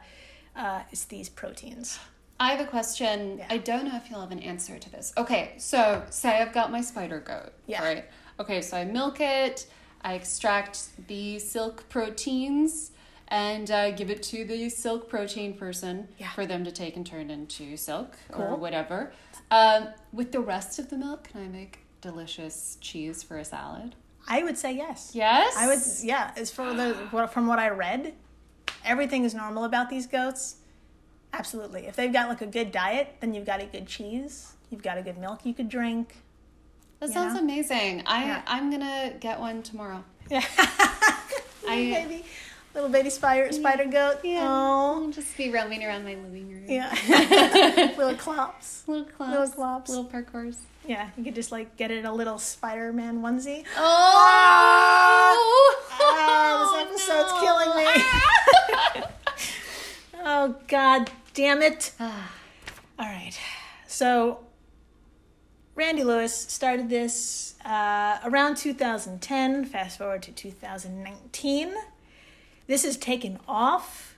uh, 0.54 0.80
it's 0.92 1.04
these 1.04 1.28
proteins. 1.28 1.98
I 2.38 2.50
have 2.52 2.60
a 2.60 2.68
question. 2.70 3.38
Yeah. 3.38 3.46
I 3.50 3.58
don't 3.58 3.84
know 3.86 3.96
if 3.96 4.10
you'll 4.10 4.20
have 4.20 4.30
an 4.32 4.40
answer 4.40 4.78
to 4.78 4.90
this. 4.90 5.12
Okay, 5.16 5.54
so 5.58 6.02
say 6.10 6.40
I've 6.40 6.52
got 6.52 6.70
my 6.70 6.82
spider 6.82 7.18
goat. 7.20 7.52
Yeah. 7.66 7.82
Right. 7.82 8.04
Okay, 8.38 8.60
so 8.62 8.76
I 8.76 8.84
milk 8.84 9.20
it, 9.20 9.66
I 10.02 10.14
extract 10.14 11.06
the 11.08 11.38
silk 11.38 11.88
proteins, 11.88 12.90
and 13.28 13.70
uh, 13.70 13.90
give 13.92 14.10
it 14.10 14.22
to 14.24 14.44
the 14.44 14.68
silk 14.68 15.08
protein 15.08 15.54
person 15.54 16.08
Yeah. 16.18 16.30
for 16.30 16.46
them 16.46 16.64
to 16.64 16.70
take 16.72 16.96
and 16.96 17.04
turn 17.06 17.30
into 17.30 17.76
silk 17.76 18.16
or 18.32 18.54
whatever. 18.56 19.12
Um, 19.50 19.88
with 20.12 20.32
the 20.32 20.40
rest 20.40 20.78
of 20.78 20.90
the 20.90 20.96
milk, 20.96 21.28
can 21.32 21.42
I 21.42 21.48
make 21.48 21.80
delicious 22.00 22.78
cheese 22.80 23.22
for 23.22 23.38
a 23.38 23.44
salad? 23.44 23.94
I 24.28 24.42
would 24.42 24.58
say 24.58 24.72
yes. 24.76 25.10
Yes. 25.14 25.54
I 25.56 25.66
would, 25.68 25.78
yeah. 26.02 26.32
As 26.36 26.50
for 26.50 26.72
the 26.74 26.94
from 27.32 27.46
what 27.46 27.58
I 27.58 27.68
read, 27.70 28.14
everything 28.84 29.24
is 29.24 29.34
normal 29.34 29.64
about 29.64 29.88
these 29.90 30.06
goats. 30.06 30.56
Absolutely. 31.32 31.86
If 31.86 31.96
they've 31.96 32.12
got 32.12 32.28
like 32.28 32.40
a 32.42 32.46
good 32.46 32.72
diet, 32.72 33.16
then 33.20 33.34
you've 33.34 33.46
got 33.46 33.60
a 33.60 33.66
good 33.66 33.86
cheese. 33.86 34.52
You've 34.70 34.82
got 34.82 34.98
a 34.98 35.02
good 35.02 35.18
milk 35.18 35.44
you 35.44 35.54
could 35.54 35.68
drink. 35.68 36.16
That 37.00 37.10
sounds 37.10 37.34
know? 37.34 37.40
amazing. 37.40 38.02
I 38.06 38.24
Yeah. 38.24 38.42
I'm 38.46 38.70
gonna 38.70 39.14
get 39.20 39.38
one 39.38 39.62
tomorrow. 39.62 40.02
Yeah. 40.30 40.42
I- 41.68 42.04
baby, 42.08 42.24
little 42.76 42.90
baby 42.90 43.10
spider 43.10 43.50
spider 43.52 43.86
goat. 43.86 44.18
Oh, 44.24 45.02
I'll 45.04 45.10
just 45.10 45.36
be 45.36 45.50
roaming 45.50 45.82
around 45.84 46.04
my 46.04 46.14
living 46.14 46.48
room. 46.50 46.64
yeah. 46.68 46.94
little 47.98 48.14
clops. 48.14 48.84
Little 48.86 49.04
clops. 49.06 49.32
Little 49.32 49.48
clops. 49.48 49.90
Little 49.90 50.04
parkours. 50.04 50.58
Yeah, 50.86 51.08
you 51.16 51.24
could 51.24 51.34
just 51.34 51.50
like 51.50 51.76
get 51.76 51.90
it 51.90 52.04
a 52.04 52.12
little 52.12 52.38
Spider 52.38 52.92
Man 52.92 53.20
onesie. 53.22 53.64
Oh! 53.76 55.76
Ah, 55.98 56.86
this 56.92 57.08
episode's 57.08 57.32
killing 57.40 57.74
me. 57.76 57.86
oh 60.24 60.54
God, 60.68 61.10
damn 61.34 61.62
it! 61.62 61.92
Ah. 61.98 62.32
All 62.98 63.06
right. 63.06 63.38
So, 63.88 64.40
Randy 65.74 66.04
Lewis 66.04 66.34
started 66.34 66.88
this 66.88 67.54
uh, 67.64 68.18
around 68.24 68.56
2010. 68.56 69.64
Fast 69.64 69.98
forward 69.98 70.22
to 70.22 70.32
2019. 70.32 71.74
This 72.66 72.84
is 72.84 72.96
taken 72.96 73.38
off. 73.46 74.16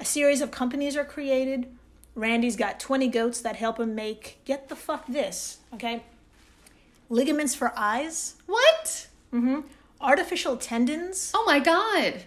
A 0.00 0.04
series 0.04 0.40
of 0.40 0.50
companies 0.50 0.96
are 0.96 1.04
created. 1.04 1.66
Randy's 2.14 2.56
got 2.56 2.78
20 2.78 3.08
goats 3.08 3.40
that 3.40 3.56
help 3.56 3.80
him 3.80 3.94
make, 3.94 4.40
get 4.44 4.68
the 4.68 4.76
fuck 4.76 5.06
this, 5.06 5.58
okay? 5.74 6.02
Ligaments 7.08 7.54
for 7.54 7.72
eyes, 7.76 8.34
what? 8.46 9.08
Mm-hmm. 9.32 9.60
artificial 10.00 10.56
tendons, 10.58 11.32
Oh 11.34 11.42
my 11.46 11.58
god. 11.58 12.22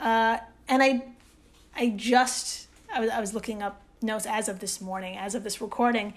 uh, 0.00 0.38
and 0.68 0.82
I, 0.82 1.04
I 1.76 1.90
just 1.90 2.68
I 2.94 3.00
was 3.00 3.10
I 3.10 3.20
was 3.20 3.34
looking 3.34 3.62
up 3.62 3.82
notes 4.00 4.24
as 4.26 4.48
of 4.48 4.60
this 4.60 4.80
morning, 4.80 5.16
as 5.18 5.34
of 5.34 5.44
this 5.44 5.60
recording, 5.60 6.14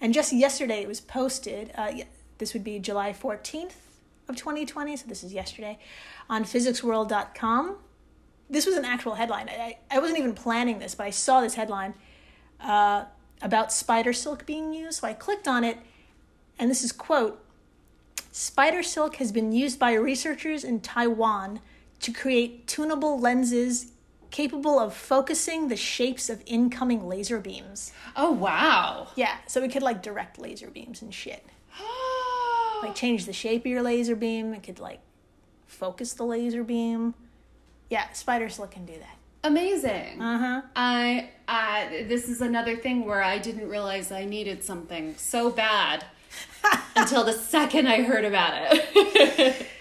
and 0.00 0.14
just 0.14 0.32
yesterday 0.32 0.82
it 0.82 0.88
was 0.88 1.00
posted. 1.00 1.72
Uh, 1.74 1.92
this 2.38 2.52
would 2.54 2.62
be 2.62 2.78
July 2.78 3.12
fourteenth 3.12 3.76
of 4.28 4.36
twenty 4.36 4.64
twenty, 4.64 4.96
so 4.96 5.06
this 5.08 5.24
is 5.24 5.32
yesterday, 5.32 5.78
on 6.30 6.44
physicsworld.com. 6.44 7.76
This 8.48 8.66
was 8.66 8.76
an 8.76 8.84
actual 8.84 9.14
headline. 9.14 9.48
I, 9.48 9.78
I 9.90 9.98
wasn't 9.98 10.18
even 10.18 10.34
planning 10.34 10.78
this, 10.78 10.94
but 10.94 11.06
I 11.06 11.10
saw 11.10 11.40
this 11.40 11.54
headline 11.54 11.94
uh, 12.60 13.04
about 13.42 13.72
spider 13.72 14.12
silk 14.12 14.46
being 14.46 14.72
used. 14.72 15.00
So 15.00 15.08
I 15.08 15.14
clicked 15.14 15.48
on 15.48 15.64
it, 15.64 15.78
and 16.58 16.70
this 16.70 16.84
is 16.84 16.92
quote 16.92 17.42
Spider 18.30 18.82
silk 18.82 19.16
has 19.16 19.32
been 19.32 19.52
used 19.52 19.78
by 19.78 19.94
researchers 19.94 20.62
in 20.62 20.80
Taiwan 20.80 21.60
to 22.00 22.12
create 22.12 22.66
tunable 22.66 23.18
lenses 23.18 23.92
capable 24.30 24.78
of 24.78 24.92
focusing 24.92 25.68
the 25.68 25.76
shapes 25.76 26.28
of 26.28 26.42
incoming 26.44 27.08
laser 27.08 27.40
beams. 27.40 27.92
Oh 28.14 28.32
wow. 28.32 29.08
Yeah, 29.16 29.38
so 29.46 29.62
we 29.62 29.68
could 29.68 29.82
like 29.82 30.02
direct 30.02 30.38
laser 30.38 30.68
beams 30.68 31.02
and 31.02 31.14
shit. 31.14 31.44
Like 32.82 32.94
change 32.94 33.24
the 33.24 33.32
shape 33.32 33.62
of 33.62 33.66
your 33.68 33.80
laser 33.80 34.14
beam. 34.14 34.52
It 34.52 34.62
could 34.62 34.78
like 34.78 35.00
focus 35.66 36.12
the 36.12 36.24
laser 36.24 36.62
beam. 36.62 37.14
Yeah, 37.88 38.10
spider 38.12 38.48
silk 38.48 38.72
can 38.72 38.84
do 38.84 38.94
that. 38.94 39.16
Amazing. 39.44 40.20
Uh 40.20 40.38
huh. 40.38 40.62
I 40.74 41.30
I 41.46 42.04
this 42.08 42.28
is 42.28 42.40
another 42.40 42.76
thing 42.76 43.04
where 43.06 43.22
I 43.22 43.38
didn't 43.38 43.68
realize 43.68 44.10
I 44.10 44.24
needed 44.24 44.64
something 44.64 45.14
so 45.16 45.50
bad 45.50 46.04
until 46.96 47.22
the 47.24 47.32
second 47.32 47.86
I 47.86 48.02
heard 48.02 48.24
about 48.24 48.52
it. 48.54 49.66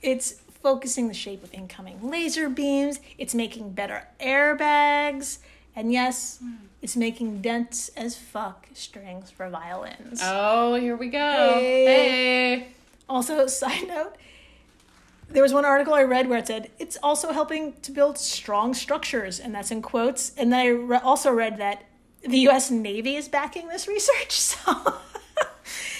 It's 0.00 0.34
focusing 0.62 1.08
the 1.08 1.14
shape 1.14 1.42
of 1.42 1.52
incoming 1.52 2.08
laser 2.08 2.48
beams. 2.48 3.00
It's 3.18 3.34
making 3.34 3.72
better 3.72 4.06
airbags. 4.20 5.38
And 5.74 5.92
yes, 5.92 6.40
it's 6.82 6.96
making 6.96 7.40
dense 7.42 7.88
as 7.96 8.16
fuck 8.16 8.68
strings 8.74 9.30
for 9.30 9.48
violins. 9.48 10.20
oh, 10.22 10.76
here 10.76 10.96
we 10.96 11.08
go. 11.08 11.54
Hey. 11.54 11.84
hey. 11.84 12.68
Also, 13.08 13.46
side 13.48 13.88
note, 13.88 14.14
there 15.30 15.42
was 15.42 15.52
one 15.52 15.64
article 15.64 15.94
I 15.94 16.02
read 16.02 16.28
where 16.28 16.38
it 16.38 16.46
said 16.46 16.70
it's 16.78 16.96
also 17.02 17.32
helping 17.32 17.74
to 17.82 17.92
build 17.92 18.18
strong 18.18 18.74
structures, 18.74 19.38
and 19.40 19.54
that's 19.54 19.70
in 19.70 19.82
quotes. 19.82 20.32
And 20.36 20.52
then 20.52 20.58
I 20.60 20.68
re- 20.68 21.00
also 21.02 21.30
read 21.30 21.58
that 21.58 21.84
the 22.22 22.38
U.S. 22.40 22.70
Navy 22.70 23.16
is 23.16 23.28
backing 23.28 23.68
this 23.68 23.86
research, 23.86 24.30
so 24.40 24.94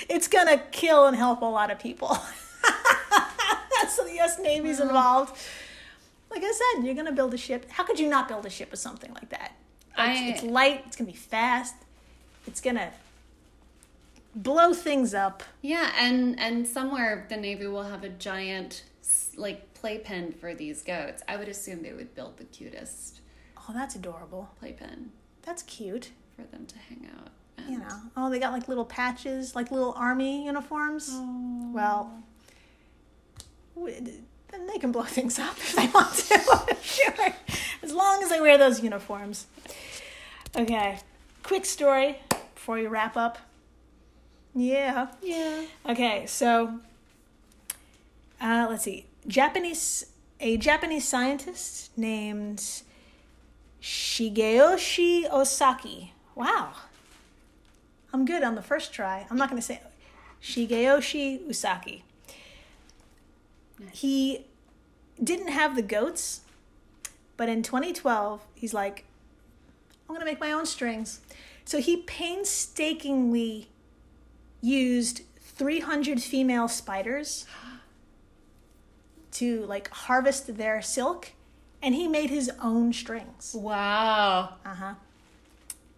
it's 0.09 0.29
gonna 0.29 0.59
kill 0.73 1.07
and 1.07 1.17
help 1.17 1.43
a 1.43 1.47
lot 1.47 1.71
of 1.71 1.79
people. 1.79 2.09
so 3.91 4.05
the 4.05 4.15
U.S. 4.15 4.39
Navy's 4.39 4.81
involved. 4.81 5.37
Like 6.31 6.43
I 6.45 6.53
said, 6.75 6.85
you're 6.85 6.95
gonna 6.95 7.13
build 7.13 7.35
a 7.35 7.39
ship. 7.39 7.67
How 7.71 7.85
could 7.85 7.99
you 7.99 8.09
not 8.09 8.29
build 8.29 8.45
a 8.47 8.51
ship 8.51 8.71
with 8.71 8.81
something 8.81 9.13
like 9.15 9.29
that? 9.31 9.53
I- 9.97 10.29
it's 10.31 10.43
light. 10.43 10.85
It's 10.87 10.97
gonna 10.97 11.11
be 11.11 11.17
fast. 11.17 11.75
It's 12.47 12.61
gonna 12.61 12.93
blow 14.35 14.73
things 14.73 15.13
up. 15.15 15.43
Yeah, 15.63 15.91
and 15.99 16.39
and 16.41 16.67
somewhere 16.67 17.27
the 17.29 17.37
Navy 17.37 17.67
will 17.67 17.85
have 17.85 18.05
a 18.05 18.09
giant 18.09 18.85
like 19.39 19.73
playpen 19.75 20.33
for 20.33 20.55
these 20.55 20.83
goats. 20.83 21.23
I 21.29 21.37
would 21.37 21.49
assume 21.49 21.83
they 21.83 21.93
would 21.93 22.15
build 22.15 22.37
the 22.39 22.45
cutest 22.45 23.21
Oh, 23.57 23.73
that's 23.75 23.95
adorable. 23.97 24.49
playpen 24.59 25.13
That's 25.43 25.63
cute. 25.63 26.11
for 26.37 26.43
them 26.43 26.67
to 26.67 26.79
hang 26.79 27.09
out. 27.19 27.29
And, 27.59 27.71
You 27.71 27.79
know. 27.81 28.01
Oh, 28.17 28.31
they 28.31 28.39
got 28.39 28.53
like 28.53 28.67
little 28.69 28.85
patches, 28.85 29.55
like 29.55 29.71
little 29.71 29.93
army 29.97 30.45
uniforms. 30.47 31.09
Oh. 31.13 31.71
Well, 31.75 32.23
then 33.77 34.67
they 34.67 34.79
can 34.79 34.91
blow 34.93 35.03
things 35.05 35.39
up 35.39 35.57
if 35.59 35.75
they 35.77 35.87
want 35.89 36.15
to. 36.15 36.77
sure. 36.83 37.35
As 37.83 37.93
long 37.93 38.23
as 38.23 38.31
they 38.31 38.41
wear 38.41 38.57
those 38.59 38.83
uniforms. 38.83 39.47
Okay. 40.57 40.99
Quick 41.43 41.65
story 41.65 42.19
before 42.55 42.77
we 42.77 42.87
wrap 42.87 43.17
up. 43.17 43.39
Yeah. 44.55 45.09
yeah. 45.23 45.65
Okay, 45.89 46.27
so 46.27 46.81
uh, 48.41 48.67
let's 48.69 48.83
see. 48.85 49.07
Japanese 49.29 50.07
a 50.41 50.57
Japanese 50.57 51.07
scientist 51.07 51.97
named 51.99 52.83
Shigeyoshi 53.83 55.29
Osaki. 55.29 56.11
Wow. 56.35 56.73
I'm 58.13 58.25
good 58.25 58.43
on 58.43 58.55
the 58.55 58.63
first 58.63 58.93
try. 58.93 59.27
I'm 59.31 59.37
not 59.37 59.51
going 59.51 59.61
to 59.61 59.67
say 59.67 59.81
Shigeyoshi 60.41 61.47
Usaki. 61.47 62.03
He 63.93 64.47
didn't 65.23 65.49
have 65.49 65.77
the 65.77 65.83
goats, 65.83 66.41
but 67.37 67.49
in 67.49 67.63
2012, 67.63 68.41
he's 68.55 68.73
like, 68.73 69.05
I'm 70.09 70.15
going 70.15 70.21
to 70.21 70.25
make 70.25 70.41
my 70.41 70.53
own 70.53 70.67
strings. 70.67 71.21
So 71.65 71.81
he 71.81 71.99
painstakingly 71.99 73.69
used 74.63 75.23
300 75.41 76.23
female 76.23 76.69
spiders 76.69 77.45
to 79.33 79.65
like 79.67 79.91
harvest 79.91 80.57
their 80.57 80.81
silk 80.83 81.33
and 81.83 81.95
he 81.95 82.09
made 82.09 82.31
his 82.31 82.51
own 82.63 82.93
strings. 82.93 83.55
Wow. 83.59 84.55
Uh-huh. 84.65 84.95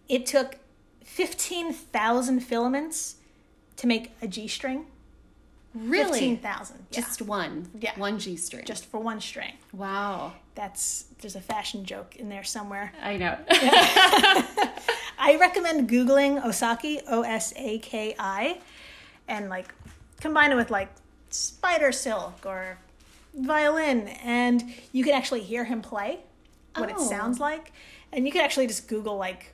It 0.07 0.25
took 0.25 0.57
15,000 1.03 2.39
filaments 2.41 3.15
to 3.77 3.87
make 3.87 4.11
a 4.21 4.27
G-string. 4.27 4.85
Really? 5.73 6.19
15,000. 6.19 6.77
Yeah. 6.91 7.01
Just 7.01 7.21
one. 7.21 7.69
Yeah. 7.79 7.97
One 7.97 8.19
G 8.19 8.35
string. 8.35 8.65
just 8.65 8.85
for 8.85 8.99
one 8.99 9.21
string. 9.21 9.53
wow. 9.73 10.33
That's 10.53 11.05
there's 11.21 11.37
a 11.37 11.41
fashion 11.41 11.85
joke 11.85 12.17
in 12.17 12.27
there 12.27 12.43
somewhere. 12.43 12.91
I 13.01 13.15
know. 13.15 13.37
I 15.17 15.37
recommend 15.39 15.89
googling 15.89 16.43
Osaki, 16.43 17.01
O 17.07 17.21
S 17.21 17.53
A 17.55 17.79
K 17.79 18.13
I, 18.19 18.59
and 19.29 19.47
like 19.47 19.73
combine 20.19 20.51
it 20.51 20.55
with 20.55 20.69
like 20.69 20.89
spider 21.29 21.93
silk 21.93 22.45
or 22.45 22.77
violin, 23.33 24.07
and 24.23 24.73
you 24.91 25.03
can 25.03 25.13
actually 25.13 25.41
hear 25.41 25.63
him 25.65 25.81
play 25.81 26.19
what 26.75 26.89
it 26.89 26.95
Oh. 26.97 27.09
sounds 27.09 27.39
like, 27.39 27.71
and 28.11 28.25
you 28.25 28.31
can 28.31 28.41
actually 28.41 28.67
just 28.67 28.87
Google 28.87 29.17
like 29.17 29.53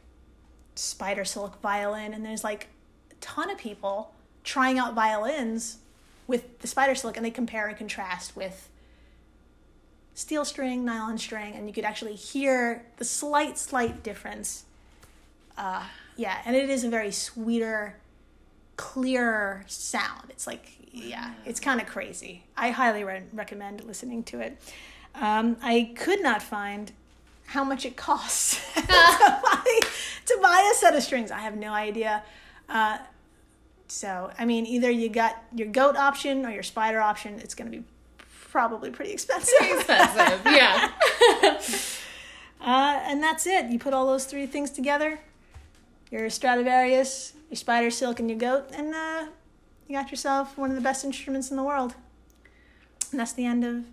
spider 0.75 1.25
silk 1.25 1.61
violin, 1.61 2.13
and 2.13 2.25
there's 2.25 2.43
like 2.43 2.67
a 3.11 3.15
ton 3.15 3.49
of 3.49 3.57
people 3.57 4.13
trying 4.43 4.77
out 4.79 4.93
violins 4.93 5.77
with 6.27 6.59
the 6.59 6.67
spider 6.67 6.95
silk, 6.95 7.17
and 7.17 7.25
they 7.25 7.31
compare 7.31 7.67
and 7.67 7.77
contrast 7.77 8.35
with 8.35 8.69
steel 10.13 10.43
string, 10.45 10.83
nylon 10.83 11.17
string, 11.17 11.53
and 11.53 11.67
you 11.67 11.73
could 11.73 11.83
actually 11.85 12.15
hear 12.15 12.83
the 12.97 13.05
slight, 13.05 13.57
slight 13.57 14.01
difference. 14.03 14.65
Uh, 15.57 15.83
yeah, 16.15 16.41
and 16.45 16.55
it 16.55 16.69
is 16.69 16.83
a 16.83 16.89
very 16.89 17.11
sweeter, 17.11 17.95
clearer 18.77 19.63
sound. 19.67 20.29
It's 20.29 20.47
like, 20.47 20.76
yeah, 21.05 21.33
it's 21.45 21.59
kind 21.59 21.81
of 21.81 21.87
crazy. 21.87 22.43
I 22.55 22.71
highly 22.71 23.03
re- 23.03 23.23
recommend 23.33 23.83
listening 23.83 24.23
to 24.25 24.39
it. 24.39 24.57
Um, 25.15 25.57
I 25.61 25.93
could 25.95 26.21
not 26.21 26.41
find 26.41 26.91
how 27.47 27.63
much 27.63 27.85
it 27.85 27.95
costs 27.95 28.59
to, 28.75 28.81
buy, 28.87 29.79
to 30.25 30.39
buy 30.41 30.71
a 30.71 30.75
set 30.75 30.95
of 30.95 31.03
strings. 31.03 31.31
I 31.31 31.39
have 31.39 31.55
no 31.55 31.71
idea. 31.71 32.23
Uh, 32.67 32.97
so, 33.87 34.31
I 34.37 34.45
mean, 34.45 34.65
either 34.65 34.91
you 34.91 35.09
got 35.09 35.41
your 35.55 35.69
goat 35.69 35.95
option 35.95 36.45
or 36.45 36.51
your 36.51 36.63
spider 36.63 36.99
option. 36.99 37.39
It's 37.39 37.55
going 37.55 37.71
to 37.71 37.77
be 37.77 37.83
probably 38.51 38.89
pretty 38.91 39.11
expensive. 39.11 39.53
Expensive, 39.61 40.41
yeah. 40.45 40.91
Uh, 42.59 42.99
and 43.03 43.21
that's 43.21 43.45
it. 43.45 43.67
You 43.67 43.77
put 43.77 43.93
all 43.93 44.07
those 44.07 44.25
three 44.25 44.47
things 44.47 44.71
together 44.71 45.19
your 46.09 46.29
Stradivarius, 46.29 47.33
your 47.49 47.57
spider 47.57 47.91
silk, 47.91 48.19
and 48.19 48.29
your 48.29 48.39
goat, 48.39 48.69
and 48.73 48.95
uh, 48.95 49.27
you 49.87 49.95
got 49.95 50.11
yourself 50.11 50.57
one 50.57 50.69
of 50.69 50.75
the 50.75 50.81
best 50.81 51.05
instruments 51.05 51.49
in 51.49 51.57
the 51.57 51.63
world. 51.63 51.95
And 53.11 53.19
that's 53.19 53.33
the 53.33 53.45
end 53.45 53.63
of 53.63 53.85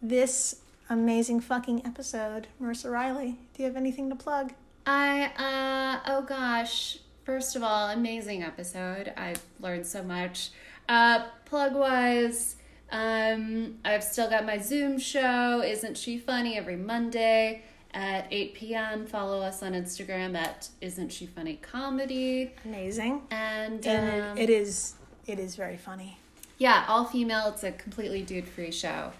this 0.00 0.62
amazing 0.88 1.40
fucking 1.40 1.84
episode. 1.84 2.46
Marissa 2.60 2.90
Riley, 2.90 3.38
do 3.54 3.62
you 3.62 3.64
have 3.64 3.76
anything 3.76 4.08
to 4.08 4.16
plug? 4.16 4.52
I 4.86 5.26
uh 5.36 6.10
oh 6.10 6.22
gosh. 6.22 6.98
First 7.24 7.56
of 7.56 7.62
all, 7.62 7.90
amazing 7.90 8.42
episode. 8.42 9.12
I've 9.16 9.42
learned 9.60 9.86
so 9.86 10.02
much. 10.02 10.50
Uh 10.88 11.26
plug 11.44 11.74
wise, 11.74 12.56
um 12.90 13.76
I've 13.84 14.02
still 14.02 14.30
got 14.30 14.46
my 14.46 14.56
Zoom 14.56 14.98
show, 14.98 15.62
Isn't 15.62 15.98
She 15.98 16.16
Funny 16.18 16.56
every 16.56 16.76
Monday 16.76 17.64
at 17.98 18.28
8 18.30 18.54
p.m. 18.54 19.06
Follow 19.06 19.40
us 19.40 19.62
on 19.62 19.72
Instagram 19.72 20.36
at 20.36 20.68
Isn't 20.80 21.10
She 21.12 21.26
Funny 21.26 21.56
Comedy. 21.56 22.52
Amazing. 22.64 23.22
And, 23.30 23.84
And 23.86 24.22
um, 24.22 24.38
it, 24.38 24.48
it 24.48 24.50
is 24.50 24.94
it 25.26 25.38
is 25.40 25.56
very 25.56 25.76
funny. 25.76 26.18
yeah, 26.58 26.84
all 26.88 27.04
female. 27.04 27.48
It's 27.48 27.64
a 27.64 27.72
completely 27.72 28.22
dude 28.22 28.46
free 28.48 28.70
show. 28.70 29.12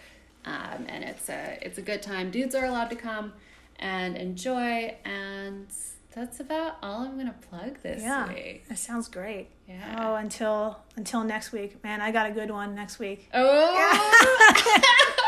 Um, 0.45 0.87
and 0.89 1.03
it's 1.05 1.29
a 1.29 1.59
it's 1.61 1.79
a 1.79 1.83
good 1.83 2.03
time. 2.03 2.31
Dudes 2.31 2.55
are 2.55 2.65
allowed 2.65 2.91
to 2.91 2.97
come 2.97 3.33
and 3.81 4.17
enjoy 4.17 4.95
and 5.05 5.67
that's 6.15 6.41
about 6.41 6.79
all 6.83 7.03
I'm 7.03 7.17
gonna 7.19 7.35
plug 7.51 7.79
this 7.83 8.03
Yeah, 8.03 8.27
week. 8.29 8.67
that 8.69 8.79
sounds 8.79 9.09
great. 9.09 9.49
Yeah. 9.69 9.97
Oh, 10.01 10.15
until 10.15 10.79
until 10.97 11.23
next 11.25 11.53
week, 11.53 11.83
man. 11.85 12.01
I 12.01 12.11
got 12.13 12.31
a 12.31 12.33
good 12.33 12.51
one 12.51 12.75
next 12.75 12.99
week. 13.01 13.29
Oh 13.35 13.75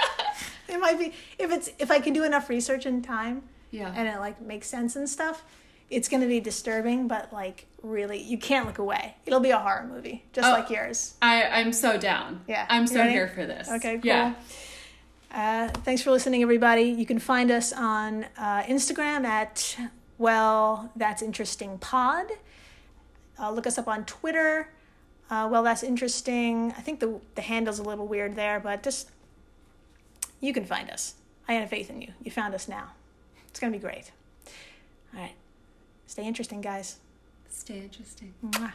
It 0.70 0.80
might 0.80 0.98
be 0.98 1.12
if 1.38 1.50
it's 1.50 1.70
if 1.78 1.90
I 1.90 2.00
can 2.00 2.12
do 2.12 2.24
enough 2.24 2.48
research 2.48 2.86
in 2.86 3.02
time 3.02 3.42
yeah. 3.70 3.92
and 3.94 4.08
it 4.08 4.18
like 4.18 4.40
makes 4.40 4.66
sense 4.68 4.96
and 4.96 5.08
stuff. 5.08 5.44
It's 5.90 6.08
gonna 6.08 6.26
be 6.28 6.38
disturbing, 6.38 7.08
but 7.08 7.32
like 7.32 7.66
really, 7.82 8.22
you 8.22 8.38
can't 8.38 8.66
look 8.66 8.78
away. 8.78 9.16
It'll 9.26 9.40
be 9.40 9.50
a 9.50 9.58
horror 9.58 9.88
movie, 9.92 10.24
just 10.32 10.46
Oh. 10.48 10.52
like 10.52 10.70
yours. 10.70 11.14
I, 11.20 11.42
I'm 11.44 11.72
so 11.72 11.98
down. 11.98 12.42
Yeah. 12.46 12.64
I'm 12.68 12.86
so 12.86 13.02
here 13.08 13.26
for 13.26 13.44
this. 13.44 13.68
Okay, 13.68 13.94
cool. 13.94 14.04
Yeah. 14.04 14.34
Uh, 15.32 15.68
thanks 15.68 16.02
for 16.02 16.10
listening, 16.10 16.42
everybody. 16.42 16.82
You 16.82 17.06
can 17.06 17.18
find 17.18 17.50
us 17.50 17.72
on 17.72 18.26
uh, 18.38 18.62
Instagram 18.62 19.24
at 19.24 19.76
well, 20.18 20.92
that's 20.96 21.22
interesting 21.22 21.78
pod. 21.78 22.26
Uh, 23.38 23.50
look 23.50 23.66
us 23.66 23.78
up 23.78 23.88
on 23.88 24.04
Twitter. 24.04 24.68
Uh, 25.30 25.48
well, 25.50 25.62
that's 25.62 25.82
interesting. 25.82 26.72
I 26.76 26.80
think 26.82 27.00
the 27.00 27.20
the 27.36 27.42
handle's 27.42 27.78
a 27.78 27.82
little 27.82 28.06
weird 28.06 28.36
there, 28.36 28.60
but 28.60 28.82
just 28.82 29.10
you 30.41 30.53
can 30.53 30.64
find 30.64 30.91
us. 30.91 31.14
I 31.49 31.55
have 31.55 31.70
faith 31.70 31.91
in 31.91 32.01
you. 32.01 32.12
You 32.22 32.30
found 32.30 32.55
us 32.55 32.68
now. 32.68 32.93
It's 33.49 33.59
gonna 33.61 33.72
be 33.72 33.78
great. 33.78 34.11
All 35.14 35.20
right, 35.20 35.34
stay 36.07 36.24
interesting, 36.24 36.61
guys. 36.61 36.99
Stay 37.49 37.78
interesting. 37.78 38.34
Mwah. 38.45 38.72